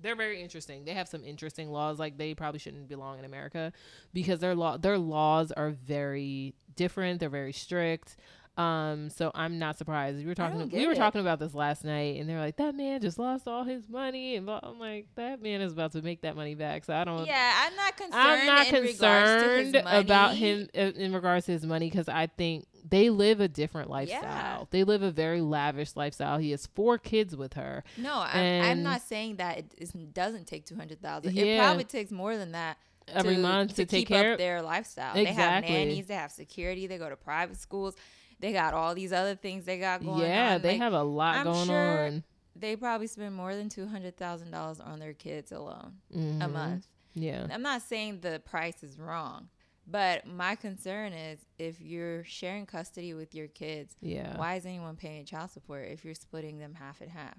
they're 0.00 0.16
very 0.16 0.40
interesting. 0.40 0.84
They 0.84 0.94
have 0.94 1.08
some 1.08 1.24
interesting 1.24 1.70
laws. 1.70 1.98
Like 1.98 2.18
they 2.18 2.34
probably 2.34 2.60
shouldn't 2.60 2.88
belong 2.88 3.18
in 3.18 3.24
America 3.24 3.72
because 4.12 4.38
their 4.38 4.54
law 4.54 4.76
their 4.76 4.98
laws 4.98 5.50
are 5.50 5.70
very 5.70 6.54
different. 6.76 7.18
They're 7.18 7.28
very 7.28 7.52
strict. 7.52 8.16
Um, 8.56 9.08
so 9.08 9.30
I'm 9.34 9.58
not 9.58 9.78
surprised. 9.78 10.18
We 10.18 10.26
were 10.26 10.34
talking. 10.34 10.68
We 10.68 10.86
were 10.86 10.92
it. 10.92 10.96
talking 10.96 11.22
about 11.22 11.38
this 11.38 11.54
last 11.54 11.84
night, 11.84 12.20
and 12.20 12.28
they're 12.28 12.38
like, 12.38 12.56
"That 12.56 12.74
man 12.74 13.00
just 13.00 13.18
lost 13.18 13.48
all 13.48 13.64
his 13.64 13.88
money," 13.88 14.36
and. 14.36 14.48
I'm 14.50 14.78
like, 14.78 15.06
"That 15.14 15.40
man 15.40 15.62
is 15.62 15.72
about 15.72 15.92
to 15.92 16.02
make 16.02 16.20
that 16.22 16.36
money 16.36 16.54
back." 16.54 16.84
So 16.84 16.94
I 16.94 17.04
don't. 17.04 17.26
Yeah, 17.26 17.64
I'm 17.64 17.74
not 17.74 17.96
concerned. 17.96 18.14
I'm 18.14 18.46
not 18.46 18.66
in 18.68 18.82
regards 18.82 19.42
to 19.42 19.48
his 19.48 19.72
concerned 19.72 19.76
about 19.86 20.34
him 20.34 20.68
uh, 20.76 20.80
in 20.80 21.14
regards 21.14 21.46
to 21.46 21.52
his 21.52 21.64
money 21.64 21.88
because 21.88 22.08
I 22.08 22.26
think 22.26 22.66
they 22.86 23.08
live 23.08 23.40
a 23.40 23.48
different 23.48 23.88
lifestyle. 23.88 24.20
Yeah. 24.22 24.64
They 24.70 24.84
live 24.84 25.02
a 25.02 25.10
very 25.10 25.40
lavish 25.40 25.96
lifestyle. 25.96 26.36
He 26.38 26.50
has 26.50 26.66
four 26.66 26.98
kids 26.98 27.34
with 27.34 27.54
her. 27.54 27.84
No, 27.96 28.14
I'm, 28.14 28.62
I'm 28.62 28.82
not 28.82 29.00
saying 29.00 29.36
that 29.36 29.58
it 29.58 30.12
doesn't 30.12 30.46
take 30.46 30.66
two 30.66 30.76
hundred 30.76 31.00
thousand. 31.00 31.36
It 31.38 31.58
probably 31.58 31.84
takes 31.84 32.10
more 32.10 32.36
than 32.36 32.52
that 32.52 32.76
Every 33.08 33.36
to, 33.36 33.40
month 33.40 33.76
to, 33.76 33.84
take 33.84 34.00
keep 34.00 34.08
care 34.08 34.32
up 34.32 34.34
of 34.34 34.38
their 34.38 34.62
lifestyle. 34.62 35.16
Exactly. 35.16 35.24
They 35.24 35.32
have 35.32 35.64
nannies, 35.64 36.06
they 36.06 36.14
have 36.14 36.30
security, 36.30 36.86
they 36.86 36.98
go 36.98 37.08
to 37.08 37.16
private 37.16 37.56
schools, 37.56 37.96
they 38.42 38.52
got 38.52 38.74
all 38.74 38.94
these 38.94 39.12
other 39.12 39.34
things 39.34 39.64
they 39.64 39.78
got 39.78 40.04
going 40.04 40.20
Yeah, 40.20 40.56
on. 40.56 40.62
they 40.62 40.72
Like, 40.72 40.80
have 40.80 40.92
a 40.92 41.02
lot 41.02 41.36
I'm 41.36 41.44
going 41.44 41.66
sure 41.66 42.06
on. 42.06 42.24
They 42.54 42.76
probably 42.76 43.06
spend 43.06 43.34
more 43.34 43.54
than 43.56 43.70
two 43.70 43.86
hundred 43.86 44.18
thousand 44.18 44.50
dollars 44.50 44.78
on 44.80 44.98
their 44.98 45.14
kids 45.14 45.50
alone 45.52 45.94
a 46.12 46.16
Mhm. 46.18 46.52
month. 46.52 46.86
Yeah. 47.14 47.46
I'm 47.50 47.62
not 47.62 47.80
saying 47.80 48.20
the 48.20 48.42
price 48.44 48.82
is 48.82 48.98
wrong, 48.98 49.48
but 49.86 50.26
my 50.26 50.54
concern 50.56 51.12
is 51.14 51.40
if 51.58 51.80
you're 51.80 52.24
sharing 52.24 52.66
custody 52.66 53.14
with 53.14 53.34
your 53.34 53.48
kids, 53.48 53.96
Yeah. 54.00 54.36
why 54.36 54.56
is 54.56 54.66
anyone 54.66 54.96
paying 54.96 55.24
child 55.24 55.50
support 55.50 55.88
if 55.88 56.04
you're 56.04 56.14
splitting 56.14 56.58
them 56.58 56.74
half 56.74 57.00
and 57.00 57.10
half? 57.10 57.38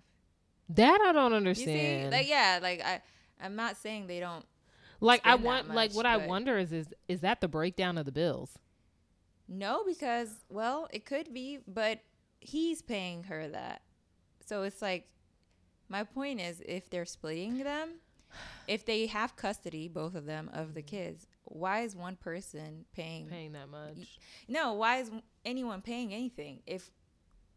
That 0.70 1.00
I 1.02 1.12
don't 1.12 1.32
You 1.32 1.38
understand. 1.38 2.12
see, 2.14 2.18
like 2.18 2.28
yeah, 2.28 2.60
like 2.62 2.82
I, 2.82 3.02
I'm 3.40 3.56
not 3.56 3.78
saying 3.78 4.08
they 4.08 4.20
don't. 4.20 4.46
Like 5.00 5.22
I 5.26 5.36
want, 5.36 5.68
like 5.68 5.94
what 5.94 6.06
I 6.06 6.26
wonder 6.26 6.58
is, 6.58 6.72
is 6.72 6.88
is 7.10 7.22
that 7.22 7.42
the 7.42 7.48
breakdown 7.50 7.98
of 7.98 8.06
the 8.06 8.12
bills? 8.12 8.58
No, 9.54 9.84
because 9.86 10.30
well, 10.50 10.88
it 10.92 11.06
could 11.06 11.34
be, 11.34 11.60
but 11.68 12.00
he's 12.40 12.82
paying 12.82 13.24
her 13.26 13.48
that. 13.48 13.82
So 14.46 14.64
it's 14.64 14.82
like 14.82 15.08
my 15.90 16.04
point 16.04 16.42
is 16.42 16.62
if 16.66 16.90
they're 16.90 17.06
splitting 17.06 17.64
them, 17.64 18.00
if 18.68 18.84
they 18.86 19.06
have 19.08 19.36
custody 19.36 19.88
both 19.88 20.16
of 20.16 20.26
them 20.26 20.50
of 20.54 20.74
the 20.74 20.82
mm-hmm. 20.82 20.88
kids, 20.88 21.28
why 21.44 21.82
is 21.82 21.96
one 21.96 22.16
person 22.16 22.86
paying 22.96 23.28
Paying 23.28 23.54
that 23.54 23.70
much? 23.70 24.20
No, 24.48 24.74
why 24.74 24.98
is 24.98 25.12
anyone 25.46 25.82
paying 25.82 26.14
anything? 26.14 26.62
If 26.66 26.90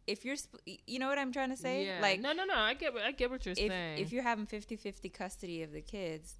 if 0.05 0.23
you're 0.23 0.37
sp- 0.37 0.61
you 0.65 0.99
know 0.99 1.07
what 1.07 1.17
I'm 1.17 1.31
trying 1.33 1.49
to 1.49 1.57
say? 1.57 1.85
Yeah. 1.85 1.99
Like 2.01 2.19
no, 2.19 2.31
no, 2.31 2.45
no. 2.45 2.55
I 2.55 2.75
get, 2.75 2.93
what- 2.93 3.03
I 3.03 3.11
get 3.11 3.31
what 3.31 3.45
you're 3.45 3.53
if 3.53 3.71
saying. 3.71 3.97
if 3.97 4.11
you're 4.13 4.23
having 4.23 4.45
50-50 4.45 5.11
custody 5.11 5.63
of 5.63 5.71
the 5.71 5.81
kids, 5.81 6.35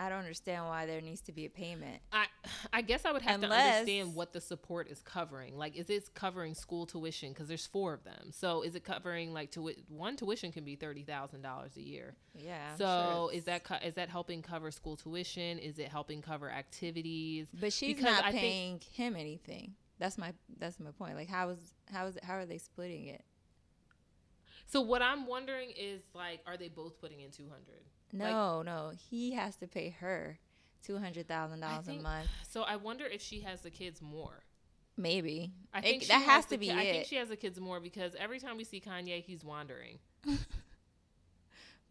I 0.00 0.08
don't 0.08 0.18
understand 0.18 0.64
why 0.66 0.86
there 0.86 1.00
needs 1.00 1.20
to 1.22 1.32
be 1.32 1.44
a 1.46 1.50
payment. 1.50 2.00
I 2.12 2.26
I 2.72 2.82
guess 2.82 3.04
I 3.04 3.12
would 3.12 3.22
have 3.22 3.40
to 3.40 3.48
understand 3.48 4.14
what 4.14 4.32
the 4.32 4.40
support 4.40 4.88
is 4.88 5.00
covering. 5.02 5.56
Like, 5.58 5.76
is 5.76 5.90
it 5.90 6.10
covering 6.14 6.54
school 6.54 6.86
tuition? 6.86 7.32
Because 7.32 7.48
there's 7.48 7.66
four 7.66 7.94
of 7.94 8.04
them. 8.04 8.30
So 8.30 8.62
is 8.62 8.74
it 8.76 8.84
covering 8.84 9.32
like 9.32 9.50
to 9.52 9.72
one 9.88 10.16
tuition 10.16 10.52
can 10.52 10.64
be 10.64 10.76
thirty 10.76 11.02
thousand 11.02 11.42
dollars 11.42 11.76
a 11.76 11.82
year. 11.82 12.14
Yeah. 12.34 12.76
So 12.76 12.84
sure 12.84 13.32
is 13.36 13.44
that 13.44 13.62
is 13.84 13.94
that 13.94 14.08
helping 14.08 14.40
cover 14.42 14.70
school 14.70 14.96
tuition? 14.96 15.58
Is 15.58 15.78
it 15.78 15.88
helping 15.88 16.22
cover 16.22 16.50
activities? 16.50 17.48
But 17.58 17.72
she's 17.72 17.96
because 17.96 18.04
not 18.16 18.24
I 18.24 18.30
think- 18.32 18.40
paying 18.42 18.80
him 18.92 19.16
anything. 19.16 19.74
That's 19.98 20.16
my 20.16 20.32
that's 20.58 20.78
my 20.78 20.92
point. 20.92 21.16
Like 21.16 21.28
how 21.28 21.48
is 21.50 21.58
how 21.92 22.06
is 22.06 22.16
how 22.22 22.34
are 22.34 22.46
they 22.46 22.58
splitting 22.58 23.06
it? 23.06 23.24
So 24.66 24.80
what 24.82 25.02
I'm 25.02 25.26
wondering 25.26 25.70
is 25.70 26.02
like, 26.14 26.40
are 26.46 26.56
they 26.56 26.68
both 26.68 27.00
putting 27.00 27.20
in 27.20 27.30
two 27.30 27.48
hundred? 27.48 27.82
No, 28.12 28.62
no. 28.62 28.92
He 29.10 29.32
has 29.32 29.56
to 29.56 29.66
pay 29.66 29.90
her 30.00 30.38
two 30.84 30.98
hundred 30.98 31.28
thousand 31.28 31.60
dollars 31.60 31.88
a 31.88 31.92
month. 31.94 32.28
So 32.48 32.62
I 32.62 32.76
wonder 32.76 33.04
if 33.04 33.20
she 33.22 33.40
has 33.40 33.60
the 33.62 33.70
kids 33.70 34.00
more. 34.02 34.42
Maybe. 34.96 35.52
I 35.72 35.80
think 35.80 36.02
she 36.02 36.08
that 36.08 36.22
has 36.22 36.46
the 36.46 36.56
to 36.56 36.60
be 36.60 36.66
ki- 36.66 36.72
I 36.72 36.82
think 36.84 37.06
she 37.06 37.16
has 37.16 37.28
the 37.28 37.36
kids 37.36 37.60
more 37.60 37.78
because 37.80 38.14
every 38.18 38.40
time 38.40 38.56
we 38.56 38.64
see 38.64 38.80
Kanye, 38.80 39.22
he's 39.22 39.44
wandering. 39.44 39.98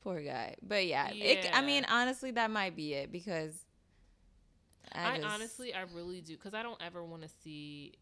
Poor 0.04 0.22
guy. 0.22 0.56
But 0.62 0.86
yeah, 0.88 1.10
It, 1.12 1.50
I 1.54 1.62
mean, 1.62 1.86
honestly, 1.90 2.32
that 2.32 2.52
might 2.52 2.76
be 2.76 2.94
it 2.94 3.12
because 3.12 3.54
I, 4.94 5.14
I, 5.14 5.18
just- 5.18 5.34
honestly, 5.34 5.74
I 5.74 5.84
really 5.94 6.22
do, 6.22 6.34
because 6.34 6.54
I 6.54 6.64
don't 6.64 6.82
ever 6.82 7.04
want 7.04 7.24
to 7.24 7.30
see. 7.44 7.94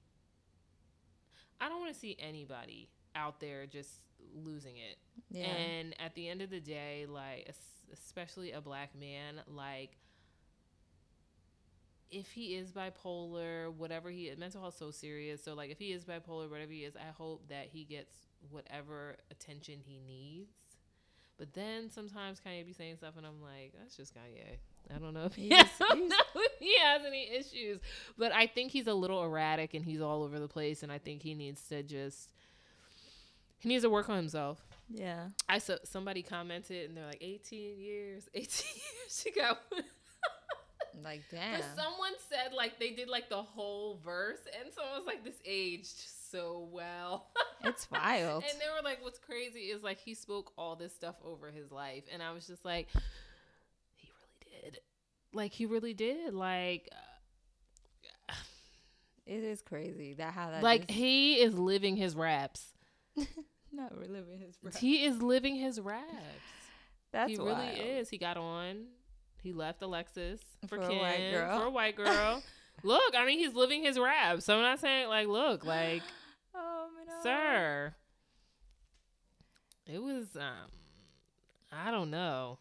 I 1.59 1.70
don't 1.70 1.80
want 1.80 1.93
to 1.93 1.99
see 1.99 2.16
anybody 2.20 2.89
out 3.16 3.39
there 3.39 3.66
just 3.66 4.01
losing 4.36 4.76
it. 4.78 4.97
yeah. 5.32 5.45
And 5.45 5.95
at 5.99 6.13
the 6.16 6.28
end 6.28 6.41
of 6.41 6.49
the 6.49 6.59
day, 6.59 7.05
like 7.07 7.47
especially 8.04 8.52
a 8.52 8.62
black 8.62 8.96
man, 9.00 9.41
like 9.48 9.98
if 12.12 12.32
he 12.32 12.56
is 12.56 12.72
bipolar, 12.72 13.74
whatever 13.74 14.10
he 14.10 14.28
is, 14.28 14.38
mental 14.38 14.62
health 14.62 14.78
so 14.78 14.91
serious. 14.91 15.43
So 15.43 15.54
like 15.54 15.72
if 15.72 15.80
he 15.80 15.91
is 15.91 16.06
bipolar, 16.06 16.50
whatever 16.50 16.72
he 16.72 16.84
is, 16.84 16.96
I 16.96 17.12
hope 17.18 17.48
that 17.50 17.68
he 17.72 17.84
gets 17.84 18.14
whatever 18.50 19.18
attention 19.32 19.80
he 19.86 20.00
needs. 20.08 20.52
But 21.38 21.54
then 21.54 21.89
sometimes 21.89 22.39
Kanye 22.39 22.66
be 22.66 22.72
saying 22.72 22.96
stuff, 22.98 23.16
and 23.18 23.26
I'm 23.26 23.41
like, 23.41 23.74
that's 23.78 23.98
just 23.98 24.16
Kanye. 24.16 24.58
I 24.93 25.00
don't 25.00 25.14
know 25.14 25.26
if 25.26 25.36
he, 25.36 25.50
He 25.50 25.56
I 25.56 25.66
don't 25.89 26.08
know 26.08 26.16
if 26.36 26.52
he 26.60 26.74
has 26.80 27.02
any 27.06 27.30
issues, 27.30 27.80
but 28.18 28.32
I 28.32 28.48
think 28.48 28.72
he's 28.72 28.88
a 28.88 28.93
little 28.93 29.22
erratic 29.24 29.74
and 29.74 29.84
he's 29.84 30.00
all 30.00 30.24
over 30.24 30.39
the 30.39 30.48
place, 30.48 30.84
and 30.84 30.91
I 30.91 30.98
think 30.98 31.22
he 31.24 31.34
needs 31.34 31.68
to 31.70 31.84
just 31.84 32.30
he 33.58 33.68
needs 33.68 33.84
to 33.84 33.89
work 33.89 34.10
on 34.10 34.16
himself. 34.16 34.64
Yeah. 34.89 35.29
I 35.49 35.57
saw 35.59 35.75
somebody 35.83 36.21
commented 36.23 36.89
and 36.89 36.97
they're 36.97 37.05
like 37.05 37.21
18 37.21 37.79
years, 37.79 38.29
18 38.33 38.45
years. 38.75 39.23
She 39.23 39.31
got. 39.31 39.59
Like 41.03 41.23
But 41.29 41.63
someone 41.75 42.13
said 42.29 42.53
like 42.55 42.79
they 42.79 42.91
did 42.91 43.09
like 43.09 43.29
the 43.29 43.41
whole 43.41 43.99
verse, 44.03 44.39
and 44.59 44.73
someone 44.73 44.97
was 44.97 45.05
like, 45.05 45.25
"This 45.25 45.36
aged 45.45 46.05
so 46.31 46.69
well." 46.71 47.27
It's 47.65 47.89
wild. 47.89 48.43
and 48.49 48.61
they 48.61 48.67
were 48.67 48.83
like, 48.83 49.03
"What's 49.03 49.17
crazy 49.19 49.71
is 49.71 49.81
like 49.83 49.99
he 49.99 50.13
spoke 50.13 50.53
all 50.57 50.75
this 50.75 50.93
stuff 50.93 51.15
over 51.23 51.49
his 51.51 51.71
life," 51.71 52.03
and 52.13 52.21
I 52.23 52.31
was 52.31 52.45
just 52.47 52.63
like, 52.63 52.88
"He 53.95 54.07
really 54.07 54.61
did. 54.71 54.79
Like 55.33 55.51
he 55.51 55.65
really 55.65 55.93
did. 55.93 56.33
Like." 56.33 56.89
uh, 58.29 58.33
it 59.25 59.43
is 59.43 59.61
crazy 59.61 60.13
that 60.13 60.33
how 60.33 60.51
that 60.51 60.63
like 60.63 60.88
just- 60.88 60.91
he 60.97 61.36
is 61.41 61.57
living 61.57 61.97
his 61.97 62.15
raps. 62.15 62.63
not 63.76 63.97
reliving 63.97 64.39
his 64.39 64.55
breath. 64.57 64.78
He 64.78 65.03
is 65.05 65.21
living 65.21 65.55
his 65.55 65.80
raps. 65.80 66.05
That's 67.11 67.32
he 67.32 67.38
wild. 67.38 67.57
really 67.57 67.80
is. 67.80 68.09
He 68.09 68.17
got 68.17 68.38
on. 68.38 68.86
He 69.41 69.53
left 69.53 69.82
Alexis 69.82 70.41
for, 70.67 70.78
For 70.78 70.84
a 70.84 70.88
Kim, 70.88 70.97
white 70.99 71.32
girl. 71.32 71.59
For 71.59 71.65
a 71.67 71.69
white 71.69 71.95
girl. 72.03 72.43
look, 72.84 73.13
I 73.15 73.26
mean, 73.26 73.39
he's 73.39 73.53
living 73.53 73.84
his 73.84 73.97
rap. 73.99 74.41
So 74.41 74.55
I'm 74.55 74.61
not 74.63 74.80
saying 74.80 75.07
like, 75.07 75.28
look, 75.28 75.63
like, 75.65 76.01
Oh 76.55 76.88
no. 77.07 77.13
sir. 77.23 77.93
It 79.88 80.01
was, 80.01 80.36
um, 80.36 80.71
I 81.71 81.91
don't 81.91 82.09
know. 82.09 82.57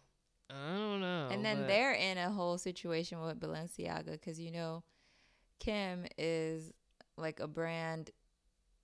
I 0.50 0.76
don't 0.76 1.00
know. 1.00 1.28
and 1.32 1.44
then 1.44 1.60
but- 1.60 1.68
they're 1.68 1.94
in 1.94 2.18
a 2.18 2.30
whole 2.30 2.58
situation 2.58 3.20
with 3.22 3.40
Balenciaga 3.40 4.12
because 4.12 4.38
you 4.38 4.52
know 4.52 4.84
Kim 5.58 6.04
is 6.18 6.70
like 7.16 7.40
a 7.40 7.46
brand 7.48 8.10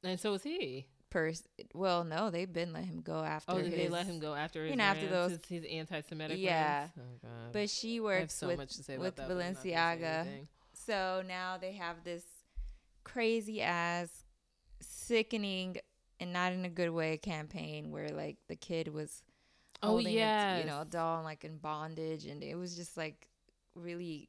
and 0.03 0.19
so 0.19 0.33
is 0.35 0.43
he. 0.43 0.87
Person. 1.11 1.47
Well, 1.75 2.05
no, 2.05 2.31
they've 2.31 2.53
been 2.53 2.73
letting 2.73 2.89
him 2.89 3.01
go 3.03 3.23
after. 3.23 3.53
Oh, 3.53 3.61
did 3.61 3.73
they 3.73 3.89
let 3.89 4.07
him 4.07 4.19
go 4.21 4.35
after 4.35 4.63
his 4.63 4.71
you 4.71 4.77
know, 4.77 4.85
after 4.85 5.07
rants, 5.07 5.13
those- 5.13 5.47
his, 5.49 5.65
his 5.65 5.73
anti-Semitic 5.73 6.39
Yeah. 6.39 6.89
Oh 6.97 7.29
But 7.53 7.69
she 7.71 8.01
works 8.01 8.35
so 8.35 8.47
with 8.49 8.59
much 8.59 8.77
to 8.77 8.83
say 8.83 8.97
with 8.99 9.17
that. 9.17 9.29
but 9.29 9.35
I'm 9.35 9.39
not 9.39 9.47
gonna 9.47 9.61
say 9.63 9.71
Balenciaga. 9.73 10.47
So 10.73 11.23
now 11.27 11.57
they 11.59 11.73
have 11.73 12.05
this 12.05 12.25
crazy 13.05 13.61
ass, 13.63 14.25
sickening, 14.81 15.77
and 16.19 16.33
not 16.33 16.53
in 16.53 16.65
a 16.65 16.69
good 16.71 16.91
way 16.91 17.17
campaign 17.19 17.91
where 17.91 18.09
like 18.09 18.37
the 18.49 18.57
kid 18.57 18.89
was 18.89 19.23
Oh, 19.83 19.97
yeah, 19.99 20.59
you 20.59 20.65
know 20.65 20.83
a 20.83 20.85
doll 20.85 21.23
like 21.23 21.43
in 21.45 21.57
bondage, 21.57 22.27
and 22.27 22.43
it 22.43 22.55
was 22.55 22.77
just 22.77 22.97
like 22.99 23.27
really, 23.75 24.29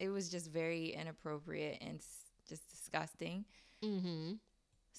it 0.00 0.08
was 0.08 0.28
just 0.28 0.50
very 0.50 0.88
inappropriate 0.88 1.78
and 1.80 2.00
s- 2.00 2.24
just 2.48 2.68
disgusting. 2.68 3.44
Mm-hmm. 3.84 4.32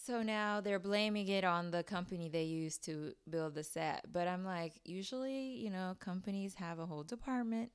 So 0.04 0.24
now 0.24 0.62
they're 0.62 0.80
blaming 0.80 1.28
it 1.28 1.44
on 1.44 1.70
the 1.70 1.84
company 1.84 2.28
they 2.28 2.44
used 2.44 2.84
to 2.86 3.14
build 3.30 3.54
the 3.54 3.64
set. 3.64 4.06
But 4.12 4.28
I'm 4.28 4.44
like, 4.44 4.74
usually, 4.84 5.58
you 5.58 5.70
know, 5.70 5.96
companies 6.00 6.56
have 6.56 6.80
a 6.80 6.86
whole 6.88 7.04
department 7.04 7.70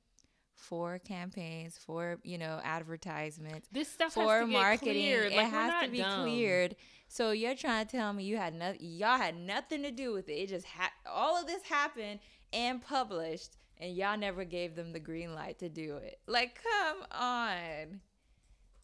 for 0.53 0.99
campaigns, 0.99 1.77
for, 1.77 2.19
you 2.23 2.37
know, 2.37 2.59
advertisements, 2.63 3.69
This 3.71 3.87
stuff 3.87 4.13
for 4.15 4.39
has 4.39 4.45
to 4.45 4.51
get 4.51 4.59
marketing. 4.59 4.93
Cleared. 4.93 5.31
It 5.31 5.35
Like, 5.37 5.51
we're 5.51 5.59
has 5.59 5.85
to 5.85 5.91
be 5.91 5.97
dumb. 5.99 6.21
cleared. 6.23 6.75
So 7.07 7.31
you're 7.31 7.55
trying 7.55 7.85
to 7.85 7.91
tell 7.97 8.11
me 8.11 8.23
you 8.25 8.37
had 8.37 8.55
nothing, 8.55 8.79
y'all 8.81 9.17
had 9.17 9.37
nothing 9.37 9.83
to 9.83 9.91
do 9.91 10.11
with 10.13 10.27
it. 10.27 10.33
It 10.33 10.49
just 10.49 10.65
had 10.65 10.89
all 11.05 11.39
of 11.39 11.47
this 11.47 11.63
happened 11.63 12.19
and 12.51 12.81
published, 12.81 13.55
and 13.77 13.95
y'all 13.95 14.17
never 14.17 14.43
gave 14.43 14.75
them 14.75 14.91
the 14.91 14.99
green 14.99 15.33
light 15.35 15.59
to 15.59 15.69
do 15.69 15.95
it. 15.97 16.19
Like, 16.27 16.59
come 16.61 17.03
on. 17.11 18.01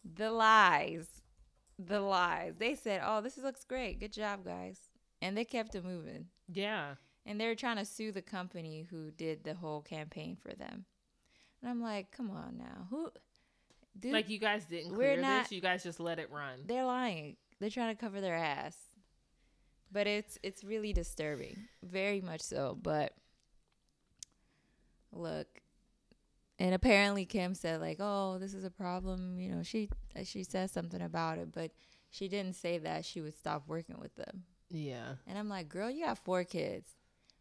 The 0.04 0.30
lies. 0.30 1.08
The 1.78 2.00
lies. 2.00 2.54
They 2.58 2.74
said, 2.74 3.00
oh, 3.04 3.20
this 3.20 3.36
looks 3.38 3.64
great. 3.64 4.00
Good 4.00 4.12
job, 4.12 4.44
guys. 4.44 4.78
And 5.20 5.36
they 5.36 5.44
kept 5.44 5.74
it 5.74 5.84
moving. 5.84 6.26
Yeah. 6.52 6.94
And 7.26 7.40
they 7.40 7.46
were 7.46 7.54
trying 7.54 7.76
to 7.78 7.84
sue 7.84 8.12
the 8.12 8.22
company 8.22 8.86
who 8.90 9.10
did 9.10 9.44
the 9.44 9.54
whole 9.54 9.80
campaign 9.80 10.36
for 10.40 10.52
them. 10.54 10.84
And 11.62 11.70
I'm 11.70 11.80
like, 11.82 12.10
come 12.10 12.30
on 12.30 12.58
now. 12.58 12.86
Who? 12.90 13.10
Dude, 13.98 14.12
like 14.12 14.28
you 14.28 14.38
guys 14.38 14.64
didn't 14.66 14.90
we're 14.92 15.14
clear 15.14 15.20
not- 15.22 15.44
this. 15.44 15.52
You 15.52 15.60
guys 15.60 15.82
just 15.82 16.00
let 16.00 16.18
it 16.18 16.30
run. 16.30 16.60
they're 16.66 16.84
lying. 16.84 17.36
They're 17.60 17.70
trying 17.70 17.94
to 17.94 18.00
cover 18.00 18.20
their 18.20 18.34
ass. 18.34 18.76
But 19.92 20.06
it's 20.08 20.38
it's 20.42 20.64
really 20.64 20.92
disturbing, 20.92 21.56
very 21.82 22.20
much 22.20 22.40
so. 22.40 22.76
But 22.82 23.12
look, 25.12 25.46
and 26.58 26.74
apparently 26.74 27.24
Kim 27.26 27.54
said 27.54 27.80
like, 27.80 27.98
"Oh, 28.00 28.38
this 28.38 28.54
is 28.54 28.64
a 28.64 28.70
problem." 28.70 29.38
You 29.38 29.54
know, 29.54 29.62
she 29.62 29.88
she 30.24 30.44
said 30.44 30.70
something 30.70 31.00
about 31.02 31.38
it, 31.38 31.52
but 31.52 31.72
she 32.10 32.28
didn't 32.28 32.54
say 32.54 32.78
that 32.78 33.04
she 33.04 33.20
would 33.20 33.36
stop 33.36 33.64
working 33.66 33.98
with 33.98 34.14
them. 34.14 34.44
Yeah. 34.70 35.14
And 35.26 35.36
I'm 35.36 35.48
like, 35.48 35.68
"Girl, 35.68 35.90
you 35.90 36.04
got 36.04 36.18
four 36.18 36.44
kids. 36.44 36.88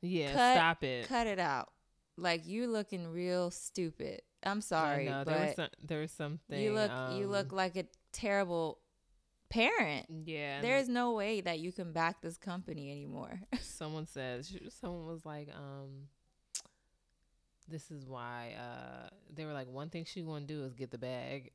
Yeah. 0.02 0.34
Cut- 0.34 0.58
stop 0.58 0.84
it. 0.84 1.08
Cut 1.08 1.28
it 1.28 1.40
out. 1.40 1.70
Like 2.18 2.46
you 2.46 2.68
looking 2.68 3.08
real 3.08 3.52
stupid. 3.52 4.22
I'm 4.46 4.62
sorry, 4.62 5.06
know, 5.06 5.24
but 5.26 5.32
there 5.32 5.46
was 5.46 5.56
some, 5.56 5.68
there 5.84 6.00
was 6.02 6.12
something. 6.12 6.60
you 6.60 6.74
look 6.74 6.92
you 7.14 7.26
um, 7.26 7.32
look 7.32 7.52
like 7.52 7.76
a 7.76 7.86
terrible 8.12 8.80
parent." 9.50 10.08
Yeah. 10.26 10.62
There's 10.62 10.90
no 10.90 11.14
way 11.14 11.42
that 11.42 11.60
you 11.60 11.72
can 11.72 11.94
back 11.94 12.22
this 12.22 12.38
company 12.38 12.92
anymore. 12.92 13.40
someone 13.62 14.08
says 14.08 14.52
someone 14.82 15.06
was 15.06 15.26
like, 15.26 15.50
um, 15.56 16.08
this 17.68 17.92
is 17.92 18.06
why 18.06 18.54
uh 18.60 19.10
they 19.34 19.46
were 19.46 19.54
like 19.54 19.68
one 19.70 19.90
thing 19.90 20.06
she 20.06 20.22
gonna 20.22 20.46
do 20.46 20.64
is 20.64 20.74
get 20.74 20.92
the 20.92 20.98
bag, 20.98 21.52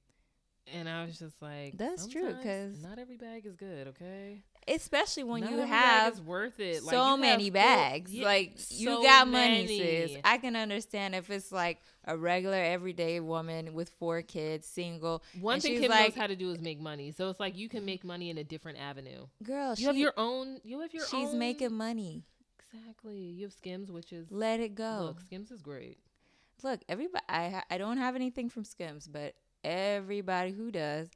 And 0.72 0.88
I 0.88 1.04
was 1.04 1.18
just 1.18 1.40
like, 1.40 1.76
That's 1.78 2.06
true, 2.06 2.34
because 2.34 2.82
not 2.82 2.98
every 2.98 3.16
bag 3.16 3.46
is 3.46 3.56
good. 3.56 3.88
Okay, 3.88 4.42
Especially 4.66 5.24
when 5.24 5.40
Not 5.42 5.52
you 5.52 5.59
have 5.61 6.20
worth 6.20 6.61
it. 6.61 6.82
Like, 6.84 6.94
so 6.94 7.16
many 7.16 7.48
bags. 7.48 8.12
Yeah, 8.12 8.26
like 8.26 8.52
you 8.70 8.86
so 8.88 9.02
got 9.02 9.26
money, 9.28 9.66
sis. 9.66 10.20
I 10.24 10.36
can 10.38 10.56
understand 10.56 11.14
if 11.14 11.30
it's 11.30 11.50
like 11.52 11.78
a 12.04 12.16
regular 12.18 12.56
everyday 12.59 13.20
woman 13.20 13.72
with 13.72 13.88
four 13.98 14.20
kids, 14.20 14.66
single. 14.66 15.22
One 15.40 15.61
thing 15.61 15.80
Kim 15.80 15.90
like- 15.90 16.09
knows 16.14 16.20
how 16.20 16.26
to 16.26 16.36
do 16.36 16.50
is 16.50 16.61
make 16.61 16.80
money. 16.80 17.12
So 17.12 17.30
it's 17.30 17.40
like 17.40 17.56
you 17.56 17.68
can 17.70 17.84
make 17.86 18.04
money 18.04 18.28
in 18.28 18.36
a 18.36 18.44
different 18.44 18.78
avenue. 18.78 19.26
Girl, 19.42 19.70
You 19.70 19.76
she, 19.76 19.84
have 19.84 19.96
your 19.96 20.12
own. 20.18 20.59
You 20.64 20.80
have 20.80 20.92
your 20.92 21.06
she's 21.06 21.30
own. 21.30 21.38
making 21.38 21.72
money. 21.72 22.24
Exactly. 22.73 23.16
You 23.19 23.45
have 23.47 23.53
Skims, 23.53 23.91
which 23.91 24.12
is 24.12 24.31
Let 24.31 24.61
it 24.61 24.75
go. 24.75 25.01
look. 25.09 25.21
Skims 25.21 25.51
is 25.51 25.62
great. 25.62 25.99
Look, 26.62 26.81
everybody. 26.89 27.25
I 27.29 27.62
I 27.71 27.79
don't 27.79 27.99
have 27.99 28.14
anything 28.16 28.49
from 28.49 28.64
Skims, 28.64 29.07
but 29.09 29.35
everybody 29.64 30.53
who 30.53 30.71
does 30.71 31.09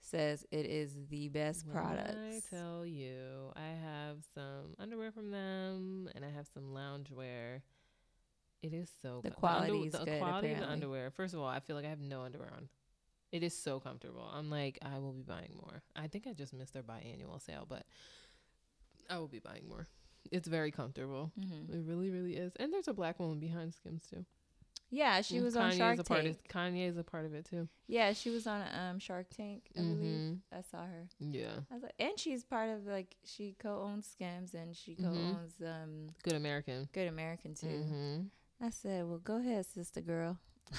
says 0.00 0.44
it 0.50 0.64
is 0.66 0.96
the 1.10 1.28
best 1.28 1.66
When 1.66 1.74
product. 1.76 2.16
I 2.18 2.40
tell 2.50 2.86
you, 2.86 3.52
I 3.56 3.68
have 3.84 4.18
some 4.34 4.74
underwear 4.78 5.10
from 5.12 5.30
them, 5.30 6.08
and 6.14 6.24
I 6.24 6.30
have 6.30 6.46
some 6.52 6.64
loungewear. 6.74 7.62
It 8.62 8.72
is 8.74 8.90
so 9.02 9.20
The 9.22 9.30
co- 9.30 9.36
quality 9.40 9.72
under- 9.84 9.98
the 9.98 10.04
good, 10.04 10.18
quality 10.18 10.52
of 10.52 10.58
the 10.58 10.68
underwear. 10.70 11.10
First 11.10 11.34
of 11.34 11.40
all, 11.40 11.46
I 11.46 11.60
feel 11.60 11.76
like 11.76 11.84
I 11.84 11.90
have 11.90 12.00
no 12.00 12.22
underwear 12.22 12.52
on. 12.56 12.68
It 13.30 13.42
is 13.42 13.56
so 13.56 13.78
comfortable. 13.78 14.28
I'm 14.32 14.50
like, 14.50 14.78
I 14.82 14.98
will 14.98 15.12
be 15.12 15.22
buying 15.22 15.52
more. 15.60 15.82
I 15.94 16.08
think 16.08 16.26
I 16.26 16.32
just 16.32 16.52
missed 16.54 16.72
their 16.72 16.82
biannual 16.82 17.40
sale, 17.40 17.66
but 17.68 17.84
I 19.10 19.18
will 19.18 19.28
be 19.28 19.38
buying 19.38 19.68
more. 19.68 19.86
It's 20.30 20.48
very 20.48 20.70
comfortable. 20.70 21.32
hmm 21.38 21.72
It 21.72 21.84
really, 21.86 22.10
really 22.10 22.36
is. 22.36 22.52
And 22.56 22.72
there's 22.72 22.88
a 22.88 22.92
black 22.94 23.18
woman 23.18 23.38
behind 23.40 23.74
Skims 23.74 24.02
too. 24.08 24.24
Yeah, 24.90 25.20
she 25.22 25.36
Mm, 25.38 25.42
was 25.44 25.56
on 25.56 25.70
Kanye's 25.70 25.76
Shark 25.78 25.98
a 25.98 26.04
part 26.04 26.24
Tank. 26.24 26.38
Of, 26.38 26.48
Kanye's 26.48 26.96
a 26.96 27.04
part 27.04 27.26
of 27.26 27.34
it 27.34 27.44
too. 27.44 27.68
yeah, 27.86 28.12
she 28.12 28.30
was 28.30 28.46
on 28.46 28.62
um 28.74 28.98
Shark 28.98 29.26
Tank. 29.30 29.70
I 29.76 29.82
believe 29.82 30.20
Mhm. 30.22 30.38
I 30.52 30.62
saw 30.62 30.86
her. 30.86 31.08
Yeah, 31.20 31.60
I 31.70 31.74
was 31.74 31.82
like, 31.82 31.94
and 31.98 32.18
she's 32.18 32.42
part 32.44 32.70
of 32.70 32.86
like 32.86 33.16
she 33.24 33.54
co-owns 33.58 34.06
Skims 34.06 34.54
and 34.54 34.74
she 34.76 34.94
Mhm. 34.96 35.02
co-owns 35.02 35.54
um 35.60 36.08
good 36.22 36.34
American. 36.34 36.88
Good 36.92 37.08
American 37.08 37.54
too. 37.54 37.66
Mm-hmm. 37.66 38.64
I 38.66 38.70
said, 38.70 39.06
well, 39.06 39.18
go 39.18 39.36
ahead, 39.36 39.66
sister 39.66 40.00
girl. 40.00 40.38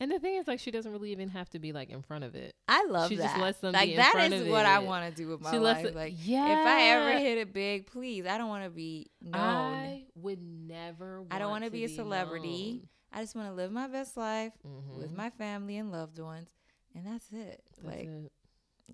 And 0.00 0.10
the 0.10 0.18
thing 0.18 0.36
is, 0.36 0.46
like, 0.46 0.60
she 0.60 0.70
doesn't 0.70 0.92
really 0.92 1.12
even 1.12 1.28
have 1.30 1.48
to 1.50 1.58
be 1.58 1.72
like 1.72 1.90
in 1.90 2.02
front 2.02 2.24
of 2.24 2.34
it. 2.34 2.54
I 2.68 2.84
love 2.84 3.08
She 3.08 3.16
that. 3.16 3.24
just 3.24 3.38
lets 3.38 3.58
them 3.58 3.72
like 3.72 3.88
be 3.88 3.92
in 3.92 3.96
that 3.98 4.12
front 4.12 4.32
is 4.32 4.42
of 4.42 4.48
what 4.48 4.66
I 4.66 4.78
want 4.78 5.08
to 5.08 5.14
do 5.22 5.28
with 5.28 5.40
my 5.40 5.50
she 5.50 5.58
life. 5.58 5.84
it. 5.84 5.94
like 5.94 6.14
yeah. 6.18 6.60
if 6.60 6.66
I 6.66 6.82
ever 6.90 7.18
hit 7.18 7.38
it 7.38 7.52
big, 7.52 7.86
please, 7.86 8.26
I 8.26 8.38
don't 8.38 8.48
want 8.48 8.64
to 8.64 8.70
be 8.70 9.10
known. 9.22 9.34
I 9.34 10.04
would 10.14 10.40
never. 10.40 11.24
I 11.30 11.38
don't 11.38 11.50
want 11.50 11.64
to 11.64 11.70
be 11.70 11.84
a 11.84 11.88
celebrity. 11.88 12.82
I 13.12 13.22
just 13.22 13.34
want 13.34 13.48
to 13.48 13.54
live 13.54 13.72
my 13.72 13.88
best 13.88 14.16
life 14.16 14.52
known. 14.62 14.98
with 14.98 15.08
mm-hmm. 15.08 15.16
my 15.16 15.30
family 15.30 15.78
and 15.78 15.90
loved 15.90 16.18
ones, 16.18 16.50
and 16.94 17.06
that's 17.06 17.26
it. 17.32 17.62
That's 17.82 17.96
like, 17.96 18.06
it. 18.06 18.30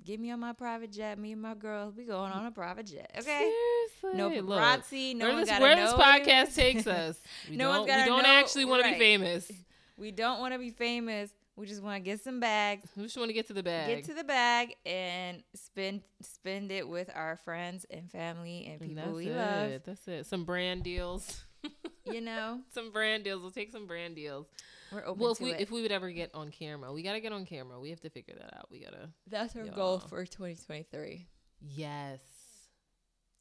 get 0.05 0.20
me 0.20 0.30
on 0.30 0.38
my 0.40 0.53
private 0.53 0.92
jet. 0.92 1.18
Me 1.18 1.32
and 1.32 1.42
my 1.42 1.55
girls, 1.55 1.97
we 1.97 2.05
going 2.05 2.32
on 2.32 2.47
a 2.47 2.51
private 2.53 2.86
jet. 2.86 3.11
Okay. 3.18 3.53
Seriously. 4.01 4.18
No 4.18 4.28
Look, 4.28 4.61
paparazzi. 4.61 5.16
no 5.16 5.24
where 5.26 5.34
one 5.34 5.45
this, 5.45 5.61
where 5.61 5.76
know 5.76 5.84
this 5.84 5.92
podcast 5.95 6.55
takes 6.55 6.86
us, 6.86 7.18
we 7.51 7.57
No 7.57 7.70
one's 7.70 7.78
don't, 7.78 7.86
we 7.86 7.90
gotta 7.90 8.05
don't 8.05 8.22
know- 8.22 8.28
actually 8.28 8.64
want 8.66 8.84
to 8.84 8.92
be 8.92 8.99
famous. 8.99 9.51
We 9.97 10.11
don't 10.11 10.40
want 10.40 10.53
to 10.55 10.59
be 10.59 10.70
famous. 10.70 11.30
We 11.57 11.66
just 11.66 11.82
want 11.84 11.95
to 11.97 12.01
get 12.01 12.20
some 12.20 12.40
bags, 12.40 12.88
We 12.97 13.05
just 13.05 13.16
want 13.16 13.28
to 13.28 13.32
get 13.32 13.47
to 13.47 13.53
the 13.53 13.62
bag. 13.62 13.95
get 13.95 14.05
to 14.07 14.14
the 14.14 14.24
bag, 14.24 14.74
and 14.84 15.42
spend 15.55 16.03
spend 16.20 16.72
it 16.72 16.88
with 16.88 17.09
our 17.14 17.36
friends 17.45 17.86
and 17.90 18.11
family 18.11 18.64
and 18.66 18.80
And 18.80 18.90
people 18.90 19.05
that's 19.05 19.16
we 19.16 19.26
it. 19.28 19.36
love. 19.36 19.80
That's 19.86 20.09
it. 20.09 20.26
Some 20.26 20.45
brand 20.45 20.82
deals. 20.82 21.45
You 22.07 22.20
know, 22.20 22.61
some 22.74 22.90
brand 22.92 23.24
deals. 23.24 23.40
We'll 23.40 23.51
take 23.51 23.72
some 23.72 23.86
brand 23.86 24.14
deals. 24.14 24.47
we're 24.92 25.07
open 25.07 25.22
well, 25.22 25.32
if 25.32 25.38
to 25.38 25.45
we 25.45 25.51
it. 25.53 25.61
if 25.62 25.70
we 25.70 25.80
would 25.80 25.90
ever 25.90 26.11
get 26.11 26.30
on 26.34 26.51
camera, 26.51 26.92
we 26.92 27.03
gotta 27.03 27.18
get 27.20 27.32
on 27.32 27.47
camera. 27.47 27.80
We 27.80 27.88
have 27.88 28.01
to 28.01 28.11
figure 28.11 28.34
that 28.38 28.55
out. 28.59 28.68
We 28.70 28.80
gotta. 28.80 29.09
That's 29.26 29.57
our 29.57 29.64
Y'all. 29.64 29.74
goal 29.74 29.99
for 30.01 30.22
2023. 30.26 31.26
Yes. 31.62 32.20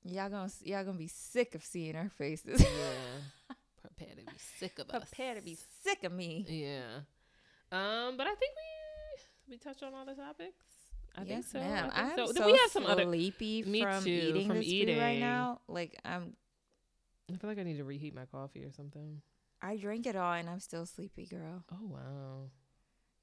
Y'all 0.06 0.30
gonna 0.30 0.50
y'all 0.62 0.86
gonna 0.86 0.98
be 0.98 1.08
sick 1.10 1.56
of 1.56 1.64
seeing 1.66 1.98
our 1.98 2.08
faces. 2.18 2.62
Yeah. 2.62 2.70
Prepare 4.70 4.86
to 4.86 4.92
be 4.92 4.96
sick 4.96 4.96
of 4.96 5.02
us. 5.02 5.10
Prepare 5.10 5.36
to 5.36 5.42
be 5.42 5.58
sick 5.84 6.04
of 6.04 6.12
me. 6.12 6.46
Yeah. 6.48 7.00
Um, 7.72 8.18
but 8.18 8.28
I 8.28 8.36
think 8.36 8.54
we 8.56 9.54
we 9.54 9.58
touched 9.58 9.84
on 9.84 9.94
all 9.94 10.06
the 10.06 10.14
topics. 10.16 10.66
I 11.16 11.22
yes, 11.22 11.28
think 11.28 11.46
so. 11.46 11.60
ma'am. 11.60 11.90
I 11.94 12.04
think 12.10 12.20
I'm 12.20 12.28
so. 12.28 12.34
so 12.34 12.46
we 12.46 12.58
have 12.58 12.72
some 12.72 12.86
other. 12.86 13.04
sleepy 13.04 13.64
Me 13.64 13.82
from 13.82 14.04
too, 14.04 14.10
eating 14.10 14.48
from 14.48 14.58
this 14.58 14.72
food 14.72 14.98
right 14.98 15.20
now. 15.20 15.60
Like 15.68 16.00
I'm, 16.06 16.34
I 17.32 17.38
feel 17.38 17.50
like 17.50 17.60
I 17.60 17.64
need 17.64 17.78
to 17.78 17.84
reheat 17.84 18.16
my 18.16 18.26
coffee 18.26 18.64
or 18.64 18.72
something. 18.72 19.22
I 19.62 19.78
drink 19.78 20.06
it 20.08 20.16
all 20.16 20.34
and 20.34 20.50
I'm 20.50 20.60
still 20.60 20.86
sleepy, 20.86 21.26
girl. 21.26 21.64
Oh 21.72 21.88
wow. 21.88 22.50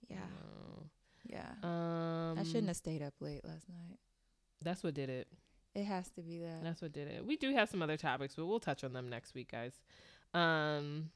Yeah, 0.08 0.16
Wow. 0.18 0.84
yeah. 1.24 1.50
Um, 1.62 2.38
I 2.38 2.42
shouldn't 2.44 2.68
have 2.68 2.76
stayed 2.76 3.02
up 3.02 3.14
late 3.20 3.44
last 3.44 3.68
night. 3.68 3.98
That's 4.62 4.82
what 4.82 4.94
did 4.94 5.08
it. 5.10 5.28
It 5.74 5.84
has 5.84 6.08
to 6.16 6.22
be 6.22 6.38
that. 6.38 6.62
That's 6.64 6.82
what 6.82 6.92
did 6.92 7.08
it. 7.08 7.24
We 7.24 7.36
do 7.36 7.52
have 7.52 7.68
some 7.68 7.80
other 7.82 7.96
topics, 7.96 8.34
but 8.34 8.46
we'll 8.46 8.58
touch 8.60 8.82
on 8.82 8.92
them 8.92 9.08
next 9.08 9.34
week, 9.34 9.52
guys. 9.52 9.72
Um, 10.34 11.10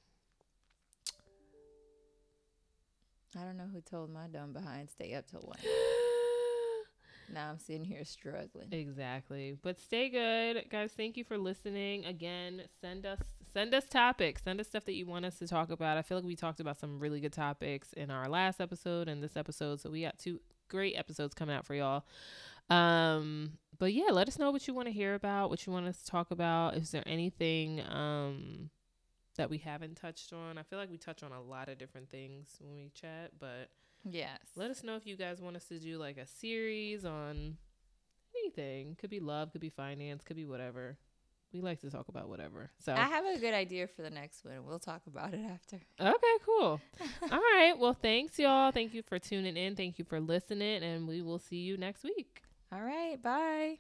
I 3.37 3.45
don't 3.45 3.57
know 3.57 3.69
who 3.73 3.81
told 3.81 4.13
my 4.13 4.27
dumb 4.29 4.53
behind 4.53 4.91
stay 4.91 5.15
up 5.15 5.27
till 5.29 5.41
one. 5.41 5.59
now 7.33 7.51
I'm 7.51 7.59
sitting 7.59 7.85
here 7.85 8.05
struggling. 8.05 8.73
exactly. 8.73 9.57
But 9.61 9.79
stay 9.81 10.09
good, 10.09 10.65
guys. 10.71 10.93
Thank 10.97 11.17
you 11.17 11.25
for 11.25 11.39
listening. 11.39 12.05
Again, 12.05 12.63
send 12.81 13.07
us 13.07 13.21
send 13.53 13.75
us 13.75 13.85
topics. 13.89 14.43
Send 14.43 14.61
us 14.61 14.69
stuff 14.69 14.85
that 14.85 14.95
you 14.95 15.07
want 15.07 15.25
us 15.25 15.39
to 15.39 15.49
talk 15.49 15.71
about. 15.71 15.97
I 15.97 16.03
feel 16.03 16.19
like 16.19 16.27
we 16.27 16.37
talked 16.37 16.61
about 16.61 16.79
some 16.79 16.99
really 16.99 17.21
good 17.21 17.33
topics 17.33 17.93
in 17.93 18.11
our 18.11 18.29
last 18.29 18.61
episode 18.61 19.09
and 19.09 19.23
this 19.23 19.37
episode, 19.37 19.81
so 19.81 19.91
we 19.91 20.03
got 20.03 20.19
two 20.19 20.41
great 20.69 20.95
episodes 20.97 21.35
coming 21.35 21.55
out 21.55 21.65
for 21.65 21.75
y'all. 21.75 22.05
Um, 22.71 23.59
but 23.79 23.93
yeah, 23.93 24.11
let 24.11 24.29
us 24.29 24.39
know 24.39 24.51
what 24.51 24.67
you 24.67 24.75
want 24.75 24.87
to 24.87 24.93
hear 24.93 25.15
about, 25.15 25.51
what 25.51 25.67
you 25.67 25.73
want 25.73 25.87
us 25.87 25.99
to 26.03 26.07
talk 26.07 26.31
about. 26.31 26.77
Is 26.77 26.91
there 26.91 27.03
anything 27.07 27.83
um 27.89 28.71
that 29.37 29.51
we 29.51 29.59
haven't 29.59 29.97
touched 29.97 30.33
on? 30.33 30.59
I 30.59 30.63
feel 30.63 30.79
like 30.79 30.91
we 30.91 30.99
touch 30.99 31.23
on 31.23 31.33
a 31.33 31.41
lot 31.43 31.69
of 31.69 31.79
different 31.79 32.11
things 32.11 32.57
when 32.61 32.75
we 32.75 32.91
chat, 32.95 33.33
but 33.39 33.71
Yes. 34.09 34.39
let 34.57 34.71
us 34.71 34.83
know 34.85 34.97
if 34.97 35.07
you 35.07 35.17
guys 35.17 35.41
want 35.41 35.57
us 35.57 35.65
to 35.67 35.79
do 35.79 35.97
like 35.99 36.19
a 36.19 36.27
series 36.27 37.05
on 37.05 37.57
anything. 38.37 38.97
Could 39.01 39.11
be 39.11 39.21
love, 39.21 39.53
could 39.53 39.61
be 39.61 39.71
finance, 39.71 40.23
could 40.25 40.37
be 40.37 40.45
whatever. 40.45 40.99
We 41.53 41.61
like 41.61 41.81
to 41.83 41.91
talk 41.91 42.09
about 42.09 42.29
whatever. 42.29 42.71
So 42.85 42.93
I 42.93 43.05
have 43.07 43.25
a 43.25 43.39
good 43.39 43.55
idea 43.55 43.87
for 43.87 44.03
the 44.03 44.11
next 44.11 44.45
one. 44.45 44.65
We'll 44.67 44.81
talk 44.81 45.03
about 45.07 45.33
it 45.35 45.41
after. 45.49 45.81
okay, 46.01 46.37
cool. 46.45 46.81
All 47.31 47.39
right. 47.39 47.75
Well, 47.79 47.95
thanks 47.95 48.39
y'all. 48.41 48.73
Thank 48.73 48.93
you 48.93 49.03
for 49.03 49.21
tuning 49.21 49.57
in. 49.57 49.77
Thank 49.77 49.99
you 50.01 50.05
for 50.05 50.19
listening, 50.19 50.83
and 50.83 51.07
we 51.07 51.23
will 51.23 51.39
see 51.39 51.59
you 51.59 51.77
next 51.77 52.03
week. 52.03 52.43
All 52.73 52.83
right. 52.83 53.23
Bye. 53.23 53.79